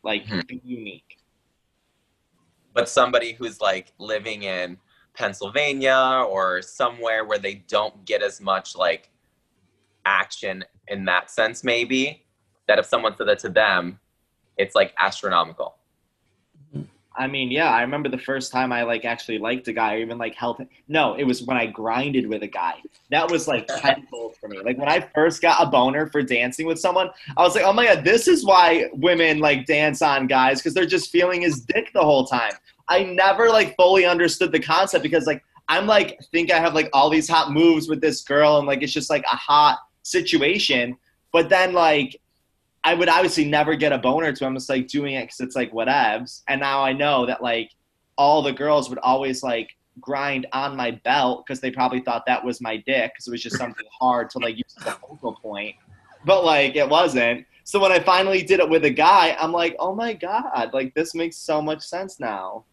Like, 0.02 0.26
Hmm. 0.26 0.40
unique." 0.62 1.18
but 2.76 2.90
somebody 2.90 3.32
who's 3.32 3.58
like 3.58 3.94
living 3.98 4.42
in 4.42 4.76
Pennsylvania 5.16 6.24
or 6.28 6.62
somewhere 6.62 7.24
where 7.24 7.38
they 7.38 7.64
don't 7.68 8.04
get 8.04 8.22
as 8.22 8.40
much 8.40 8.76
like 8.76 9.10
action 10.04 10.64
in 10.88 11.04
that 11.06 11.30
sense, 11.30 11.64
maybe 11.64 12.24
that 12.68 12.78
if 12.78 12.86
someone 12.86 13.16
said 13.16 13.28
that 13.28 13.38
to 13.40 13.48
them, 13.48 13.98
it's 14.56 14.74
like 14.74 14.94
astronomical. 14.98 15.76
I 17.18 17.26
mean, 17.26 17.50
yeah, 17.50 17.70
I 17.70 17.80
remember 17.80 18.08
the 18.10 18.18
first 18.18 18.52
time 18.52 18.72
I 18.72 18.82
like 18.82 19.04
actually 19.04 19.38
liked 19.38 19.66
a 19.68 19.72
guy 19.72 19.94
or 19.94 19.98
even 19.98 20.18
like 20.18 20.34
held 20.34 20.60
No, 20.86 21.14
it 21.14 21.24
was 21.24 21.42
when 21.42 21.56
I 21.56 21.66
grinded 21.66 22.28
with 22.28 22.42
a 22.42 22.46
guy. 22.46 22.74
That 23.10 23.30
was 23.30 23.48
like 23.48 23.66
tenfold 23.78 24.36
for 24.36 24.48
me. 24.48 24.58
Like 24.62 24.76
when 24.76 24.88
I 24.88 25.00
first 25.14 25.40
got 25.40 25.62
a 25.62 25.66
boner 25.66 26.08
for 26.08 26.22
dancing 26.22 26.66
with 26.66 26.78
someone, 26.78 27.08
I 27.36 27.42
was 27.42 27.54
like, 27.54 27.64
oh 27.64 27.72
my 27.72 27.86
god, 27.86 28.04
this 28.04 28.28
is 28.28 28.44
why 28.44 28.90
women 28.92 29.38
like 29.38 29.64
dance 29.66 30.02
on 30.02 30.26
guys 30.26 30.58
because 30.58 30.74
they're 30.74 30.84
just 30.84 31.10
feeling 31.10 31.40
his 31.40 31.60
dick 31.60 31.90
the 31.94 32.02
whole 32.02 32.26
time. 32.26 32.52
I 32.88 33.02
never 33.04 33.48
like 33.48 33.74
fully 33.76 34.04
understood 34.04 34.52
the 34.52 34.60
concept 34.60 35.02
because 35.02 35.26
like 35.26 35.42
I'm 35.68 35.86
like 35.86 36.20
think 36.32 36.52
I 36.52 36.58
have 36.58 36.74
like 36.74 36.88
all 36.92 37.10
these 37.10 37.28
hot 37.28 37.52
moves 37.52 37.88
with 37.88 38.00
this 38.00 38.22
girl 38.22 38.58
and 38.58 38.66
like 38.66 38.82
it's 38.82 38.92
just 38.92 39.10
like 39.10 39.24
a 39.24 39.36
hot 39.36 39.78
situation, 40.02 40.96
but 41.32 41.48
then 41.48 41.72
like 41.72 42.20
I 42.84 42.94
would 42.94 43.08
obviously 43.08 43.44
never 43.44 43.74
get 43.74 43.92
a 43.92 43.98
boner 43.98 44.32
to. 44.32 44.46
I'm 44.46 44.54
just 44.54 44.68
like 44.68 44.86
doing 44.86 45.14
it 45.14 45.24
because 45.24 45.40
it's 45.40 45.56
like 45.56 45.72
whatevs. 45.72 46.42
And 46.46 46.60
now 46.60 46.84
I 46.84 46.92
know 46.92 47.26
that 47.26 47.42
like 47.42 47.72
all 48.16 48.42
the 48.42 48.52
girls 48.52 48.88
would 48.88 49.00
always 49.00 49.42
like 49.42 49.70
grind 50.00 50.46
on 50.52 50.76
my 50.76 50.92
belt 50.92 51.44
because 51.44 51.60
they 51.60 51.70
probably 51.70 52.00
thought 52.00 52.24
that 52.26 52.44
was 52.44 52.60
my 52.60 52.76
dick 52.76 53.12
because 53.12 53.26
it 53.26 53.32
was 53.32 53.42
just 53.42 53.56
something 53.56 53.86
hard 53.98 54.30
to 54.30 54.38
like 54.38 54.56
use 54.56 54.74
as 54.80 54.86
a 54.86 54.90
focal 54.92 55.34
point. 55.34 55.74
But 56.24 56.44
like 56.44 56.76
it 56.76 56.88
wasn't. 56.88 57.44
So 57.64 57.80
when 57.80 57.90
I 57.90 57.98
finally 57.98 58.42
did 58.42 58.60
it 58.60 58.68
with 58.68 58.84
a 58.84 58.90
guy, 58.90 59.36
I'm 59.40 59.50
like, 59.50 59.74
oh 59.80 59.92
my 59.92 60.12
god, 60.12 60.70
like 60.72 60.94
this 60.94 61.12
makes 61.12 61.36
so 61.36 61.60
much 61.60 61.82
sense 61.82 62.20
now. 62.20 62.64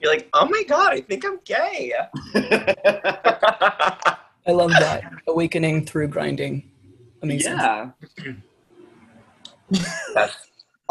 You're 0.00 0.12
like, 0.12 0.28
oh 0.32 0.48
my 0.48 0.62
god, 0.68 0.92
I 0.92 1.00
think 1.00 1.24
I'm 1.24 1.40
gay. 1.44 1.92
I 4.46 4.52
love 4.52 4.70
that 4.70 5.12
awakening 5.26 5.86
through 5.86 6.08
grinding. 6.08 6.70
Amazing. 7.22 7.54
yeah. 7.54 7.90
that's 10.14 10.36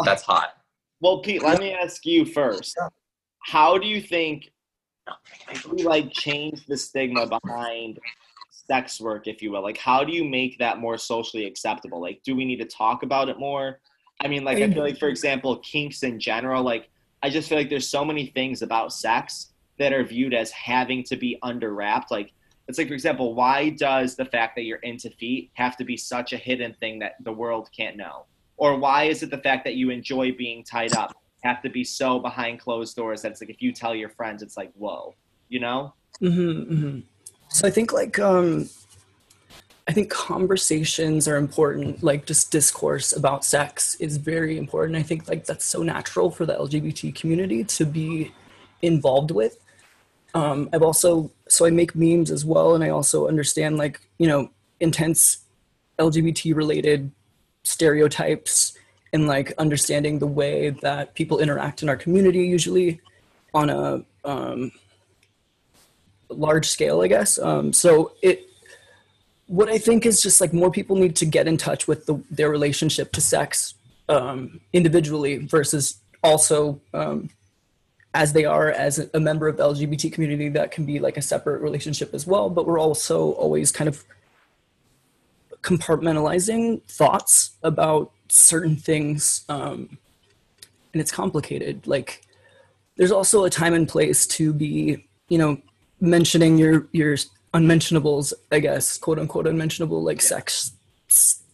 that's 0.04 0.22
hot. 0.22 0.58
Well, 1.00 1.20
Pete, 1.20 1.42
let 1.42 1.58
me 1.58 1.72
ask 1.72 2.04
you 2.04 2.24
first. 2.24 2.76
How 3.40 3.78
do 3.78 3.86
you 3.86 4.00
think 4.00 4.50
we 5.70 5.84
like 5.84 6.12
change 6.12 6.66
the 6.66 6.76
stigma 6.76 7.26
behind 7.26 7.98
sex 8.50 9.00
work, 9.00 9.26
if 9.26 9.40
you 9.40 9.52
will? 9.52 9.62
Like, 9.62 9.78
how 9.78 10.04
do 10.04 10.12
you 10.12 10.24
make 10.24 10.58
that 10.58 10.78
more 10.78 10.98
socially 10.98 11.46
acceptable? 11.46 12.00
Like, 12.00 12.20
do 12.24 12.36
we 12.36 12.44
need 12.44 12.58
to 12.58 12.66
talk 12.66 13.02
about 13.02 13.28
it 13.28 13.38
more? 13.38 13.80
I 14.20 14.28
mean, 14.28 14.44
like, 14.44 14.58
I 14.58 14.70
feel 14.70 14.82
like, 14.82 14.98
for 14.98 15.08
example, 15.08 15.56
kinks 15.58 16.02
in 16.02 16.18
general, 16.18 16.64
like, 16.64 16.90
I 17.22 17.30
just 17.30 17.48
feel 17.48 17.58
like 17.58 17.70
there's 17.70 17.88
so 17.88 18.04
many 18.04 18.26
things 18.26 18.62
about 18.62 18.92
sex 18.92 19.52
that 19.78 19.92
are 19.92 20.04
viewed 20.04 20.34
as 20.34 20.50
having 20.50 21.02
to 21.04 21.16
be 21.16 21.38
under 21.42 21.74
wrapped. 21.74 22.10
Like, 22.10 22.32
it's 22.68 22.78
like, 22.78 22.88
for 22.88 22.94
example, 22.94 23.34
why 23.34 23.70
does 23.70 24.14
the 24.14 24.24
fact 24.24 24.56
that 24.56 24.62
you're 24.62 24.78
into 24.78 25.10
feet 25.10 25.50
have 25.54 25.76
to 25.78 25.84
be 25.84 25.96
such 25.96 26.32
a 26.32 26.36
hidden 26.36 26.74
thing 26.80 26.98
that 26.98 27.14
the 27.24 27.32
world 27.32 27.68
can't 27.76 27.96
know? 27.96 28.26
Or 28.56 28.76
why 28.76 29.04
is 29.04 29.22
it 29.22 29.30
the 29.30 29.38
fact 29.38 29.64
that 29.64 29.74
you 29.74 29.90
enjoy 29.90 30.32
being 30.32 30.64
tied 30.64 30.94
up 30.94 31.16
have 31.44 31.62
to 31.62 31.70
be 31.70 31.84
so 31.84 32.18
behind 32.18 32.60
closed 32.60 32.96
doors 32.96 33.22
that 33.22 33.32
it's 33.32 33.40
like 33.40 33.50
if 33.50 33.62
you 33.62 33.72
tell 33.72 33.94
your 33.94 34.10
friends, 34.10 34.42
it's 34.42 34.56
like, 34.56 34.72
whoa, 34.74 35.14
you 35.48 35.60
know? 35.60 35.94
hmm 36.20 36.62
hmm 36.62 37.00
So 37.48 37.68
I 37.68 37.70
think 37.70 37.92
like 37.92 38.18
um, 38.18 38.68
I 39.88 39.92
think 39.92 40.10
conversations 40.10 41.26
are 41.26 41.36
important. 41.36 42.02
Like 42.02 42.26
just 42.26 42.52
discourse 42.52 43.16
about 43.16 43.42
sex 43.42 43.94
is 43.94 44.18
very 44.18 44.58
important. 44.58 44.98
I 44.98 45.02
think 45.02 45.28
like 45.28 45.46
that's 45.46 45.64
so 45.64 45.82
natural 45.82 46.30
for 46.30 46.44
the 46.44 46.54
LGBT 46.54 47.14
community 47.14 47.64
to 47.64 47.86
be 47.86 48.32
involved 48.82 49.30
with. 49.30 49.56
Um, 50.34 50.68
I've 50.74 50.82
also 50.82 51.30
so 51.48 51.64
I 51.64 51.70
make 51.70 51.94
memes 51.94 52.30
as 52.30 52.44
well, 52.44 52.74
and 52.74 52.84
I 52.84 52.90
also 52.90 53.28
understand 53.28 53.78
like 53.78 54.00
you 54.18 54.26
know 54.26 54.50
intense 54.78 55.38
LGBT 55.98 56.54
related 56.54 57.10
stereotypes 57.62 58.76
and 59.14 59.26
like 59.26 59.54
understanding 59.56 60.18
the 60.18 60.26
way 60.26 60.68
that 60.68 61.14
people 61.14 61.38
interact 61.38 61.82
in 61.82 61.88
our 61.88 61.96
community 61.96 62.40
usually 62.40 63.00
on 63.54 63.70
a 63.70 64.04
um, 64.26 64.70
large 66.28 66.66
scale, 66.68 67.00
I 67.00 67.08
guess. 67.08 67.38
Um, 67.38 67.72
so 67.72 68.12
it, 68.20 68.47
what 69.48 69.68
I 69.70 69.78
think 69.78 70.06
is 70.06 70.20
just 70.20 70.40
like 70.40 70.52
more 70.52 70.70
people 70.70 70.94
need 70.96 71.16
to 71.16 71.26
get 71.26 71.48
in 71.48 71.56
touch 71.56 71.88
with 71.88 72.06
the, 72.06 72.22
their 72.30 72.50
relationship 72.50 73.12
to 73.12 73.20
sex 73.20 73.74
um, 74.08 74.60
individually 74.72 75.38
versus 75.38 75.98
also 76.22 76.80
um, 76.92 77.30
as 78.14 78.34
they 78.34 78.44
are 78.44 78.70
as 78.70 79.08
a 79.12 79.20
member 79.20 79.48
of 79.48 79.56
the 79.56 79.64
LGBT 79.64 80.12
community. 80.12 80.50
That 80.50 80.70
can 80.70 80.84
be 80.84 80.98
like 80.98 81.16
a 81.16 81.22
separate 81.22 81.62
relationship 81.62 82.12
as 82.12 82.26
well. 82.26 82.50
But 82.50 82.66
we're 82.66 82.78
also 82.78 83.32
always 83.32 83.72
kind 83.72 83.88
of 83.88 84.04
compartmentalizing 85.62 86.82
thoughts 86.82 87.52
about 87.62 88.12
certain 88.28 88.76
things, 88.76 89.44
um, 89.48 89.98
and 90.92 91.00
it's 91.00 91.10
complicated. 91.10 91.86
Like 91.86 92.22
there's 92.96 93.12
also 93.12 93.44
a 93.44 93.50
time 93.50 93.72
and 93.72 93.88
place 93.88 94.26
to 94.26 94.52
be, 94.52 95.06
you 95.28 95.38
know, 95.38 95.58
mentioning 96.00 96.58
your 96.58 96.86
your 96.92 97.16
unmentionables, 97.54 98.34
I 98.52 98.60
guess, 98.60 98.98
quote 98.98 99.18
unquote 99.18 99.46
unmentionable, 99.46 100.02
like 100.02 100.20
sex, 100.20 100.72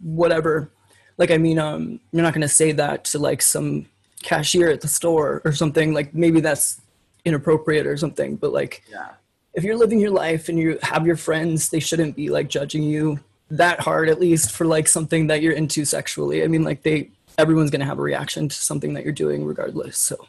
whatever. 0.00 0.70
Like, 1.18 1.30
I 1.30 1.38
mean, 1.38 1.58
um, 1.58 2.00
you're 2.12 2.22
not 2.22 2.34
gonna 2.34 2.48
say 2.48 2.72
that 2.72 3.04
to 3.06 3.18
like 3.18 3.42
some 3.42 3.86
cashier 4.22 4.70
at 4.70 4.80
the 4.80 4.88
store 4.88 5.42
or 5.44 5.52
something. 5.52 5.92
Like, 5.94 6.14
maybe 6.14 6.40
that's 6.40 6.80
inappropriate 7.24 7.86
or 7.86 7.96
something. 7.96 8.36
But 8.36 8.52
like, 8.52 8.82
Yeah. 8.90 9.10
if 9.54 9.62
you're 9.64 9.76
living 9.76 10.00
your 10.00 10.10
life 10.10 10.48
and 10.48 10.58
you 10.58 10.78
have 10.82 11.06
your 11.06 11.16
friends, 11.16 11.68
they 11.68 11.80
shouldn't 11.80 12.16
be 12.16 12.28
like 12.30 12.48
judging 12.48 12.82
you 12.82 13.20
that 13.50 13.80
hard, 13.80 14.08
at 14.08 14.18
least 14.20 14.50
for 14.52 14.64
like 14.66 14.88
something 14.88 15.28
that 15.28 15.42
you're 15.42 15.52
into 15.52 15.84
sexually. 15.84 16.42
I 16.42 16.48
mean, 16.48 16.64
like 16.64 16.82
they, 16.82 17.10
everyone's 17.38 17.70
gonna 17.70 17.84
have 17.84 17.98
a 17.98 18.02
reaction 18.02 18.48
to 18.48 18.54
something 18.54 18.94
that 18.94 19.04
you're 19.04 19.12
doing, 19.12 19.44
regardless. 19.44 19.96
So 19.98 20.26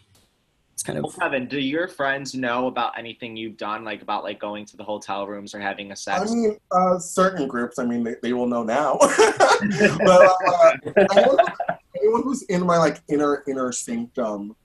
it's 0.86 0.94
kind 0.94 1.04
Well, 1.04 1.12
Kevin, 1.12 1.48
do 1.48 1.60
your 1.60 1.88
friends 1.88 2.36
know 2.36 2.68
about 2.68 2.98
anything 2.98 3.36
you've 3.36 3.58
done, 3.58 3.84
like 3.84 4.02
about 4.02 4.24
like 4.24 4.40
going 4.40 4.66
to 4.66 4.78
the 4.78 4.84
hotel 4.84 5.28
rooms 5.28 5.56
or 5.56 5.60
having 5.60 5.92
a 5.92 5.96
sex? 5.96 6.32
I 6.32 6.34
mean, 6.34 6.58
uh, 6.72 7.00
certain 7.00 7.48
groups. 7.48 7.80
I 7.80 7.86
mean, 7.86 8.04
they, 8.04 8.16
they 8.22 8.34
will 8.34 8.48
know 8.48 8.64
now. 8.64 8.98
but 9.00 9.10
uh, 9.10 10.74
I, 10.86 11.22
don't 11.22 11.38
know, 11.38 11.46
I 11.70 11.78
anyone 12.06 12.24
who's 12.24 12.44
in 12.44 12.66
my 12.66 12.78
like 12.78 13.02
inner 13.10 13.44
inner 13.48 13.72
sanctum 13.72 14.56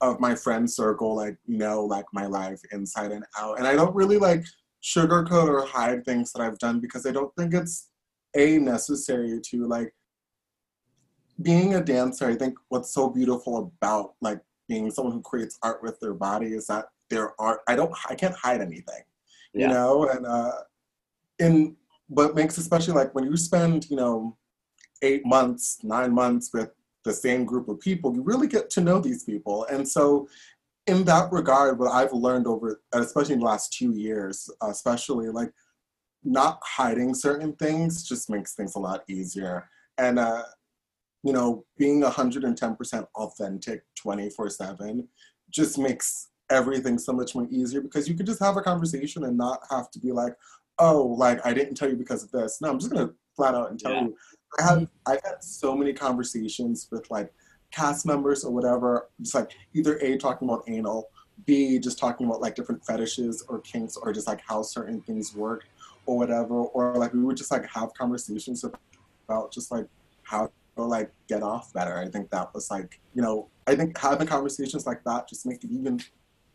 of 0.00 0.20
my 0.20 0.34
friend 0.34 0.70
circle 0.70 1.16
like 1.16 1.36
know 1.46 1.84
like 1.84 2.04
my 2.12 2.26
life 2.26 2.60
inside 2.72 3.12
and 3.12 3.24
out 3.38 3.58
and 3.58 3.66
i 3.66 3.74
don't 3.74 3.94
really 3.94 4.18
like 4.18 4.44
sugarcoat 4.82 5.48
or 5.48 5.64
hide 5.64 6.04
things 6.04 6.32
that 6.32 6.42
i've 6.42 6.58
done 6.58 6.80
because 6.80 7.06
i 7.06 7.10
don't 7.10 7.34
think 7.36 7.54
it's 7.54 7.90
a 8.36 8.58
necessary 8.58 9.40
to 9.42 9.66
like 9.66 9.92
being 11.42 11.74
a 11.74 11.82
dancer 11.82 12.26
i 12.26 12.34
think 12.34 12.56
what's 12.68 12.92
so 12.92 13.08
beautiful 13.08 13.72
about 13.80 14.14
like 14.20 14.40
being 14.68 14.90
someone 14.90 15.12
who 15.14 15.22
creates 15.22 15.58
art 15.62 15.82
with 15.82 15.98
their 16.00 16.14
body 16.14 16.48
is 16.48 16.66
that 16.66 16.86
there 17.10 17.40
are 17.40 17.60
i 17.68 17.74
don't 17.76 17.92
i 18.08 18.14
can't 18.14 18.34
hide 18.34 18.60
anything 18.60 19.02
you 19.52 19.62
Yeah. 19.62 19.72
know? 19.72 20.08
And 20.08 20.26
uh 20.26 20.52
in 21.38 21.76
what 22.08 22.34
makes 22.34 22.58
especially 22.58 22.94
like 22.94 23.14
when 23.14 23.24
you 23.24 23.36
spend 23.36 23.88
you 23.90 23.96
know 23.96 24.36
eight 25.02 25.24
months 25.26 25.78
nine 25.82 26.12
months 26.12 26.50
with 26.52 26.70
the 27.04 27.12
same 27.12 27.44
group 27.44 27.68
of 27.68 27.78
people 27.80 28.14
you 28.14 28.22
really 28.22 28.48
get 28.48 28.70
to 28.70 28.80
know 28.80 28.98
these 29.00 29.24
people. 29.24 29.64
And 29.70 29.86
so 29.88 30.28
in 30.86 31.04
that 31.04 31.32
regard 31.32 31.78
what 31.78 31.90
i've 31.90 32.12
learned 32.12 32.46
over 32.46 32.80
especially 32.92 33.34
in 33.34 33.40
the 33.40 33.46
last 33.46 33.72
two 33.72 33.92
years 33.92 34.48
especially 34.62 35.28
like 35.28 35.52
not 36.22 36.60
hiding 36.62 37.12
certain 37.14 37.52
things 37.54 38.02
just 38.08 38.28
makes 38.30 38.54
things 38.54 38.74
a 38.74 38.78
lot 38.78 39.02
easier. 39.08 39.68
And 39.98 40.18
uh 40.18 40.42
you 41.26 41.32
know 41.32 41.64
being 41.76 42.00
110% 42.02 43.06
authentic 43.16 43.82
24 43.96 44.48
7 44.48 45.08
just 45.50 45.76
makes 45.76 46.28
everything 46.50 46.98
so 46.98 47.12
much 47.12 47.34
more 47.34 47.48
easier 47.50 47.80
because 47.80 48.08
you 48.08 48.14
could 48.14 48.26
just 48.26 48.40
have 48.40 48.56
a 48.56 48.62
conversation 48.62 49.24
and 49.24 49.36
not 49.36 49.60
have 49.68 49.90
to 49.90 49.98
be 49.98 50.12
like 50.12 50.34
oh 50.78 51.02
like 51.18 51.44
i 51.44 51.52
didn't 51.52 51.74
tell 51.74 51.90
you 51.90 51.96
because 51.96 52.22
of 52.22 52.30
this. 52.30 52.60
No 52.60 52.70
i'm 52.70 52.78
just 52.78 52.92
gonna 52.92 53.10
flat 53.34 53.56
out 53.56 53.70
and 53.70 53.80
tell 53.80 53.92
Yeah. 53.92 54.02
you. 54.02 54.16
I 54.60 54.62
have 54.62 54.78
mm-hmm. 54.78 55.12
i've 55.12 55.24
had 55.24 55.42
so 55.42 55.74
many 55.76 55.92
conversations 55.92 56.86
with 56.92 57.10
like 57.10 57.32
cast 57.72 58.06
members 58.06 58.44
or 58.44 58.52
whatever 58.52 59.08
just 59.20 59.34
like 59.34 59.50
either 59.74 59.98
a 59.98 60.16
talking 60.16 60.48
about 60.48 60.62
anal 60.68 61.08
b 61.44 61.80
just 61.80 61.98
talking 61.98 62.28
about 62.28 62.40
like 62.40 62.54
different 62.54 62.84
fetishes 62.86 63.44
or 63.48 63.60
kinks 63.62 63.96
or 63.96 64.12
just 64.12 64.28
like 64.28 64.40
how 64.46 64.62
certain 64.62 65.00
things 65.00 65.34
work 65.34 65.64
or 66.06 66.16
whatever 66.16 66.54
or 66.54 66.94
like 66.94 67.12
we 67.12 67.24
would 67.24 67.36
just 67.36 67.50
like 67.50 67.66
have 67.66 67.92
conversations 67.94 68.64
about 68.64 69.52
just 69.52 69.72
like 69.72 69.86
how 70.22 70.48
to 70.76 70.82
like 70.82 71.10
get 71.28 71.42
off 71.42 71.72
better 71.72 71.98
i 71.98 72.06
think 72.08 72.30
that 72.30 72.52
was 72.54 72.70
like 72.70 73.00
you 73.14 73.22
know 73.22 73.48
i 73.66 73.74
think 73.74 73.96
having 73.98 74.26
conversations 74.26 74.86
like 74.86 75.02
that 75.04 75.28
just 75.28 75.46
make 75.46 75.64
it 75.64 75.70
even 75.70 76.00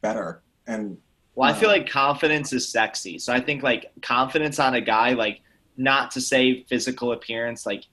better 0.01 0.41
and 0.67 0.97
Well, 1.35 1.49
I 1.49 1.53
feel 1.53 1.69
like 1.69 1.89
confidence 1.89 2.53
is 2.53 2.67
sexy. 2.67 3.17
So 3.17 3.33
I 3.33 3.39
think 3.39 3.63
like 3.63 3.91
confidence 4.01 4.59
on 4.59 4.75
a 4.75 4.81
guy, 4.81 5.13
like 5.13 5.41
not 5.77 6.11
to 6.11 6.21
say 6.21 6.63
physical 6.63 7.13
appearance, 7.13 7.65
like 7.65 7.85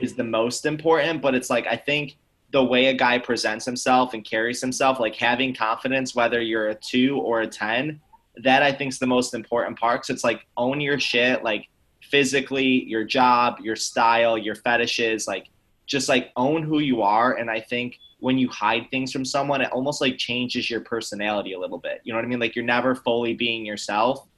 is 0.00 0.14
the 0.14 0.24
most 0.24 0.66
important, 0.66 1.22
but 1.22 1.34
it's 1.34 1.50
like 1.50 1.66
I 1.66 1.76
think 1.76 2.16
the 2.52 2.62
way 2.62 2.86
a 2.86 2.94
guy 2.94 3.18
presents 3.18 3.64
himself 3.64 4.14
and 4.14 4.24
carries 4.24 4.60
himself, 4.60 5.00
like 5.00 5.16
having 5.16 5.54
confidence, 5.54 6.14
whether 6.14 6.40
you're 6.40 6.68
a 6.68 6.74
two 6.74 7.18
or 7.18 7.40
a 7.42 7.46
ten, 7.46 8.00
that 8.36 8.62
I 8.62 8.72
think 8.72 8.92
is 8.92 8.98
the 8.98 9.06
most 9.06 9.34
important 9.34 9.78
part. 9.78 10.06
So 10.06 10.12
it's 10.12 10.24
like 10.24 10.46
own 10.56 10.80
your 10.80 10.98
shit, 10.98 11.42
like 11.42 11.68
physically, 12.12 12.84
your 12.84 13.02
job, 13.04 13.56
your 13.60 13.74
style, 13.74 14.38
your 14.38 14.54
fetishes, 14.54 15.26
like 15.26 15.48
just 15.86 16.08
like 16.08 16.30
own 16.36 16.62
who 16.62 16.78
you 16.78 17.02
are. 17.02 17.34
And 17.38 17.50
I 17.50 17.58
think 17.58 17.96
when 18.20 18.38
you 18.38 18.48
hide 18.50 18.86
things 18.90 19.10
from 19.10 19.24
someone, 19.24 19.62
it 19.62 19.72
almost 19.72 20.00
like 20.00 20.18
changes 20.18 20.70
your 20.70 20.80
personality 20.82 21.54
a 21.54 21.58
little 21.58 21.78
bit. 21.78 22.02
You 22.04 22.12
know 22.12 22.18
what 22.18 22.24
I 22.26 22.28
mean? 22.28 22.38
Like 22.38 22.54
you're 22.54 22.64
never 22.64 22.94
fully 22.94 23.34
being 23.34 23.66
yourself. 23.66 24.28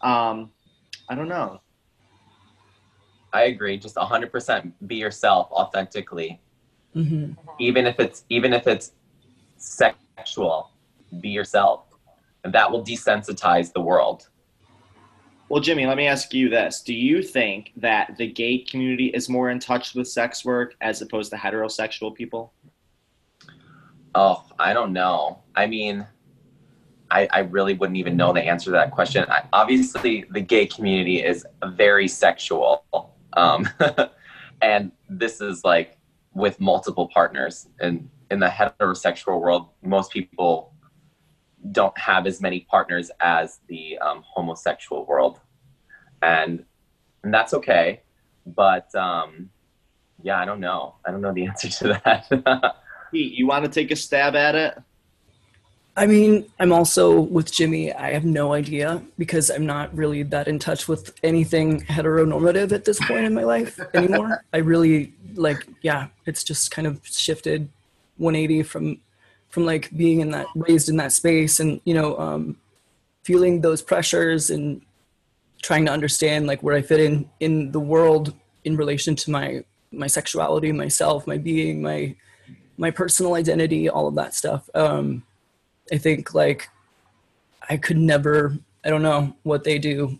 Um, 0.00 0.52
I 1.10 1.16
don't 1.16 1.28
know. 1.28 1.60
I 3.32 3.42
agree. 3.42 3.76
Just 3.76 3.96
100% 3.96 4.72
be 4.86 4.96
yourself 4.96 5.50
authentically. 5.50 6.40
hmm 6.94 7.32
Even 7.58 7.86
if 7.86 7.98
it's 8.00 8.24
even 8.30 8.52
if 8.52 8.66
it's 8.66 8.92
sexual, 9.58 10.70
be 11.20 11.30
yourself. 11.30 11.84
And 12.44 12.54
that 12.54 12.70
will 12.70 12.84
desensitize 12.84 13.72
the 13.72 13.80
world. 13.80 14.28
Well, 15.48 15.62
Jimmy, 15.62 15.86
let 15.86 15.96
me 15.96 16.06
ask 16.06 16.34
you 16.34 16.50
this: 16.50 16.82
Do 16.82 16.92
you 16.92 17.22
think 17.22 17.72
that 17.76 18.16
the 18.18 18.26
gay 18.26 18.58
community 18.58 19.06
is 19.06 19.28
more 19.28 19.50
in 19.50 19.58
touch 19.58 19.94
with 19.94 20.06
sex 20.08 20.44
work 20.44 20.74
as 20.80 21.00
opposed 21.00 21.30
to 21.30 21.36
heterosexual 21.36 22.14
people? 22.14 22.52
Oh, 24.14 24.44
I 24.58 24.72
don't 24.72 24.92
know. 24.92 25.42
I 25.54 25.66
mean, 25.66 26.06
I, 27.10 27.28
I 27.32 27.38
really 27.40 27.74
wouldn't 27.74 27.96
even 27.96 28.16
know 28.16 28.32
the 28.32 28.42
answer 28.42 28.66
to 28.66 28.72
that 28.72 28.90
question. 28.90 29.24
I, 29.28 29.44
obviously, 29.52 30.24
the 30.30 30.40
gay 30.40 30.66
community 30.66 31.22
is 31.24 31.46
very 31.64 32.08
sexual. 32.08 32.84
Um, 33.34 33.68
and 34.62 34.92
this 35.08 35.40
is 35.40 35.64
like 35.64 35.96
with 36.34 36.60
multiple 36.60 37.08
partners. 37.08 37.68
And 37.80 38.08
in 38.30 38.40
the 38.40 38.48
heterosexual 38.48 39.40
world, 39.40 39.68
most 39.82 40.10
people 40.10 40.74
don't 41.72 41.96
have 41.98 42.26
as 42.26 42.40
many 42.40 42.60
partners 42.60 43.10
as 43.20 43.60
the 43.68 43.98
um, 43.98 44.22
homosexual 44.26 45.04
world. 45.06 45.40
And, 46.22 46.64
and 47.22 47.32
that's 47.32 47.54
okay. 47.54 48.02
But 48.46 48.94
um, 48.94 49.50
yeah, 50.22 50.40
I 50.40 50.44
don't 50.44 50.60
know. 50.60 50.94
I 51.04 51.10
don't 51.10 51.20
know 51.20 51.32
the 51.32 51.46
answer 51.48 51.68
to 51.68 52.00
that. 52.04 52.76
Pete, 53.10 53.34
you 53.34 53.46
want 53.46 53.64
to 53.64 53.70
take 53.70 53.90
a 53.90 53.96
stab 53.96 54.34
at 54.34 54.54
it? 54.54 54.82
I 55.98 56.06
mean, 56.06 56.46
I'm 56.60 56.72
also 56.72 57.20
with 57.20 57.50
Jimmy. 57.50 57.92
I 57.92 58.12
have 58.12 58.24
no 58.24 58.52
idea 58.52 59.02
because 59.18 59.50
I'm 59.50 59.66
not 59.66 59.92
really 59.96 60.22
that 60.22 60.46
in 60.46 60.60
touch 60.60 60.86
with 60.86 61.12
anything 61.24 61.80
heteronormative 61.80 62.70
at 62.70 62.84
this 62.84 63.00
point 63.04 63.24
in 63.24 63.34
my 63.34 63.42
life 63.42 63.80
anymore. 63.94 64.44
I 64.52 64.58
really 64.58 65.12
like, 65.34 65.66
yeah, 65.82 66.06
it's 66.24 66.44
just 66.44 66.70
kind 66.70 66.86
of 66.86 67.00
shifted 67.04 67.68
180 68.18 68.62
from 68.62 69.00
from 69.48 69.64
like 69.64 69.94
being 69.96 70.20
in 70.20 70.30
that 70.30 70.46
raised 70.54 70.88
in 70.88 70.96
that 70.96 71.12
space 71.12 71.60
and 71.60 71.80
you 71.84 71.94
know 71.94 72.18
um, 72.18 72.56
feeling 73.22 73.60
those 73.60 73.82
pressures 73.82 74.50
and 74.50 74.82
trying 75.62 75.84
to 75.86 75.92
understand 75.92 76.46
like 76.46 76.62
where 76.62 76.74
I 76.74 76.82
fit 76.82 77.00
in 77.00 77.28
in 77.40 77.72
the 77.72 77.80
world 77.80 78.34
in 78.64 78.76
relation 78.76 79.16
to 79.16 79.30
my 79.30 79.64
my 79.90 80.06
sexuality, 80.06 80.72
myself, 80.72 81.26
my 81.26 81.38
being, 81.38 81.82
my 81.82 82.14
my 82.76 82.90
personal 82.90 83.34
identity, 83.34 83.88
all 83.88 84.06
of 84.06 84.14
that 84.14 84.34
stuff. 84.34 84.68
Um, 84.74 85.24
I 85.92 85.98
think 85.98 86.34
like 86.34 86.68
I 87.68 87.76
could 87.76 87.96
never, 87.96 88.56
I 88.84 88.90
don't 88.90 89.02
know 89.02 89.34
what 89.42 89.64
they 89.64 89.78
do, 89.78 90.18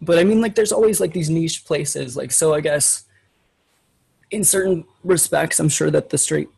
but 0.00 0.18
I 0.18 0.24
mean 0.24 0.40
like 0.40 0.54
there's 0.54 0.72
always 0.72 1.00
like 1.00 1.12
these 1.12 1.30
niche 1.30 1.64
places. 1.64 2.16
Like 2.16 2.32
so, 2.32 2.54
I 2.54 2.60
guess 2.60 3.04
in 4.30 4.44
certain 4.44 4.84
respects, 5.04 5.60
I'm 5.60 5.68
sure 5.68 5.90
that 5.90 6.10
the 6.10 6.18
straight 6.18 6.48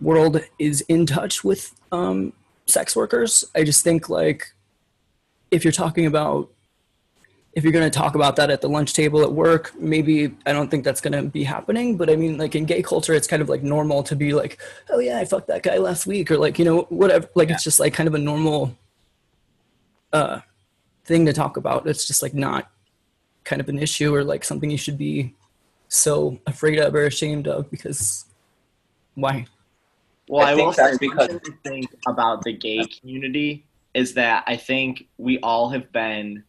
world 0.00 0.40
is 0.58 0.80
in 0.82 1.06
touch 1.06 1.44
with 1.44 1.74
um, 1.92 2.32
sex 2.66 2.94
workers. 2.94 3.44
I 3.54 3.64
just 3.64 3.82
think 3.82 4.08
like 4.08 4.52
if 5.50 5.64
you're 5.64 5.72
talking 5.72 6.06
about 6.06 6.50
if 7.54 7.64
you're 7.64 7.72
going 7.72 7.90
to 7.90 7.98
talk 7.98 8.14
about 8.14 8.36
that 8.36 8.50
at 8.50 8.60
the 8.60 8.68
lunch 8.68 8.92
table 8.92 9.22
at 9.22 9.32
work, 9.32 9.72
maybe 9.80 10.32
I 10.46 10.52
don't 10.52 10.70
think 10.70 10.84
that's 10.84 11.00
going 11.00 11.14
to 11.14 11.22
be 11.22 11.42
happening. 11.42 11.96
But 11.96 12.08
I 12.08 12.14
mean, 12.14 12.38
like 12.38 12.54
in 12.54 12.66
gay 12.66 12.82
culture, 12.82 13.14
it's 13.14 13.26
kind 13.26 13.42
of 13.42 13.48
like 13.48 13.62
normal 13.64 14.02
to 14.04 14.14
be 14.14 14.32
like, 14.32 14.60
oh 14.90 15.00
yeah, 15.00 15.18
I 15.18 15.24
fucked 15.24 15.48
that 15.48 15.64
guy 15.64 15.78
last 15.78 16.06
week, 16.06 16.30
or 16.30 16.38
like 16.38 16.58
you 16.58 16.64
know 16.64 16.82
whatever. 16.90 17.28
Like 17.34 17.50
it's 17.50 17.64
just 17.64 17.80
like 17.80 17.94
kind 17.94 18.06
of 18.06 18.14
a 18.14 18.18
normal 18.18 18.76
uh, 20.12 20.40
thing 21.04 21.26
to 21.26 21.32
talk 21.32 21.56
about. 21.56 21.86
It's 21.88 22.06
just 22.06 22.22
like 22.22 22.34
not 22.34 22.70
kind 23.44 23.60
of 23.60 23.68
an 23.68 23.78
issue 23.78 24.14
or 24.14 24.22
like 24.22 24.44
something 24.44 24.70
you 24.70 24.78
should 24.78 24.98
be 24.98 25.34
so 25.88 26.38
afraid 26.46 26.78
of 26.78 26.94
or 26.94 27.06
ashamed 27.06 27.48
of 27.48 27.70
because 27.70 28.26
why? 29.14 29.46
Well, 30.28 30.46
I 30.46 30.52
I, 30.52 30.54
think 30.54 30.66
will 30.66 30.72
that's 30.72 30.92
say 30.92 30.98
because- 31.00 31.34
I 31.34 31.68
think 31.68 31.96
about 32.06 32.44
the 32.44 32.52
gay 32.52 32.84
community 32.84 33.66
is 33.94 34.14
that 34.14 34.44
I 34.46 34.56
think 34.56 35.08
we 35.16 35.38
all 35.40 35.70
have 35.70 35.90
been 35.92 36.44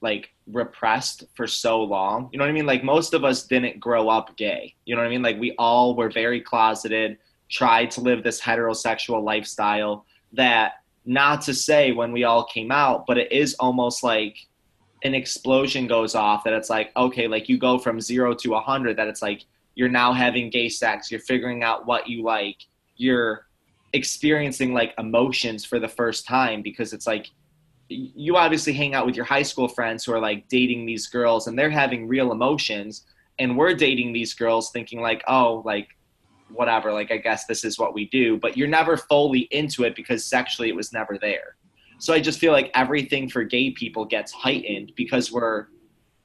like 0.00 0.30
repressed 0.46 1.24
for 1.34 1.46
so 1.46 1.82
long. 1.82 2.28
You 2.32 2.38
know 2.38 2.44
what 2.44 2.50
I 2.50 2.54
mean? 2.54 2.66
Like 2.66 2.82
most 2.84 3.12
of 3.14 3.24
us 3.24 3.44
didn't 3.44 3.78
grow 3.80 4.08
up 4.08 4.36
gay. 4.36 4.74
You 4.86 4.94
know 4.94 5.02
what 5.02 5.08
I 5.08 5.10
mean? 5.10 5.22
Like 5.22 5.38
we 5.38 5.54
all 5.58 5.94
were 5.94 6.08
very 6.10 6.40
closeted, 6.40 7.18
tried 7.50 7.90
to 7.92 8.00
live 8.00 8.22
this 8.22 8.40
heterosexual 8.40 9.22
lifestyle 9.22 10.06
that 10.32 10.74
not 11.04 11.42
to 11.42 11.54
say 11.54 11.92
when 11.92 12.12
we 12.12 12.24
all 12.24 12.44
came 12.44 12.70
out, 12.70 13.06
but 13.06 13.18
it 13.18 13.30
is 13.32 13.54
almost 13.54 14.02
like 14.02 14.46
an 15.04 15.14
explosion 15.14 15.86
goes 15.86 16.14
off 16.14 16.44
that 16.44 16.52
it's 16.52 16.70
like, 16.70 16.90
okay, 16.96 17.28
like 17.28 17.48
you 17.48 17.56
go 17.58 17.78
from 17.78 18.00
0 18.00 18.34
to 18.34 18.50
a 18.50 18.54
100 18.54 18.96
that 18.96 19.08
it's 19.08 19.22
like 19.22 19.44
you're 19.74 19.88
now 19.88 20.12
having 20.12 20.50
gay 20.50 20.68
sex, 20.68 21.10
you're 21.10 21.20
figuring 21.20 21.62
out 21.62 21.86
what 21.86 22.08
you 22.08 22.22
like, 22.22 22.56
you're 22.98 23.46
experiencing 23.94 24.74
like 24.74 24.92
emotions 24.98 25.64
for 25.64 25.78
the 25.78 25.88
first 25.88 26.26
time 26.26 26.60
because 26.60 26.92
it's 26.92 27.06
like 27.06 27.30
you 27.88 28.36
obviously 28.36 28.74
hang 28.74 28.94
out 28.94 29.06
with 29.06 29.16
your 29.16 29.24
high 29.24 29.42
school 29.42 29.66
friends 29.66 30.04
who 30.04 30.12
are 30.12 30.20
like 30.20 30.46
dating 30.48 30.84
these 30.84 31.06
girls 31.06 31.46
and 31.46 31.58
they're 31.58 31.70
having 31.70 32.06
real 32.06 32.32
emotions 32.32 33.06
and 33.38 33.56
we're 33.56 33.72
dating 33.72 34.12
these 34.12 34.34
girls 34.34 34.70
thinking 34.70 35.00
like 35.00 35.24
oh 35.26 35.62
like 35.64 35.88
whatever 36.50 36.92
like 36.92 37.10
i 37.10 37.16
guess 37.16 37.46
this 37.46 37.64
is 37.64 37.78
what 37.78 37.94
we 37.94 38.06
do 38.08 38.36
but 38.36 38.56
you're 38.58 38.68
never 38.68 38.96
fully 38.96 39.48
into 39.52 39.84
it 39.84 39.96
because 39.96 40.24
sexually 40.24 40.68
it 40.68 40.76
was 40.76 40.92
never 40.92 41.18
there. 41.18 41.56
So 41.98 42.12
i 42.12 42.20
just 42.20 42.38
feel 42.38 42.52
like 42.52 42.70
everything 42.74 43.28
for 43.28 43.42
gay 43.42 43.70
people 43.70 44.04
gets 44.04 44.32
heightened 44.32 44.92
because 44.94 45.32
we're 45.32 45.68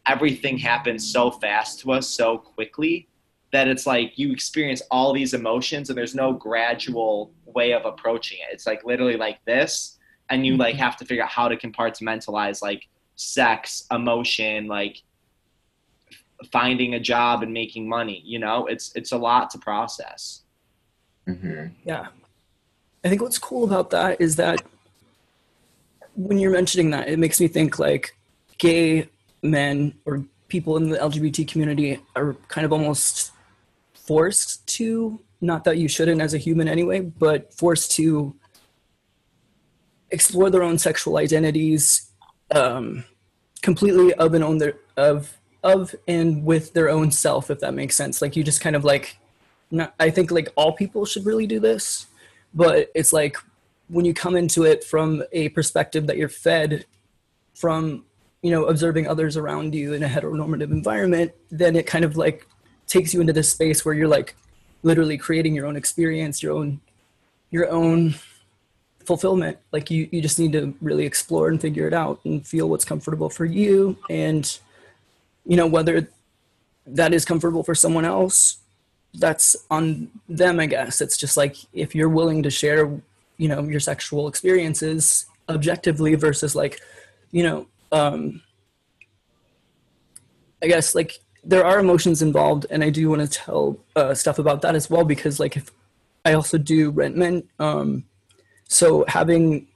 everything 0.05 0.57
happens 0.57 1.09
so 1.09 1.31
fast 1.31 1.79
to 1.79 1.93
us 1.93 2.09
so 2.09 2.37
quickly 2.37 3.07
that 3.53 3.67
it's 3.67 3.85
like 3.85 4.17
you 4.17 4.31
experience 4.31 4.81
all 4.89 5.13
these 5.13 5.35
emotions 5.35 5.89
and 5.89 5.97
there's 5.97 6.15
no 6.15 6.33
gradual 6.33 7.31
way 7.45 7.71
of 7.71 7.85
approaching 7.85 8.39
it. 8.39 8.51
It's 8.51 8.65
like 8.65 8.83
literally 8.83 9.15
like 9.15 9.45
this, 9.45 9.99
and 10.29 10.45
you 10.45 10.57
like 10.57 10.75
have 10.75 10.97
to 10.97 11.05
figure 11.05 11.23
out 11.23 11.29
how 11.29 11.47
to 11.47 11.55
compartmentalize 11.55 12.61
like 12.61 12.89
sex, 13.15 13.85
emotion, 13.91 14.67
like 14.67 15.03
finding 16.51 16.95
a 16.95 16.99
job 16.99 17.43
and 17.43 17.53
making 17.53 17.87
money. 17.87 18.21
You 18.25 18.39
know, 18.39 18.65
it's 18.65 18.91
it's 18.95 19.11
a 19.11 19.17
lot 19.17 19.51
to 19.51 19.59
process. 19.59 20.41
hmm 21.25 21.67
Yeah. 21.85 22.07
I 23.05 23.09
think 23.09 23.21
what's 23.21 23.37
cool 23.37 23.65
about 23.65 23.91
that 23.91 24.19
is 24.19 24.37
that 24.37 24.63
when 26.15 26.39
you're 26.39 26.51
mentioning 26.51 26.89
that, 26.91 27.07
it 27.07 27.19
makes 27.19 27.39
me 27.39 27.47
think 27.47 27.77
like 27.77 28.15
gay 28.57 29.09
men 29.41 29.93
or 30.05 30.23
people 30.47 30.77
in 30.77 30.89
the 30.89 30.97
LGBT 30.97 31.47
community 31.47 31.99
are 32.15 32.33
kind 32.47 32.63
of 32.63 32.71
almost 32.71 33.32
forced 34.05 34.65
to, 34.67 35.19
not 35.41 35.63
that 35.63 35.77
you 35.77 35.87
shouldn't 35.87 36.21
as 36.21 36.33
a 36.33 36.37
human 36.37 36.67
anyway, 36.67 37.01
but 37.01 37.53
forced 37.53 37.91
to 37.91 38.35
explore 40.11 40.49
their 40.49 40.63
own 40.63 40.77
sexual 40.77 41.17
identities 41.17 42.11
um, 42.51 43.03
completely 43.61 44.13
of 44.15 44.33
and 44.33 44.43
on 44.43 44.57
their 44.59 44.75
of 44.95 45.37
of 45.63 45.95
and 46.07 46.43
with 46.43 46.73
their 46.73 46.89
own 46.89 47.09
self, 47.09 47.49
if 47.49 47.59
that 47.59 47.73
makes 47.73 47.95
sense. 47.95 48.21
Like 48.21 48.35
you 48.35 48.43
just 48.43 48.59
kind 48.59 48.75
of 48.75 48.83
like, 48.83 49.17
not, 49.71 49.93
I 49.99 50.09
think 50.09 50.29
like 50.29 50.49
all 50.55 50.73
people 50.73 51.05
should 51.05 51.25
really 51.25 51.47
do 51.47 51.59
this, 51.59 52.07
but 52.53 52.89
it's 52.93 53.13
like 53.13 53.37
when 53.87 54.03
you 54.05 54.13
come 54.13 54.35
into 54.35 54.63
it 54.63 54.83
from 54.83 55.23
a 55.31 55.49
perspective 55.49 56.07
that 56.07 56.17
you're 56.17 56.29
fed 56.29 56.85
from 57.53 58.05
you 58.41 58.51
know 58.51 58.65
observing 58.65 59.07
others 59.07 59.37
around 59.37 59.73
you 59.73 59.93
in 59.93 60.03
a 60.03 60.07
heteronormative 60.07 60.71
environment 60.71 61.31
then 61.49 61.75
it 61.75 61.85
kind 61.85 62.03
of 62.03 62.17
like 62.17 62.47
takes 62.87 63.13
you 63.13 63.21
into 63.21 63.33
this 63.33 63.51
space 63.51 63.83
where 63.85 63.93
you're 63.93 64.07
like 64.07 64.35
literally 64.83 65.17
creating 65.17 65.55
your 65.55 65.65
own 65.65 65.75
experience 65.75 66.43
your 66.43 66.53
own 66.53 66.79
your 67.51 67.69
own 67.69 68.15
fulfillment. 69.05 69.57
Like 69.71 69.91
you 69.91 70.09
you 70.11 70.21
just 70.21 70.39
need 70.39 70.53
to 70.53 70.73
really 70.81 71.05
explore 71.05 71.49
and 71.49 71.61
figure 71.61 71.87
it 71.87 71.93
out 71.93 72.19
and 72.25 72.45
feel 72.45 72.69
what's 72.69 72.85
comfortable 72.85 73.29
for 73.29 73.45
you. 73.45 73.97
And 74.09 74.59
you 75.45 75.57
know 75.57 75.67
whether 75.67 76.09
that 76.87 77.13
is 77.13 77.25
comfortable 77.25 77.63
for 77.63 77.75
someone 77.75 78.05
else 78.05 78.57
that's 79.15 79.55
on 79.69 80.09
them 80.27 80.59
i 80.59 80.65
guess. 80.65 80.99
It's 80.99 81.17
just 81.17 81.37
like 81.37 81.55
if 81.71 81.93
you're 81.93 82.09
willing 82.09 82.43
to 82.43 82.49
share 82.49 82.89
you 83.37 83.47
know 83.47 83.63
your 83.63 83.79
sexual 83.79 84.27
experiences 84.27 85.25
objectively 85.49 86.15
versus 86.15 86.55
like 86.55 86.79
you 87.31 87.43
know 87.43 87.67
um 87.91 88.41
i 90.63 90.67
guess 90.67 90.95
like 90.95 91.19
there 91.43 91.65
are 91.65 91.79
emotions 91.79 92.21
involved 92.21 92.65
and 92.69 92.83
i 92.83 92.89
do 92.89 93.09
want 93.09 93.21
to 93.21 93.27
tell 93.27 93.77
uh, 93.95 94.13
stuff 94.13 94.39
about 94.39 94.61
that 94.61 94.75
as 94.75 94.89
well 94.89 95.03
because 95.03 95.39
like 95.39 95.57
if 95.57 95.71
i 96.25 96.33
also 96.33 96.57
do 96.57 96.89
rent 96.91 97.15
men 97.17 97.43
um 97.59 98.03
so 98.67 99.03
having 99.07 99.67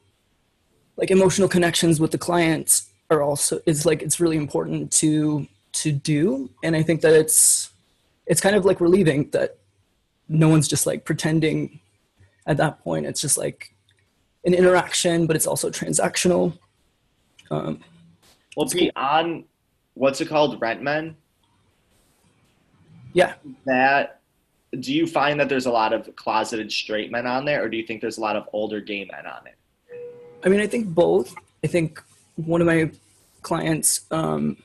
like 0.95 1.11
emotional 1.11 1.47
connections 1.47 1.99
with 1.99 2.11
the 2.11 2.17
clients 2.17 2.89
are 3.09 3.21
also 3.21 3.59
is 3.65 3.85
like 3.85 4.01
it's 4.01 4.19
really 4.19 4.37
important 4.37 4.91
to 4.91 5.45
to 5.71 5.91
do 5.91 6.49
and 6.63 6.75
i 6.75 6.81
think 6.81 7.01
that 7.01 7.13
it's 7.13 7.71
it's 8.25 8.41
kind 8.41 8.55
of 8.55 8.65
like 8.65 8.81
relieving 8.81 9.29
that 9.31 9.57
no 10.29 10.49
one's 10.49 10.67
just 10.67 10.85
like 10.85 11.05
pretending 11.05 11.79
at 12.47 12.57
that 12.57 12.79
point 12.83 13.05
it's 13.05 13.21
just 13.21 13.37
like 13.37 13.73
an 14.45 14.53
interaction 14.53 15.27
but 15.27 15.35
it's 15.35 15.47
also 15.47 15.69
transactional 15.69 16.57
um, 17.51 17.79
Well, 18.55 18.67
on 18.95 19.45
what's 19.93 20.21
it 20.21 20.27
called, 20.27 20.59
Rent 20.61 20.81
Men? 20.81 21.15
Yeah. 23.13 23.33
That 23.65 24.21
do 24.79 24.93
you 24.93 25.07
find 25.07 25.39
that 25.39 25.49
there's 25.49 25.65
a 25.65 25.71
lot 25.71 25.93
of 25.93 26.13
closeted 26.15 26.71
straight 26.71 27.11
men 27.11 27.25
on 27.25 27.45
there, 27.45 27.63
or 27.63 27.69
do 27.69 27.77
you 27.77 27.85
think 27.85 28.01
there's 28.01 28.17
a 28.17 28.21
lot 28.21 28.35
of 28.35 28.47
older 28.53 28.81
gay 28.81 29.07
men 29.11 29.25
on 29.25 29.47
it? 29.47 29.55
i 30.43 30.49
mean 30.49 30.59
i 30.59 30.67
think 30.67 30.87
both. 30.87 31.35
I 31.63 31.67
think 31.67 32.01
one 32.35 32.61
of 32.61 32.67
my 32.67 32.91
clients 33.41 34.05
um, 34.11 34.57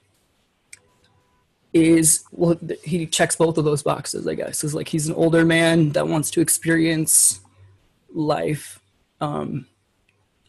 is 1.73 2.25
well 2.33 2.59
he 2.83 3.07
checks 3.07 3.37
both 3.37 3.57
of 3.59 3.65
those 3.65 3.83
boxes 3.83 4.27
i 4.27 4.35
guess. 4.35 4.65
Is 4.65 4.75
like 4.75 4.89
he's 4.89 5.09
an 5.09 5.15
older 5.15 5.45
man 5.45 5.91
that 5.91 6.07
wants 6.07 6.31
to 6.33 6.41
experience 6.41 7.41
life. 8.13 8.81
Um, 9.21 9.67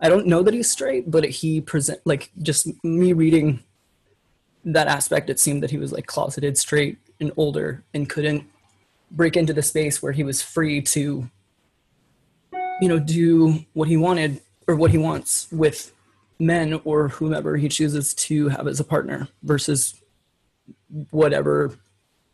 i 0.02 0.10
don't 0.10 0.28
know 0.28 0.44
that 0.44 0.54
he's 0.54 0.70
straight 0.70 1.10
but 1.10 1.24
he 1.24 1.62
present 1.62 2.00
like 2.06 2.32
just 2.42 2.68
me 2.84 3.14
reading 3.14 3.64
that 4.66 4.88
aspect 4.88 5.30
it 5.30 5.40
seemed 5.40 5.62
that 5.62 5.72
he 5.72 5.78
was 5.78 5.92
like 5.92 6.08
closeted 6.08 6.58
straight 6.58 6.98
and 7.24 7.32
older 7.38 7.84
and 7.94 8.10
couldn't 8.10 8.44
break 9.10 9.36
into 9.36 9.54
the 9.54 9.64
space 9.64 10.02
where 10.02 10.12
he 10.12 10.24
was 10.24 10.42
free 10.42 10.82
to 10.82 11.30
you 12.82 12.88
know 12.88 13.00
do 13.00 13.66
what 13.74 13.88
he 13.88 13.98
wanted 13.98 14.42
or 14.68 14.76
what 14.76 14.92
he 14.92 14.98
wants 14.98 15.48
with 15.52 15.94
men 16.40 16.80
or 16.84 17.08
whomever 17.08 17.58
he 17.58 17.70
chooses 17.70 18.14
to 18.14 18.50
have 18.50 18.68
as 18.68 18.80
a 18.80 18.84
partner 18.84 19.28
versus 19.44 20.02
whatever 21.12 21.78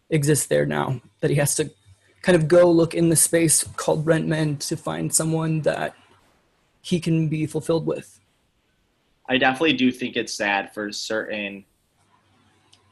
exists 0.10 0.48
there 0.48 0.66
now 0.66 1.00
that 1.22 1.30
he 1.30 1.36
has 1.36 1.56
to 1.56 1.70
kind 2.22 2.36
of 2.36 2.48
go 2.48 2.70
look 2.70 2.94
in 2.94 3.10
the 3.10 3.16
space 3.16 3.64
called 3.76 4.06
rent 4.06 4.28
men 4.28 4.58
to 4.58 4.76
find 4.76 5.14
someone 5.14 5.62
that 5.62 5.94
he 6.82 7.00
can 7.00 7.28
be 7.28 7.46
fulfilled 7.46 7.86
with. 7.86 8.20
I 9.28 9.38
definitely 9.38 9.74
do 9.74 9.92
think 9.92 10.16
it's 10.16 10.34
sad 10.34 10.74
for 10.74 10.92
certain 10.92 11.66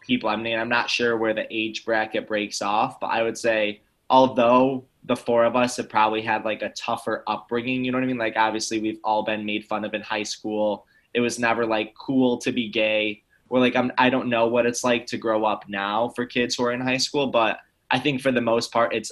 people. 0.07 0.29
I 0.29 0.35
mean, 0.35 0.57
I'm 0.57 0.69
not 0.69 0.89
sure 0.89 1.17
where 1.17 1.33
the 1.33 1.45
age 1.51 1.85
bracket 1.85 2.27
breaks 2.27 2.61
off, 2.61 2.99
but 2.99 3.07
I 3.07 3.21
would 3.21 3.37
say, 3.37 3.81
although 4.09 4.85
the 5.03 5.15
four 5.15 5.43
of 5.45 5.55
us 5.55 5.77
have 5.77 5.89
probably 5.89 6.21
had 6.21 6.45
like 6.45 6.61
a 6.61 6.69
tougher 6.69 7.23
upbringing, 7.27 7.85
you 7.85 7.91
know 7.91 7.97
what 7.97 8.03
I 8.03 8.07
mean? 8.07 8.17
Like, 8.17 8.37
obviously, 8.37 8.79
we've 8.79 8.99
all 9.03 9.23
been 9.23 9.45
made 9.45 9.65
fun 9.65 9.85
of 9.85 9.93
in 9.93 10.01
high 10.01 10.23
school. 10.23 10.85
It 11.13 11.19
was 11.19 11.37
never 11.37 11.65
like 11.65 11.93
cool 11.95 12.37
to 12.39 12.51
be 12.51 12.69
gay. 12.69 13.23
Or 13.49 13.59
like, 13.59 13.75
I'm, 13.75 13.91
I 13.97 14.09
don't 14.09 14.29
know 14.29 14.47
what 14.47 14.65
it's 14.65 14.83
like 14.83 15.05
to 15.07 15.17
grow 15.17 15.45
up 15.45 15.69
now 15.69 16.09
for 16.09 16.25
kids 16.25 16.55
who 16.55 16.65
are 16.65 16.73
in 16.73 16.81
high 16.81 16.97
school, 16.97 17.27
but 17.27 17.59
I 17.91 17.99
think 17.99 18.21
for 18.21 18.31
the 18.31 18.41
most 18.41 18.71
part, 18.71 18.93
it's 18.93 19.11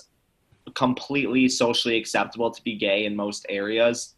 completely 0.73 1.47
socially 1.47 1.97
acceptable 1.97 2.51
to 2.51 2.61
be 2.63 2.75
gay 2.75 3.05
in 3.05 3.15
most 3.15 3.45
areas. 3.49 4.15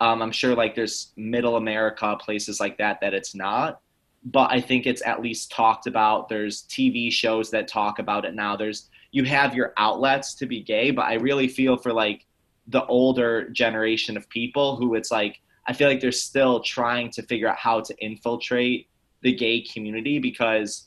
Um, 0.00 0.22
I'm 0.22 0.32
sure 0.32 0.54
like 0.54 0.74
there's 0.74 1.12
middle 1.16 1.56
America, 1.56 2.16
places 2.18 2.58
like 2.58 2.78
that, 2.78 3.00
that 3.00 3.14
it's 3.14 3.34
not. 3.34 3.80
But 4.24 4.50
I 4.50 4.60
think 4.60 4.86
it's 4.86 5.04
at 5.06 5.22
least 5.22 5.50
talked 5.50 5.86
about. 5.86 6.28
There's 6.28 6.64
TV 6.64 7.10
shows 7.10 7.50
that 7.50 7.68
talk 7.68 7.98
about 7.98 8.24
it 8.24 8.34
now. 8.34 8.56
There's 8.56 8.88
you 9.12 9.24
have 9.24 9.54
your 9.54 9.72
outlets 9.76 10.34
to 10.34 10.46
be 10.46 10.62
gay, 10.62 10.90
but 10.90 11.02
I 11.02 11.14
really 11.14 11.48
feel 11.48 11.76
for 11.76 11.92
like 11.92 12.26
the 12.68 12.84
older 12.86 13.48
generation 13.50 14.16
of 14.16 14.28
people 14.28 14.76
who 14.76 14.94
it's 14.94 15.10
like 15.10 15.40
I 15.66 15.72
feel 15.72 15.88
like 15.88 16.00
they're 16.00 16.12
still 16.12 16.60
trying 16.60 17.10
to 17.12 17.22
figure 17.22 17.48
out 17.48 17.56
how 17.56 17.80
to 17.80 18.04
infiltrate 18.04 18.88
the 19.22 19.34
gay 19.34 19.62
community 19.62 20.18
because 20.18 20.86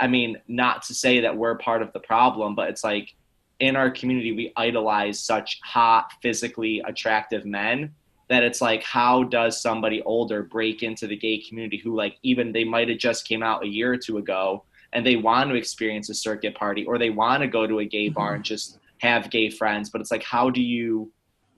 I 0.00 0.06
mean, 0.06 0.36
not 0.46 0.82
to 0.82 0.94
say 0.94 1.20
that 1.20 1.36
we're 1.36 1.58
part 1.58 1.82
of 1.82 1.92
the 1.92 2.00
problem, 2.00 2.54
but 2.54 2.68
it's 2.68 2.84
like 2.84 3.14
in 3.58 3.74
our 3.74 3.90
community 3.90 4.32
we 4.32 4.52
idolize 4.56 5.18
such 5.18 5.60
hot, 5.64 6.12
physically 6.22 6.80
attractive 6.86 7.44
men 7.44 7.92
that 8.28 8.42
it's 8.42 8.60
like 8.60 8.82
how 8.82 9.24
does 9.24 9.60
somebody 9.60 10.02
older 10.02 10.42
break 10.42 10.82
into 10.82 11.06
the 11.06 11.16
gay 11.16 11.38
community 11.38 11.78
who 11.78 11.96
like 11.96 12.16
even 12.22 12.52
they 12.52 12.64
might 12.64 12.88
have 12.88 12.98
just 12.98 13.26
came 13.26 13.42
out 13.42 13.64
a 13.64 13.68
year 13.68 13.92
or 13.92 13.96
two 13.96 14.18
ago 14.18 14.64
and 14.92 15.04
they 15.04 15.16
want 15.16 15.48
to 15.50 15.56
experience 15.56 16.08
a 16.08 16.14
circuit 16.14 16.54
party 16.54 16.84
or 16.86 16.98
they 16.98 17.10
want 17.10 17.42
to 17.42 17.48
go 17.48 17.66
to 17.66 17.80
a 17.80 17.84
gay 17.84 18.08
bar 18.08 18.34
and 18.34 18.44
just 18.44 18.78
have 18.98 19.30
gay 19.30 19.48
friends 19.50 19.90
but 19.90 20.00
it's 20.00 20.10
like 20.10 20.22
how 20.22 20.50
do 20.50 20.62
you 20.62 21.10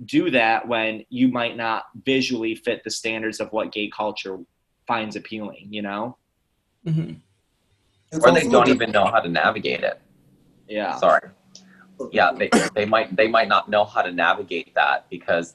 do 0.05 0.31
that 0.31 0.67
when 0.67 1.05
you 1.11 1.29
might 1.29 1.57
not 1.57 1.85
visually 2.05 2.55
fit 2.55 2.83
the 2.85 2.91
standards 2.91 3.41
of 3.41 3.51
what 3.53 3.73
gay 3.73 3.91
culture 3.95 4.39
finds 4.87 5.17
appealing 5.17 5.67
you 5.71 5.83
know 5.83 6.17
hmm 6.87 7.13
Or 8.23 8.31
they 8.33 8.49
don't 8.49 8.69
even 8.69 8.91
know 8.91 9.07
how 9.07 9.21
to 9.21 9.29
navigate 9.29 9.83
it. 9.83 10.01
yeah 10.69 10.97
Sorry. 10.97 11.29
Yeah, 12.13 12.33
they, 12.33 12.49
they 12.75 12.87
might 12.87 13.15
they 13.15 13.29
might 13.29 13.49
not 13.49 13.69
know 13.69 13.85
how 13.85 14.01
to 14.01 14.11
navigate 14.11 14.75
that 14.75 15.09
because 15.11 15.55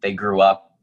they 0.00 0.12
grew 0.12 0.40
up 0.40 0.76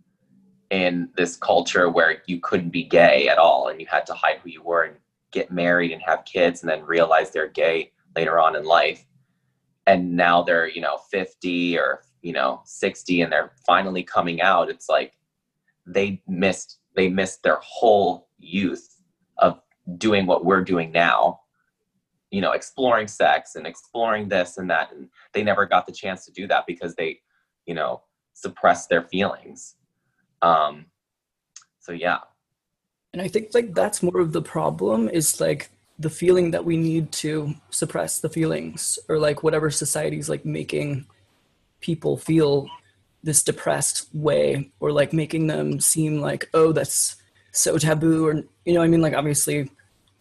in 0.70 1.10
this 1.16 1.38
culture 1.38 1.90
where 1.90 2.22
you 2.28 2.40
couldn't 2.40 2.70
be 2.70 2.84
gay 2.84 3.28
at 3.28 3.38
all 3.38 3.68
and 3.68 3.80
you 3.80 3.88
had 3.88 4.06
to 4.06 4.14
hide 4.14 4.38
who 4.44 4.50
you 4.50 4.64
were 4.64 4.84
and 4.84 4.96
get 5.32 5.52
married 5.52 5.92
and 5.92 6.02
have 6.02 6.26
kids 6.26 6.62
and 6.62 6.70
then 6.70 6.84
realize 6.84 7.32
they're 7.32 7.48
gay 7.48 7.92
later 8.16 8.40
on 8.40 8.56
in 8.56 8.66
life. 8.66 9.06
And 9.88 10.16
now 10.16 10.42
they're, 10.42 10.68
you 10.68 10.82
know, 10.82 10.98
50 11.12 11.78
or, 11.78 12.02
you 12.22 12.34
know, 12.34 12.62
60 12.66 13.22
and 13.22 13.32
they're 13.32 13.52
finally 13.66 14.04
coming 14.04 14.42
out. 14.42 14.70
It's 14.70 14.90
like 14.90 15.14
they 15.86 16.22
missed 16.28 16.80
they 16.96 17.10
missed 17.10 17.44
their 17.44 17.60
whole 17.62 18.30
youth 18.40 19.02
of 19.38 19.60
doing 19.98 20.26
what 20.26 20.46
we're 20.46 20.64
doing 20.64 20.92
now 20.92 21.40
you 22.32 22.42
know 22.42 22.52
exploring 22.52 23.08
sex 23.08 23.56
and 23.56 23.68
exploring 23.68 24.28
this 24.28 24.58
and 24.58 24.70
that 24.70 24.92
and 24.92 25.10
they 25.34 25.44
never 25.44 25.66
got 25.66 25.86
the 25.86 25.92
chance 25.92 26.26
to 26.26 26.32
do 26.32 26.48
that 26.48 26.66
because 26.66 26.96
they 26.96 27.20
you 27.66 27.74
know 27.74 28.02
suppressed 28.36 28.90
their 28.90 29.02
feelings. 29.02 29.76
Um 30.42 30.86
so 31.80 31.92
yeah. 31.92 32.20
And 33.14 33.22
i 33.22 33.28
think 33.28 33.50
like 33.54 33.74
that's 33.74 34.04
more 34.04 34.20
of 34.20 34.34
the 34.34 34.42
problem 34.42 35.10
is 35.10 35.40
like 35.42 35.70
the 35.98 36.10
feeling 36.10 36.52
that 36.52 36.66
we 36.66 36.76
need 36.76 37.12
to 37.24 37.56
suppress 37.70 38.20
the 38.20 38.30
feelings 38.30 39.00
or 39.08 39.18
like 39.18 39.44
whatever 39.44 39.72
society's 39.72 40.30
like 40.30 40.44
making 40.44 41.06
people 41.80 42.18
feel 42.18 42.68
this 43.24 43.42
depressed 43.42 44.08
way 44.14 44.70
or 44.82 44.92
like 44.92 45.14
making 45.14 45.48
them 45.48 45.80
seem 45.80 46.20
like 46.20 46.50
oh 46.54 46.74
that's 46.74 47.16
so 47.52 47.78
taboo 47.78 48.28
or 48.28 48.44
you 48.66 48.74
know 48.74 48.82
i 48.82 48.88
mean? 48.88 49.02
Like 49.02 49.14
obviously 49.14 49.70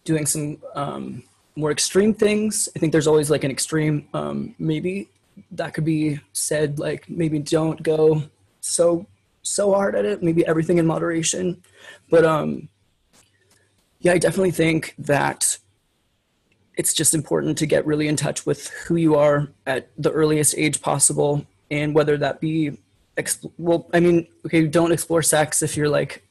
doing 0.05 0.25
some 0.25 0.61
um, 0.75 1.23
more 1.55 1.71
extreme 1.71 2.13
things. 2.13 2.69
I 2.75 2.79
think 2.79 2.91
there's 2.91 3.07
always 3.07 3.29
like 3.29 3.43
an 3.43 3.51
extreme 3.51 4.07
um, 4.13 4.55
maybe 4.57 5.09
that 5.51 5.73
could 5.73 5.85
be 5.85 6.19
said 6.33 6.79
like 6.79 7.09
maybe 7.09 7.39
don't 7.39 7.81
go 7.83 8.23
so 8.61 9.05
so 9.41 9.73
hard 9.73 9.95
at 9.95 10.05
it 10.05 10.23
maybe 10.23 10.45
everything 10.45 10.77
in 10.77 10.85
moderation. 10.85 11.61
But 12.09 12.25
um 12.25 12.69
yeah 14.05 14.13
i 14.13 14.17
definitely 14.19 14.51
think 14.51 14.93
that 14.99 15.57
it's 16.75 16.93
just 16.93 17.15
important 17.15 17.57
to 17.57 17.65
get 17.65 17.85
really 17.85 18.07
in 18.07 18.15
touch 18.15 18.45
with 18.45 18.69
who 18.87 18.95
you 18.95 19.15
are 19.15 19.47
at 19.65 19.89
the 19.97 20.11
earliest 20.11 20.53
age 20.57 20.81
possible 20.81 21.45
and 21.71 21.95
whether 21.95 22.15
that 22.15 22.39
be 22.39 22.77
well 23.57 23.89
i 23.93 23.99
mean 23.99 24.27
okay 24.45 24.67
don't 24.67 24.91
explore 24.91 25.23
sex 25.23 25.63
if 25.63 25.75
you're 25.75 25.89
like 25.89 26.23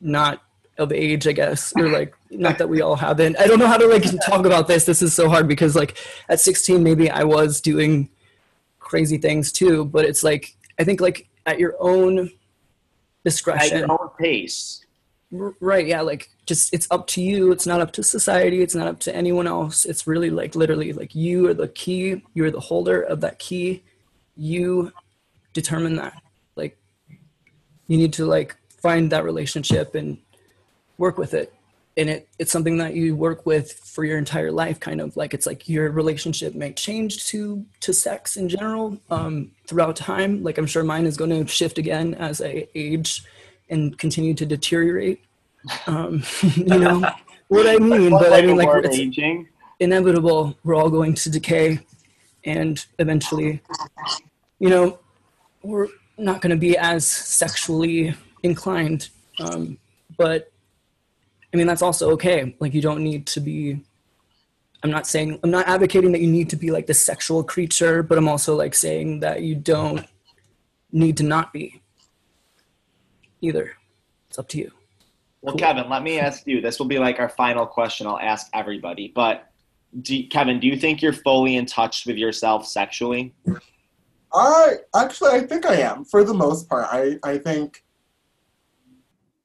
not 0.00 0.42
of 0.76 0.92
age 0.92 1.26
i 1.26 1.32
guess 1.32 1.72
or 1.76 1.88
like 1.88 2.14
not 2.30 2.58
that 2.58 2.68
we 2.68 2.82
all 2.82 2.96
haven't. 2.96 3.38
I 3.38 3.46
don't 3.46 3.58
know 3.58 3.66
how 3.66 3.78
to 3.78 3.86
like 3.86 4.04
talk 4.26 4.44
about 4.44 4.68
this. 4.68 4.84
This 4.84 5.00
is 5.00 5.14
so 5.14 5.28
hard 5.28 5.48
because 5.48 5.74
like 5.74 5.96
at 6.28 6.38
16 6.38 6.82
maybe 6.82 7.08
i 7.10 7.24
was 7.24 7.60
doing 7.60 8.10
crazy 8.86 9.18
things 9.18 9.50
too 9.50 9.84
but 9.84 10.04
it's 10.04 10.22
like 10.22 10.56
i 10.78 10.84
think 10.84 11.00
like 11.00 11.28
at 11.46 11.58
your 11.58 11.74
own 11.80 12.18
At 12.18 12.30
discretion. 13.24 13.78
your 13.78 13.92
own 13.92 14.08
pace. 14.18 14.84
Right 15.30 15.86
yeah 15.86 16.02
like 16.02 16.30
just 16.46 16.72
it's 16.72 16.86
up 16.90 17.06
to 17.08 17.20
you 17.20 17.50
it's 17.50 17.66
not 17.66 17.80
up 17.80 17.92
to 17.94 18.02
society 18.02 18.62
it's 18.62 18.74
not 18.74 18.86
up 18.86 19.00
to 19.00 19.14
anyone 19.14 19.48
else. 19.48 19.84
It's 19.84 20.06
really 20.06 20.30
like 20.30 20.54
literally 20.54 20.92
like 20.92 21.14
you 21.14 21.48
are 21.48 21.54
the 21.54 21.68
key 21.68 22.22
you're 22.34 22.52
the 22.52 22.60
holder 22.60 23.02
of 23.02 23.20
that 23.22 23.38
key. 23.40 23.82
You 24.36 24.92
determine 25.52 25.96
that. 25.96 26.14
Like 26.54 26.78
you 27.88 27.96
need 27.98 28.12
to 28.14 28.24
like 28.26 28.56
find 28.68 29.10
that 29.10 29.24
relationship 29.24 29.96
and 29.96 30.18
work 30.96 31.18
with 31.18 31.34
it 31.34 31.52
and 31.96 32.10
it 32.10 32.28
it's 32.38 32.52
something 32.52 32.76
that 32.78 32.94
you 32.94 33.16
work 33.16 33.46
with 33.46 33.72
for 33.72 34.04
your 34.04 34.18
entire 34.18 34.52
life 34.52 34.78
kind 34.78 35.00
of 35.00 35.16
like 35.16 35.32
it's 35.32 35.46
like 35.46 35.68
your 35.68 35.90
relationship 35.90 36.54
may 36.54 36.72
change 36.72 37.26
to 37.26 37.64
to 37.80 37.92
sex 37.92 38.36
in 38.36 38.48
general 38.48 38.98
um 39.10 39.50
throughout 39.66 39.96
time. 39.96 40.42
Like 40.42 40.58
i'm 40.58 40.66
sure 40.66 40.84
mine 40.84 41.06
is 41.06 41.16
going 41.16 41.30
to 41.30 41.46
shift 41.46 41.78
again 41.78 42.14
as 42.14 42.40
i 42.42 42.66
age 42.74 43.24
and 43.68 43.98
continue 43.98 44.34
to 44.34 44.46
deteriorate. 44.46 45.20
Um 45.86 46.22
you 46.54 46.78
know 46.78 47.00
what 47.48 47.66
i 47.66 47.76
mean 47.76 48.10
but 48.10 48.32
i 48.32 48.42
mean 48.42 48.56
like 48.56 48.84
it's 48.84 48.98
aging. 48.98 49.48
inevitable 49.78 50.58
we're 50.64 50.74
all 50.74 50.90
going 50.90 51.14
to 51.14 51.30
decay 51.30 51.78
and 52.44 52.84
eventually 52.98 53.60
you 54.58 54.68
know 54.68 54.98
we're 55.62 55.88
not 56.18 56.40
going 56.40 56.50
to 56.50 56.56
be 56.56 56.76
as 56.76 57.06
sexually 57.06 58.14
inclined. 58.42 59.08
Um, 59.40 59.78
but 60.16 60.50
i 61.56 61.58
mean 61.58 61.66
that's 61.66 61.80
also 61.80 62.10
okay 62.10 62.54
like 62.60 62.74
you 62.74 62.82
don't 62.82 63.02
need 63.02 63.26
to 63.26 63.40
be 63.40 63.80
i'm 64.82 64.90
not 64.90 65.06
saying 65.06 65.40
i'm 65.42 65.50
not 65.50 65.66
advocating 65.66 66.12
that 66.12 66.20
you 66.20 66.30
need 66.30 66.50
to 66.50 66.56
be 66.56 66.70
like 66.70 66.86
the 66.86 66.92
sexual 66.92 67.42
creature 67.42 68.02
but 68.02 68.18
i'm 68.18 68.28
also 68.28 68.54
like 68.54 68.74
saying 68.74 69.20
that 69.20 69.40
you 69.40 69.54
don't 69.54 70.04
need 70.92 71.16
to 71.16 71.22
not 71.22 71.50
be 71.50 71.80
either 73.40 73.72
it's 74.28 74.38
up 74.38 74.48
to 74.48 74.58
you 74.58 74.70
Well, 75.40 75.54
Cool. 75.54 75.60
Kevin, 75.60 75.88
let 75.88 76.02
me 76.02 76.18
ask 76.18 76.46
you. 76.46 76.60
This 76.60 76.78
will 76.78 76.86
be 76.86 76.98
like 76.98 77.20
our 77.20 77.28
final 77.28 77.66
question. 77.66 78.06
I'll 78.06 78.18
ask 78.18 78.48
everybody. 78.52 79.12
But 79.14 79.48
do, 80.02 80.26
Kevin, 80.26 80.58
do 80.58 80.66
you 80.66 80.76
think 80.76 81.00
you're 81.00 81.12
fully 81.12 81.56
in 81.56 81.66
touch 81.66 82.04
with 82.04 82.16
yourself 82.16 82.66
sexually? 82.66 83.32
I 84.34 84.78
actually 84.94 85.30
I 85.30 85.40
think 85.40 85.64
I 85.64 85.76
am 85.76 86.04
for 86.04 86.24
the 86.24 86.34
most 86.34 86.68
part. 86.68 86.86
I 86.90 87.18
I 87.22 87.38
think 87.38 87.84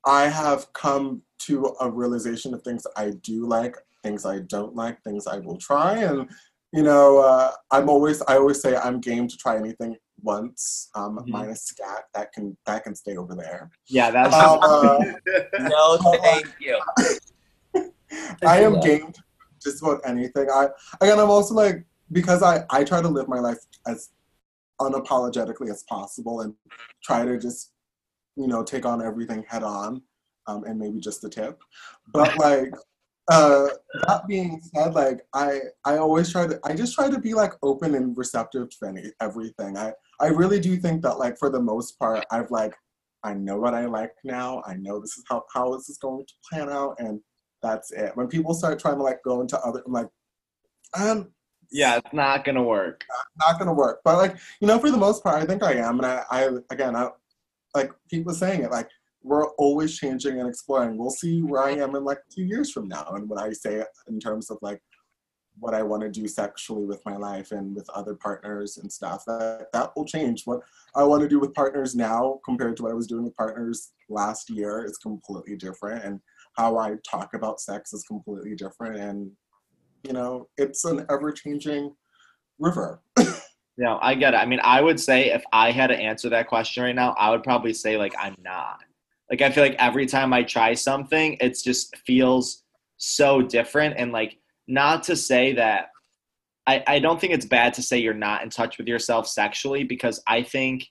I 0.06 0.28
have 0.28 0.74
come 0.74 1.22
to 1.46 1.76
a 1.80 1.90
realization 1.90 2.54
of 2.54 2.62
things 2.64 2.86
I 2.96 3.12
do 3.22 3.46
like, 3.48 3.76
things 4.04 4.26
I 4.26 4.40
don't 4.40 4.76
like, 4.76 5.02
things 5.04 5.28
I 5.28 5.38
will 5.40 5.58
try, 5.58 5.98
and 5.98 6.30
you 6.74 6.84
know 6.84 7.20
uh, 7.20 7.52
I'm 7.72 7.90
always 7.90 8.22
I 8.24 8.36
always 8.38 8.62
say 8.62 8.76
I'm 8.76 9.00
game 9.00 9.28
to 9.28 9.38
try 9.38 9.58
anything 9.58 9.98
once, 10.24 10.90
um, 10.96 11.18
Mhm. 11.20 11.28
minus 11.30 11.64
scat 11.66 12.06
that 12.14 12.32
can 12.34 12.56
that 12.66 12.84
can 12.84 12.96
stay 12.96 13.18
over 13.18 13.36
there. 13.36 13.72
Yeah, 13.88 14.12
that's. 14.12 14.36
Um, 14.36 14.60
uh, 14.62 14.98
No, 15.60 15.98
thank 16.24 16.48
you. 16.60 16.80
I 18.46 18.60
am 18.60 18.74
that. 18.74 18.84
game 18.84 19.12
to 19.12 19.22
just 19.64 19.82
about 19.82 20.02
anything. 20.06 20.48
I 20.50 20.68
again, 21.02 21.20
I'm 21.20 21.30
also 21.30 21.54
like 21.56 21.86
because 22.12 22.42
I 22.44 22.64
I 22.70 22.84
try 22.84 23.02
to 23.02 23.08
live 23.08 23.28
my 23.28 23.40
life 23.40 23.60
as 23.88 24.10
unapologetically 24.80 25.70
as 25.70 25.84
possible 25.84 26.42
and 26.42 26.54
try 27.04 27.26
to 27.26 27.38
just 27.38 27.72
you 28.36 28.48
know 28.48 28.64
take 28.64 28.86
on 28.86 29.02
everything 29.02 29.44
head 29.48 29.64
on, 29.64 30.02
um, 30.48 30.64
and 30.66 30.80
maybe 30.80 31.00
just 31.00 31.22
the 31.22 31.30
tip. 31.30 31.60
But 32.14 32.38
like 32.38 32.74
uh, 33.32 33.68
that 34.08 34.28
being 34.28 34.62
said, 34.76 34.94
like 34.94 35.22
I 35.34 35.60
I 35.86 35.98
always 35.98 36.32
try 36.32 36.48
to 36.48 36.60
I 36.64 36.74
just 36.74 36.94
try 36.94 37.10
to 37.10 37.20
be 37.20 37.34
like 37.34 37.54
open 37.64 37.96
and 37.96 38.18
receptive 38.18 38.70
to 38.70 38.88
any 38.88 39.04
everything. 39.22 39.78
I 39.78 39.94
I 40.20 40.28
really 40.28 40.60
do 40.60 40.76
think 40.78 41.02
that 41.04 41.20
like 41.20 41.38
for 41.38 41.50
the 41.50 41.62
most 41.62 41.98
part 42.00 42.26
I've 42.32 42.52
like 42.52 42.74
I 43.24 43.34
know 43.34 43.58
what 43.58 43.74
I 43.74 43.86
like 43.86 44.14
now. 44.24 44.64
I 44.66 44.76
know 44.76 45.00
this 45.00 45.18
is 45.18 45.24
how 45.30 45.44
how 45.54 45.76
this 45.76 45.90
is 45.90 45.98
going 45.98 46.26
to 46.26 46.34
plan 46.50 46.70
out 46.70 46.96
and 47.00 47.20
that's 47.62 47.92
it. 47.92 48.12
When 48.16 48.28
people 48.28 48.54
start 48.54 48.80
trying 48.80 48.98
to 48.98 49.04
like 49.04 49.24
go 49.24 49.42
into 49.42 49.60
other, 49.60 49.84
I'm 49.86 49.94
like, 49.94 50.10
I'm 50.96 51.32
yeah, 51.72 51.98
it's 51.98 52.14
not 52.14 52.44
gonna 52.44 52.64
work. 52.64 53.06
not 53.46 53.58
gonna 53.58 53.74
work. 53.74 54.02
But 54.04 54.18
like, 54.18 54.36
you 54.60 54.68
know, 54.68 54.78
for 54.78 54.92
the 54.92 54.98
most 54.98 55.24
part, 55.24 55.42
I 55.42 55.46
think 55.46 55.64
I 55.64 55.74
am. 55.74 55.98
And 56.00 56.06
I, 56.06 56.24
I 56.30 56.50
again, 56.70 56.96
I 56.96 57.10
like 57.74 57.92
people 58.10 58.34
saying 58.34 58.64
it, 58.64 58.72
like 58.72 58.90
we're 59.24 59.50
always 59.52 59.98
changing 59.98 60.40
and 60.40 60.50
exploring. 60.50 60.98
We'll 60.98 61.12
see 61.12 61.42
where 61.42 61.64
I 61.64 61.72
am 61.72 61.96
in 61.96 62.04
like 62.04 62.20
two 62.34 62.44
years 62.44 62.72
from 62.72 62.88
now, 62.88 63.06
and 63.12 63.30
what 63.30 63.42
I 63.42 63.52
say 63.52 63.84
in 64.08 64.20
terms 64.20 64.50
of 64.50 64.58
like 64.62 64.82
what 65.60 65.74
I 65.74 65.84
want 65.84 66.02
to 66.02 66.10
do 66.10 66.28
sexually 66.28 66.86
with 66.86 67.02
my 67.06 67.18
life 67.18 67.52
and 67.52 67.76
with 67.76 67.90
other 67.92 68.16
partners 68.16 68.78
and 68.78 68.92
stuff. 68.92 69.24
That 69.28 69.68
that 69.74 69.92
will 69.96 70.06
change. 70.06 70.44
What 70.46 70.62
I 70.96 71.04
want 71.04 71.22
to 71.22 71.30
do 71.30 71.40
with 71.40 71.54
partners 71.54 71.96
now 71.96 72.40
compared 72.46 72.78
to 72.78 72.84
what 72.84 72.92
I 72.92 72.96
was 72.96 73.08
doing 73.08 73.24
with 73.24 73.36
partners 73.36 73.92
last 74.10 74.50
year 74.50 74.84
is 74.84 74.98
completely 74.98 75.56
different, 75.56 76.04
and 76.04 76.20
how 76.58 76.78
I 76.78 76.96
talk 77.10 77.34
about 77.34 77.62
sex 77.62 77.94
is 77.94 78.04
completely 78.04 78.56
different. 78.56 78.98
And 78.98 79.32
you 80.04 80.14
know, 80.14 80.48
it's 80.58 80.84
an 80.84 81.06
ever-changing 81.10 81.94
river. 82.60 83.02
No, 83.78 83.98
I 84.02 84.16
get 84.16 84.34
it. 84.34 84.38
I 84.38 84.46
mean, 84.46 84.60
I 84.62 84.82
would 84.82 85.00
say 85.00 85.32
if 85.32 85.44
I 85.54 85.72
had 85.72 85.88
to 85.88 85.96
answer 85.96 86.30
that 86.30 86.48
question 86.48 86.84
right 86.84 86.94
now, 86.94 87.16
I 87.18 87.32
would 87.32 87.42
probably 87.42 87.74
say 87.74 87.98
like 87.98 88.14
I'm 88.20 88.36
not. 88.44 88.82
Like 89.32 89.42
I 89.42 89.50
feel 89.50 89.64
like 89.64 89.76
every 89.80 90.06
time 90.06 90.34
I 90.34 90.44
try 90.44 90.74
something, 90.74 91.38
it's 91.40 91.64
just 91.64 91.96
feels 92.06 92.64
so 92.98 93.42
different 93.42 93.96
and 93.98 94.12
like 94.12 94.38
not 94.68 95.04
to 95.04 95.16
say 95.16 95.54
that 95.54 95.88
I, 96.68 96.84
I 96.86 97.00
don't 97.00 97.20
think 97.20 97.34
it's 97.34 97.46
bad 97.46 97.74
to 97.76 97.82
say 97.82 97.98
you're 97.98 98.14
not 98.14 98.44
in 98.44 98.50
touch 98.50 98.78
with 98.78 98.88
yourself 98.88 99.28
sexually 99.28 99.84
because 99.84 100.22
I 100.28 100.44
think 100.44 100.88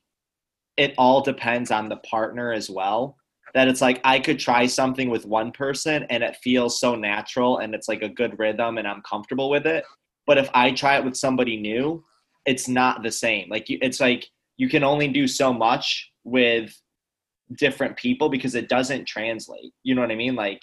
it 0.76 0.95
all 0.99 1.20
depends 1.20 1.70
on 1.70 1.88
the 1.88 1.99
partner 1.99 2.53
as 2.53 2.68
well. 2.68 3.16
That 3.55 3.68
it's 3.68 3.80
like 3.80 4.01
I 4.05 4.18
could 4.18 4.38
try 4.38 4.66
something 4.66 5.11
with 5.11 5.26
one 5.26 5.53
person 5.53 6.05
and 6.11 6.22
it 6.22 6.38
feels 6.43 6.80
so 6.80 6.95
natural 6.95 7.59
and 7.59 7.74
it's 7.74 7.88
like 7.88 8.03
a 8.03 8.09
good 8.09 8.38
rhythm 8.38 8.78
and 8.78 8.88
I'm 8.88 9.03
comfortable 9.03 9.51
with 9.51 9.66
it. 9.66 9.84
But 10.26 10.38
if 10.38 10.49
I 10.55 10.70
try 10.70 10.97
it 10.97 11.05
with 11.05 11.16
somebody 11.16 11.57
new, 11.57 12.05
it's 12.47 12.68
not 12.68 13.03
the 13.03 13.11
same. 13.11 13.49
Like 13.49 13.66
it's 13.68 14.01
like 14.01 14.28
you 14.57 14.68
can 14.68 14.84
only 14.84 15.09
do 15.09 15.26
so 15.26 15.53
much 15.53 16.11
with 16.24 16.74
different 17.57 17.96
people 17.96 18.28
because 18.28 18.55
it 18.55 18.68
doesn't 18.68 19.07
translate. 19.07 19.72
You 19.82 19.94
know 19.94 20.03
what 20.03 20.11
I 20.11 20.16
mean? 20.16 20.34
Like 20.34 20.62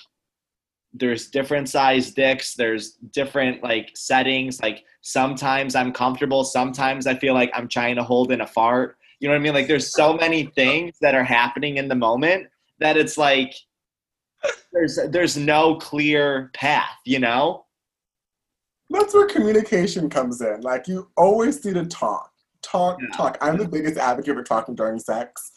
there's 0.93 1.27
different 1.29 1.69
size 1.69 2.11
dicks, 2.11 2.55
there's 2.55 2.93
different 3.13 3.63
like 3.63 3.91
settings. 3.95 4.61
Like 4.61 4.83
sometimes 5.01 5.75
I'm 5.75 5.91
comfortable, 5.91 6.43
sometimes 6.43 7.07
I 7.07 7.15
feel 7.15 7.33
like 7.33 7.51
I'm 7.53 7.67
trying 7.67 7.95
to 7.97 8.03
hold 8.03 8.31
in 8.31 8.41
a 8.41 8.47
fart. 8.47 8.97
You 9.19 9.27
know 9.27 9.33
what 9.33 9.39
I 9.41 9.43
mean? 9.43 9.53
Like 9.53 9.67
there's 9.67 9.93
so 9.93 10.13
many 10.13 10.45
things 10.55 10.97
that 11.01 11.15
are 11.15 11.23
happening 11.23 11.77
in 11.77 11.87
the 11.87 11.95
moment 11.95 12.47
that 12.79 12.97
it's 12.97 13.17
like 13.17 13.53
there's 14.71 14.99
there's 15.09 15.35
no 15.35 15.75
clear 15.75 16.51
path, 16.53 16.97
you 17.05 17.19
know? 17.19 17.65
That's 18.89 19.13
where 19.13 19.27
communication 19.27 20.09
comes 20.09 20.39
in. 20.41 20.61
Like 20.61 20.87
you 20.87 21.09
always 21.17 21.63
need 21.65 21.75
to 21.75 21.85
talk, 21.85 22.31
talk, 22.61 22.99
Yeah. 23.01 23.17
talk. 23.17 23.37
I'm 23.41 23.57
the 23.57 23.67
biggest 23.67 23.97
advocate 23.97 24.35
for 24.35 24.43
talking 24.43 24.75
during 24.75 24.99
sex. 24.99 25.51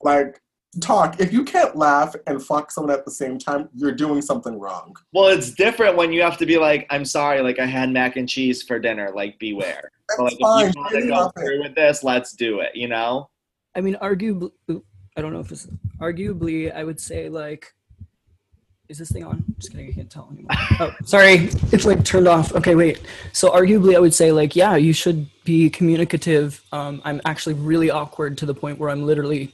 Like 0.00 0.40
talk. 0.80 1.20
If 1.20 1.32
you 1.32 1.44
can't 1.44 1.76
laugh 1.76 2.14
and 2.26 2.42
fuck 2.42 2.70
someone 2.70 2.92
at 2.94 3.04
the 3.04 3.10
same 3.10 3.38
time, 3.38 3.68
you're 3.74 3.92
doing 3.92 4.22
something 4.22 4.58
wrong. 4.58 4.96
Well, 5.12 5.28
it's 5.28 5.50
different 5.50 5.96
when 5.96 6.12
you 6.12 6.22
have 6.22 6.38
to 6.38 6.46
be 6.46 6.58
like, 6.58 6.86
I'm 6.90 7.04
sorry, 7.04 7.40
like 7.42 7.58
I 7.58 7.66
had 7.66 7.90
mac 7.90 8.16
and 8.16 8.28
cheese 8.28 8.62
for 8.62 8.78
dinner, 8.78 9.10
like 9.14 9.38
beware. 9.38 9.90
That's 10.08 10.18
But 10.18 10.24
like 10.24 10.38
fine. 10.40 10.66
if 10.68 10.74
you 10.74 10.80
want 10.80 10.92
to 10.94 11.00
go 11.00 11.06
nothing. 11.08 11.42
through 11.44 11.62
with 11.62 11.74
this, 11.74 12.02
let's 12.02 12.32
do 12.32 12.60
it, 12.60 12.74
you 12.74 12.88
know? 12.88 13.28
I 13.74 13.80
mean, 13.80 13.96
arguably, 14.02 14.50
I 15.16 15.20
don't 15.20 15.32
know 15.32 15.40
if 15.40 15.52
it's 15.52 15.68
arguably, 16.00 16.74
I 16.74 16.84
would 16.84 17.00
say 17.00 17.28
like 17.28 17.74
is 18.92 18.98
this 18.98 19.10
thing 19.10 19.24
on? 19.24 19.42
Just 19.58 19.70
kidding, 19.70 19.88
I 19.88 19.92
can't 19.92 20.10
tell 20.10 20.28
anymore. 20.30 20.50
Oh, 20.80 20.94
sorry, 21.06 21.48
it's 21.72 21.86
like 21.86 22.04
turned 22.04 22.28
off. 22.28 22.54
Okay, 22.54 22.74
wait. 22.74 23.00
So 23.32 23.50
arguably, 23.50 23.96
I 23.96 24.00
would 24.00 24.12
say 24.12 24.32
like, 24.32 24.54
yeah, 24.54 24.76
you 24.76 24.92
should 24.92 25.28
be 25.44 25.70
communicative. 25.70 26.62
Um, 26.72 27.00
I'm 27.04 27.20
actually 27.24 27.54
really 27.54 27.90
awkward 27.90 28.36
to 28.38 28.46
the 28.46 28.54
point 28.54 28.78
where 28.78 28.90
I'm 28.90 29.06
literally 29.06 29.52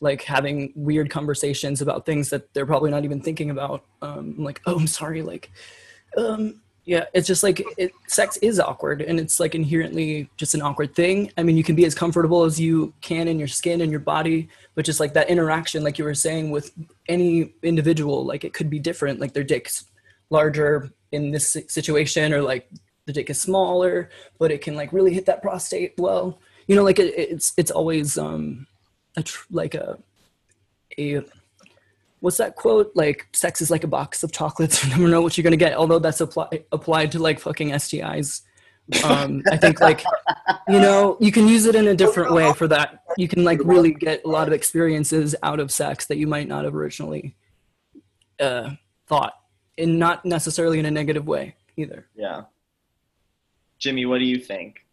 like 0.00 0.22
having 0.22 0.72
weird 0.76 1.10
conversations 1.10 1.80
about 1.80 2.06
things 2.06 2.30
that 2.30 2.52
they're 2.54 2.66
probably 2.66 2.90
not 2.90 3.04
even 3.04 3.20
thinking 3.20 3.50
about. 3.50 3.84
Um, 4.02 4.34
I'm 4.38 4.44
like, 4.44 4.60
oh, 4.66 4.76
I'm 4.76 4.86
sorry, 4.86 5.22
like, 5.22 5.50
um, 6.16 6.60
yeah, 6.86 7.06
it's 7.12 7.26
just 7.26 7.42
like 7.42 7.64
it, 7.76 7.92
sex 8.06 8.36
is 8.38 8.60
awkward, 8.60 9.02
and 9.02 9.18
it's 9.18 9.40
like 9.40 9.56
inherently 9.56 10.30
just 10.36 10.54
an 10.54 10.62
awkward 10.62 10.94
thing. 10.94 11.32
I 11.36 11.42
mean, 11.42 11.56
you 11.56 11.64
can 11.64 11.74
be 11.74 11.84
as 11.84 11.96
comfortable 11.96 12.44
as 12.44 12.60
you 12.60 12.94
can 13.00 13.26
in 13.26 13.40
your 13.40 13.48
skin 13.48 13.80
and 13.80 13.90
your 13.90 14.00
body, 14.00 14.48
but 14.76 14.84
just 14.84 15.00
like 15.00 15.12
that 15.14 15.28
interaction, 15.28 15.82
like 15.82 15.98
you 15.98 16.04
were 16.04 16.14
saying, 16.14 16.50
with 16.50 16.70
any 17.08 17.54
individual, 17.64 18.24
like 18.24 18.44
it 18.44 18.54
could 18.54 18.70
be 18.70 18.78
different. 18.78 19.18
Like 19.18 19.32
their 19.32 19.42
dick's 19.42 19.86
larger 20.30 20.92
in 21.10 21.32
this 21.32 21.56
situation, 21.66 22.32
or 22.32 22.40
like 22.40 22.70
the 23.06 23.12
dick 23.12 23.30
is 23.30 23.40
smaller, 23.40 24.08
but 24.38 24.52
it 24.52 24.60
can 24.60 24.76
like 24.76 24.92
really 24.92 25.12
hit 25.12 25.26
that 25.26 25.42
prostate 25.42 25.94
well. 25.98 26.38
You 26.68 26.76
know, 26.76 26.84
like 26.84 27.00
it, 27.00 27.14
it's 27.18 27.52
it's 27.56 27.72
always 27.72 28.16
um 28.16 28.68
a 29.16 29.22
tr- 29.22 29.46
like 29.50 29.74
a 29.74 29.98
a 30.98 31.22
what's 32.20 32.38
that 32.38 32.56
quote? 32.56 32.90
Like, 32.94 33.28
sex 33.32 33.60
is 33.60 33.70
like 33.70 33.84
a 33.84 33.88
box 33.88 34.22
of 34.22 34.32
chocolates. 34.32 34.84
You 34.84 34.90
never 34.90 35.08
know 35.08 35.22
what 35.22 35.36
you're 35.36 35.44
gonna 35.44 35.56
get. 35.56 35.74
Although 35.74 35.98
that's 35.98 36.20
apply, 36.20 36.48
applied 36.72 37.12
to 37.12 37.18
like 37.18 37.38
fucking 37.40 37.70
STIs. 37.70 38.42
Um, 39.04 39.42
I 39.50 39.56
think 39.56 39.80
like, 39.80 40.04
you 40.68 40.78
know, 40.78 41.16
you 41.20 41.32
can 41.32 41.48
use 41.48 41.66
it 41.66 41.74
in 41.74 41.88
a 41.88 41.94
different 41.94 42.32
way 42.32 42.52
for 42.52 42.68
that. 42.68 43.02
You 43.16 43.26
can 43.26 43.42
like 43.42 43.60
really 43.64 43.92
get 43.92 44.24
a 44.24 44.28
lot 44.28 44.46
of 44.46 44.54
experiences 44.54 45.34
out 45.42 45.58
of 45.58 45.72
sex 45.72 46.06
that 46.06 46.18
you 46.18 46.28
might 46.28 46.46
not 46.46 46.64
have 46.64 46.74
originally 46.74 47.34
uh, 48.38 48.70
thought, 49.08 49.34
and 49.76 49.98
not 49.98 50.24
necessarily 50.24 50.78
in 50.78 50.86
a 50.86 50.90
negative 50.90 51.26
way 51.26 51.56
either. 51.76 52.06
Yeah. 52.14 52.42
Jimmy, 53.78 54.06
what 54.06 54.18
do 54.18 54.24
you 54.24 54.38
think? 54.38 54.86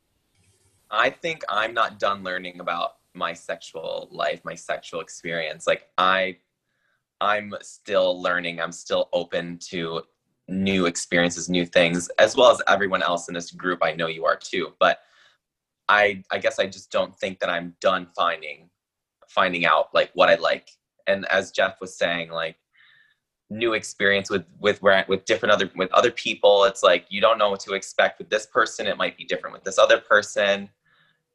I 0.89 1.09
think 1.09 1.43
I'm 1.49 1.73
not 1.73 1.99
done 1.99 2.23
learning 2.23 2.59
about 2.59 2.95
my 3.13 3.33
sexual 3.33 4.07
life, 4.11 4.41
my 4.43 4.55
sexual 4.55 5.01
experience. 5.01 5.67
Like 5.67 5.89
I 5.97 6.37
I'm 7.21 7.53
still 7.61 8.21
learning. 8.21 8.59
I'm 8.59 8.71
still 8.71 9.09
open 9.13 9.57
to 9.69 10.01
new 10.49 10.85
experiences, 10.87 11.49
new 11.49 11.65
things, 11.65 12.09
as 12.19 12.35
well 12.35 12.51
as 12.51 12.61
everyone 12.67 13.01
else 13.01 13.27
in 13.27 13.33
this 13.33 13.51
group. 13.51 13.79
I 13.81 13.93
know 13.93 14.07
you 14.07 14.25
are 14.25 14.35
too, 14.35 14.73
but 14.79 14.99
I 15.89 16.23
I 16.31 16.37
guess 16.39 16.59
I 16.59 16.65
just 16.65 16.91
don't 16.91 17.15
think 17.17 17.39
that 17.39 17.49
I'm 17.49 17.75
done 17.81 18.07
finding 18.15 18.69
finding 19.27 19.65
out 19.65 19.93
like 19.93 20.11
what 20.13 20.29
I 20.29 20.35
like. 20.35 20.69
And 21.07 21.25
as 21.27 21.51
Jeff 21.51 21.81
was 21.81 21.97
saying, 21.97 22.29
like 22.29 22.57
new 23.49 23.73
experience 23.73 24.29
with 24.29 24.45
with 24.59 24.81
where 24.81 25.05
with 25.07 25.25
different 25.25 25.53
other 25.53 25.69
with 25.75 25.91
other 25.91 26.11
people, 26.11 26.65
it's 26.65 26.83
like 26.83 27.05
you 27.09 27.21
don't 27.21 27.37
know 27.37 27.49
what 27.49 27.59
to 27.61 27.73
expect 27.73 28.19
with 28.19 28.29
this 28.29 28.45
person. 28.45 28.87
It 28.87 28.97
might 28.97 29.17
be 29.17 29.25
different 29.25 29.53
with 29.53 29.63
this 29.63 29.77
other 29.77 29.99
person. 29.99 30.69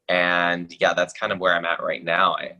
And 0.09 0.75
yeah, 0.79 0.93
that's 0.93 1.13
kind 1.13 1.31
of 1.31 1.39
where 1.39 1.53
I'm 1.53 1.65
at 1.65 1.81
right 1.81 2.03
now. 2.03 2.35
I 2.35 2.55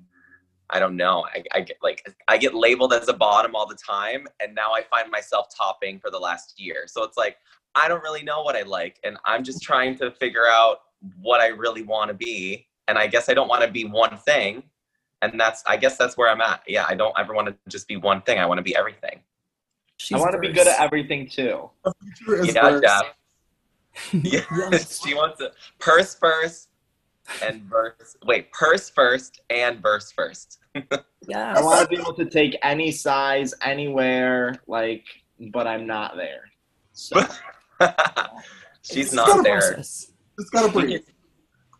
I 0.70 0.80
don't 0.80 0.95
know. 0.95 1.26
I, 1.34 1.43
I 1.54 1.62
get 1.62 1.78
like 1.82 2.16
I 2.28 2.38
get 2.38 2.54
labeled 2.54 2.93
as 2.93 3.08
a 3.10 3.14
bottom 3.14 3.56
all 3.56 3.66
the 3.68 3.76
time, 3.76 4.28
and 4.39 4.54
now 4.54 4.72
I 4.72 4.84
find 4.84 5.10
myself 5.10 5.47
topping 5.56 6.00
for 6.00 6.12
the 6.12 6.20
last 6.20 6.60
year. 6.60 6.84
So 6.88 7.04
it's 7.04 7.18
like 7.18 7.38
I 7.76 7.88
don't 7.88 8.04
really 8.04 8.24
know 8.24 8.43
what 8.43 8.56
I 8.56 8.62
like, 8.62 9.00
and 9.04 9.18
I'm 9.26 9.43
just 9.43 9.64
trying 9.64 9.97
to 9.97 10.12
figure 10.12 10.47
out 10.47 10.82
what 11.22 11.41
I 11.41 11.47
really 11.47 11.82
want 11.82 12.10
to 12.10 12.14
be. 12.14 12.68
And 12.88 12.97
I 12.97 13.08
guess 13.08 13.30
I 13.30 13.34
don't 13.34 13.47
want 13.47 13.64
to 13.64 13.72
be 13.72 13.86
one 13.86 14.18
thing, 14.18 14.64
and 15.24 15.39
that's 15.39 15.64
I 15.68 15.76
guess 15.76 15.97
that's 15.97 16.18
where 16.18 16.30
I'm 16.30 16.41
at. 16.41 16.62
Yeah, 16.68 16.86
I 16.88 16.93
don't 16.93 17.14
ever 17.18 17.34
want 17.34 17.47
to 17.47 17.56
just 17.68 17.88
be 17.88 17.97
one 17.97 18.22
thing. 18.22 18.38
I 18.38 18.45
want 18.45 18.60
to 18.60 18.64
be 18.64 18.76
everything. 18.76 19.22
She's 19.97 20.16
I 20.18 20.20
want 20.20 20.34
to 20.34 20.39
be 20.39 20.52
good 20.54 20.68
at 20.68 20.80
everything 20.80 21.28
too. 21.28 21.70
The 21.84 21.93
future 22.16 22.41
is 22.43 22.54
Yeah. 22.56 22.80
Jeff. 22.80 23.04
Yeah, 24.14 24.41
Yes. 24.72 25.04
she 25.04 25.16
wants 25.16 25.39
to 25.39 25.52
purse 25.80 26.16
first 26.16 26.68
and 27.43 27.61
verse. 27.63 28.15
Wait, 28.25 28.51
purse 28.51 28.89
first 28.89 29.41
and 29.49 29.82
verse 29.82 30.11
first. 30.11 30.59
Yeah. 31.27 31.53
I 31.55 31.61
want 31.61 31.82
to 31.82 31.88
be 31.88 31.99
able 32.01 32.13
to 32.15 32.25
take 32.25 32.57
any 32.63 32.91
size, 32.91 33.53
anywhere, 33.61 34.55
like, 34.67 35.05
but 35.51 35.67
I'm 35.67 35.86
not 35.88 36.15
there. 36.15 36.41
So 36.93 37.21
She's 38.82 39.07
It's 39.07 39.13
not 39.13 39.43
there. 39.43 39.59
process. 39.59 40.11
Just 40.39 40.51
gotta 40.51 40.67
We 40.67 40.84
breathe. 40.86 41.05
can, 41.05 41.13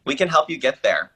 we 0.06 0.16
can 0.16 0.28
help 0.28 0.50
you 0.50 0.58
get 0.58 0.82
there. 0.84 1.12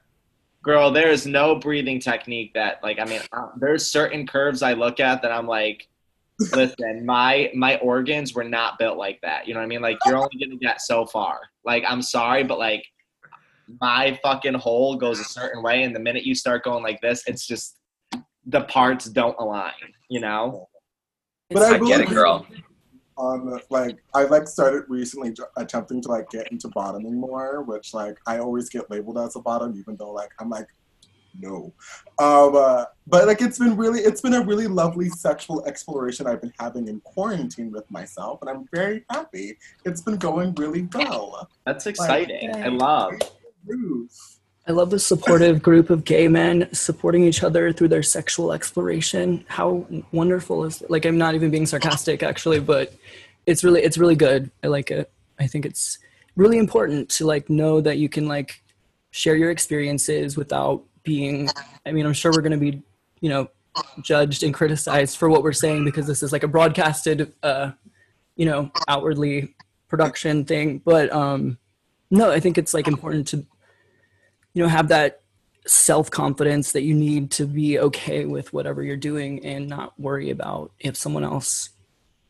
girl, 0.62 0.90
there 0.90 1.10
is 1.10 1.26
no 1.26 1.54
breathing 1.56 2.00
technique 2.00 2.54
that, 2.54 2.82
like, 2.82 2.98
I 2.98 3.04
mean, 3.04 3.20
uh, 3.32 3.48
there's 3.56 3.86
certain 3.90 4.26
curves 4.26 4.62
I 4.62 4.72
look 4.72 4.98
at 5.00 5.20
that 5.22 5.30
I'm 5.30 5.46
like, 5.46 5.88
listen, 6.52 7.04
my 7.06 7.50
my 7.54 7.76
organs 7.78 8.34
were 8.34 8.44
not 8.44 8.78
built 8.78 8.96
like 8.98 9.20
that. 9.22 9.46
You 9.46 9.54
know 9.54 9.60
what 9.60 9.64
I 9.64 9.68
mean? 9.68 9.82
Like, 9.82 9.98
you're 10.06 10.16
only 10.16 10.30
gonna 10.42 10.56
get 10.56 10.80
so 10.80 11.04
far. 11.06 11.40
Like, 11.64 11.84
I'm 11.86 12.02
sorry, 12.02 12.42
but 12.44 12.58
like, 12.58 12.84
my 13.80 14.18
fucking 14.22 14.54
hole 14.54 14.96
goes 14.96 15.20
a 15.20 15.24
certain 15.24 15.62
way, 15.62 15.82
and 15.82 15.94
the 15.94 16.00
minute 16.00 16.24
you 16.24 16.34
start 16.34 16.64
going 16.64 16.82
like 16.82 17.00
this, 17.00 17.22
it's 17.26 17.46
just 17.46 17.78
the 18.46 18.62
parts 18.62 19.06
don't 19.06 19.36
align. 19.38 19.72
You 20.08 20.20
know? 20.20 20.68
But 21.50 21.62
I 21.62 21.74
I 21.76 21.78
get 21.78 22.00
it, 22.00 22.08
girl. 22.08 22.46
on 23.16 23.46
the- 23.46 23.62
like 23.70 23.96
I 24.14 24.24
like 24.24 24.48
started 24.48 24.84
recently 24.88 25.32
j- 25.32 25.42
attempting 25.56 26.00
to 26.02 26.08
like 26.08 26.28
get 26.30 26.50
into 26.50 26.68
bottoming 26.68 27.18
more, 27.18 27.62
which 27.62 27.94
like 27.94 28.18
I 28.26 28.38
always 28.38 28.68
get 28.68 28.90
labeled 28.90 29.18
as 29.18 29.36
a 29.36 29.40
bottom, 29.40 29.74
even 29.78 29.96
though 29.96 30.10
like 30.10 30.30
I'm 30.40 30.50
like 30.50 30.66
no. 31.40 31.72
Um, 32.18 32.54
uh, 32.56 32.84
but 33.06 33.26
like 33.26 33.40
it's 33.42 33.58
been 33.58 33.76
really 33.76 34.00
it's 34.00 34.20
been 34.20 34.34
a 34.34 34.42
really 34.42 34.66
lovely 34.66 35.08
sexual 35.08 35.64
exploration 35.66 36.26
I've 36.26 36.40
been 36.40 36.52
having 36.58 36.88
in 36.88 37.00
quarantine 37.00 37.70
with 37.72 37.88
myself, 37.90 38.40
and 38.40 38.50
I'm 38.50 38.68
very 38.72 39.04
happy. 39.10 39.58
It's 39.84 40.00
been 40.00 40.16
going 40.16 40.54
really 40.54 40.88
well. 40.94 41.48
That's 41.66 41.86
exciting. 41.86 42.54
I 42.54 42.68
love. 42.68 43.14
Ruth. 43.66 44.34
I 44.66 44.72
love 44.72 44.90
the 44.90 44.98
supportive 44.98 45.62
group 45.62 45.90
of 45.90 46.04
gay 46.04 46.26
men 46.26 46.72
supporting 46.72 47.24
each 47.24 47.42
other 47.42 47.70
through 47.72 47.88
their 47.88 48.02
sexual 48.02 48.52
exploration. 48.52 49.44
How 49.48 49.86
wonderful 50.10 50.64
is 50.64 50.82
like 50.88 51.04
I'm 51.04 51.18
not 51.18 51.34
even 51.34 51.50
being 51.50 51.66
sarcastic 51.66 52.22
actually, 52.22 52.60
but 52.60 52.94
it's 53.44 53.62
really 53.62 53.82
it's 53.82 53.98
really 53.98 54.16
good. 54.16 54.50
I 54.62 54.68
like 54.68 54.90
it. 54.90 55.10
I 55.38 55.46
think 55.46 55.66
it's 55.66 55.98
really 56.36 56.56
important 56.56 57.10
to 57.10 57.26
like 57.26 57.50
know 57.50 57.82
that 57.82 57.98
you 57.98 58.08
can 58.08 58.26
like 58.26 58.62
share 59.10 59.36
your 59.36 59.50
experiences 59.50 60.36
without 60.36 60.82
being 61.02 61.50
I 61.84 61.92
mean, 61.92 62.06
I'm 62.06 62.14
sure 62.14 62.32
we're 62.32 62.40
going 62.40 62.52
to 62.52 62.72
be, 62.72 62.82
you 63.20 63.28
know, 63.28 63.50
judged 64.00 64.44
and 64.44 64.54
criticized 64.54 65.18
for 65.18 65.28
what 65.28 65.42
we're 65.42 65.52
saying 65.52 65.84
because 65.84 66.06
this 66.06 66.22
is 66.22 66.32
like 66.32 66.42
a 66.42 66.48
broadcasted 66.48 67.34
uh 67.42 67.72
you 68.36 68.46
know, 68.46 68.70
outwardly 68.88 69.54
production 69.88 70.46
thing, 70.46 70.78
but 70.78 71.12
um 71.12 71.58
no, 72.10 72.30
I 72.30 72.40
think 72.40 72.56
it's 72.56 72.72
like 72.72 72.88
important 72.88 73.26
to 73.28 73.44
you 74.54 74.62
know 74.62 74.68
have 74.68 74.88
that 74.88 75.20
self 75.66 76.10
confidence 76.10 76.72
that 76.72 76.82
you 76.82 76.94
need 76.94 77.30
to 77.32 77.46
be 77.46 77.78
okay 77.78 78.24
with 78.24 78.52
whatever 78.52 78.82
you're 78.82 78.96
doing 78.96 79.44
and 79.44 79.68
not 79.68 79.98
worry 79.98 80.30
about 80.30 80.72
if 80.78 80.96
someone 80.96 81.24
else 81.24 81.70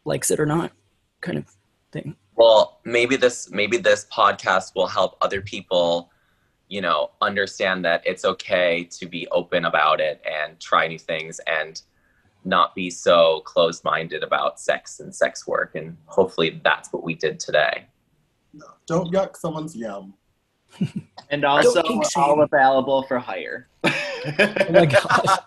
likes 0.04 0.30
it 0.30 0.40
or 0.40 0.46
not 0.46 0.72
kind 1.20 1.38
of 1.38 1.46
thing 1.92 2.16
Well, 2.36 2.80
maybe 2.84 3.16
this 3.16 3.50
maybe 3.50 3.76
this 3.76 4.06
podcast 4.12 4.74
will 4.74 4.86
help 4.86 5.16
other 5.20 5.40
people, 5.40 6.10
you 6.68 6.80
know, 6.80 7.10
understand 7.20 7.84
that 7.84 8.02
it's 8.04 8.24
okay 8.24 8.84
to 8.98 9.06
be 9.06 9.26
open 9.28 9.64
about 9.64 10.00
it 10.00 10.22
and 10.24 10.58
try 10.60 10.86
new 10.86 10.98
things 10.98 11.40
and 11.46 11.80
not 12.44 12.74
be 12.74 12.90
so 12.90 13.40
closed-minded 13.46 14.22
about 14.22 14.60
sex 14.60 15.00
and 15.00 15.14
sex 15.14 15.46
work 15.46 15.74
and 15.76 15.96
hopefully 16.06 16.60
that's 16.62 16.92
what 16.92 17.02
we 17.02 17.14
did 17.14 17.40
today. 17.40 17.86
No, 18.52 18.66
don't 18.86 19.10
yuck 19.12 19.36
someone's 19.36 19.74
yum. 19.74 20.14
And 21.30 21.44
also, 21.44 21.82
kink 21.82 22.04
all 22.16 22.42
available 22.42 23.02
for 23.04 23.18
hire. 23.18 23.66
oh 23.84 23.90
my 24.70 24.86
god 24.86 25.40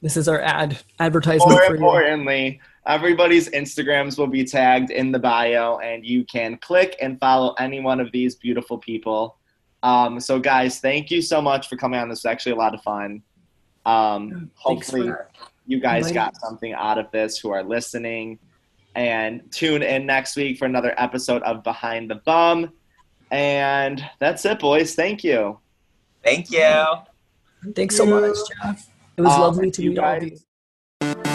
this 0.00 0.16
is 0.16 0.28
our 0.28 0.40
ad 0.40 0.78
advertisement 0.98 1.50
More 1.50 1.64
for 1.66 1.76
you 1.76 1.76
importantly, 1.76 2.60
everybody's 2.86 3.48
Instagrams 3.50 4.18
will 4.18 4.26
be 4.26 4.44
tagged 4.44 4.90
in 4.90 5.12
the 5.12 5.18
bio, 5.18 5.78
and 5.78 6.04
you 6.04 6.24
can 6.24 6.58
click 6.58 6.96
and 7.00 7.18
follow 7.18 7.54
any 7.54 7.80
one 7.80 8.00
of 8.00 8.10
these 8.12 8.34
beautiful 8.34 8.78
people. 8.78 9.38
Um, 9.82 10.20
so, 10.20 10.38
guys, 10.38 10.80
thank 10.80 11.10
you 11.10 11.22
so 11.22 11.40
much 11.40 11.68
for 11.68 11.76
coming 11.76 11.98
on. 12.00 12.08
This 12.08 12.24
was 12.24 12.30
actually 12.30 12.52
a 12.52 12.56
lot 12.56 12.74
of 12.74 12.82
fun. 12.82 13.22
Um, 13.86 14.50
hopefully, 14.54 15.12
you 15.66 15.80
guys 15.80 16.08
inviting 16.08 16.14
got 16.14 16.36
something 16.36 16.72
out 16.72 16.98
of 16.98 17.10
this 17.10 17.38
who 17.38 17.50
are 17.50 17.62
listening. 17.62 18.38
And 18.94 19.50
tune 19.50 19.82
in 19.82 20.04
next 20.04 20.36
week 20.36 20.58
for 20.58 20.66
another 20.66 20.94
episode 20.98 21.42
of 21.44 21.64
Behind 21.64 22.10
the 22.10 22.16
Bum. 22.16 22.72
And 23.32 24.04
that's 24.18 24.44
it, 24.44 24.58
boys. 24.58 24.94
Thank 24.94 25.24
you. 25.24 25.58
Thank 26.22 26.50
you. 26.50 26.84
Thanks 27.74 27.96
so 27.96 28.04
much, 28.04 28.36
Jeff. 28.62 28.90
It 29.16 29.22
was 29.22 29.32
um, 29.32 29.40
lovely 29.40 29.70
to 29.70 29.88
meet 29.88 29.98
all 29.98 30.16
of 30.16 30.22
you. 30.22 31.31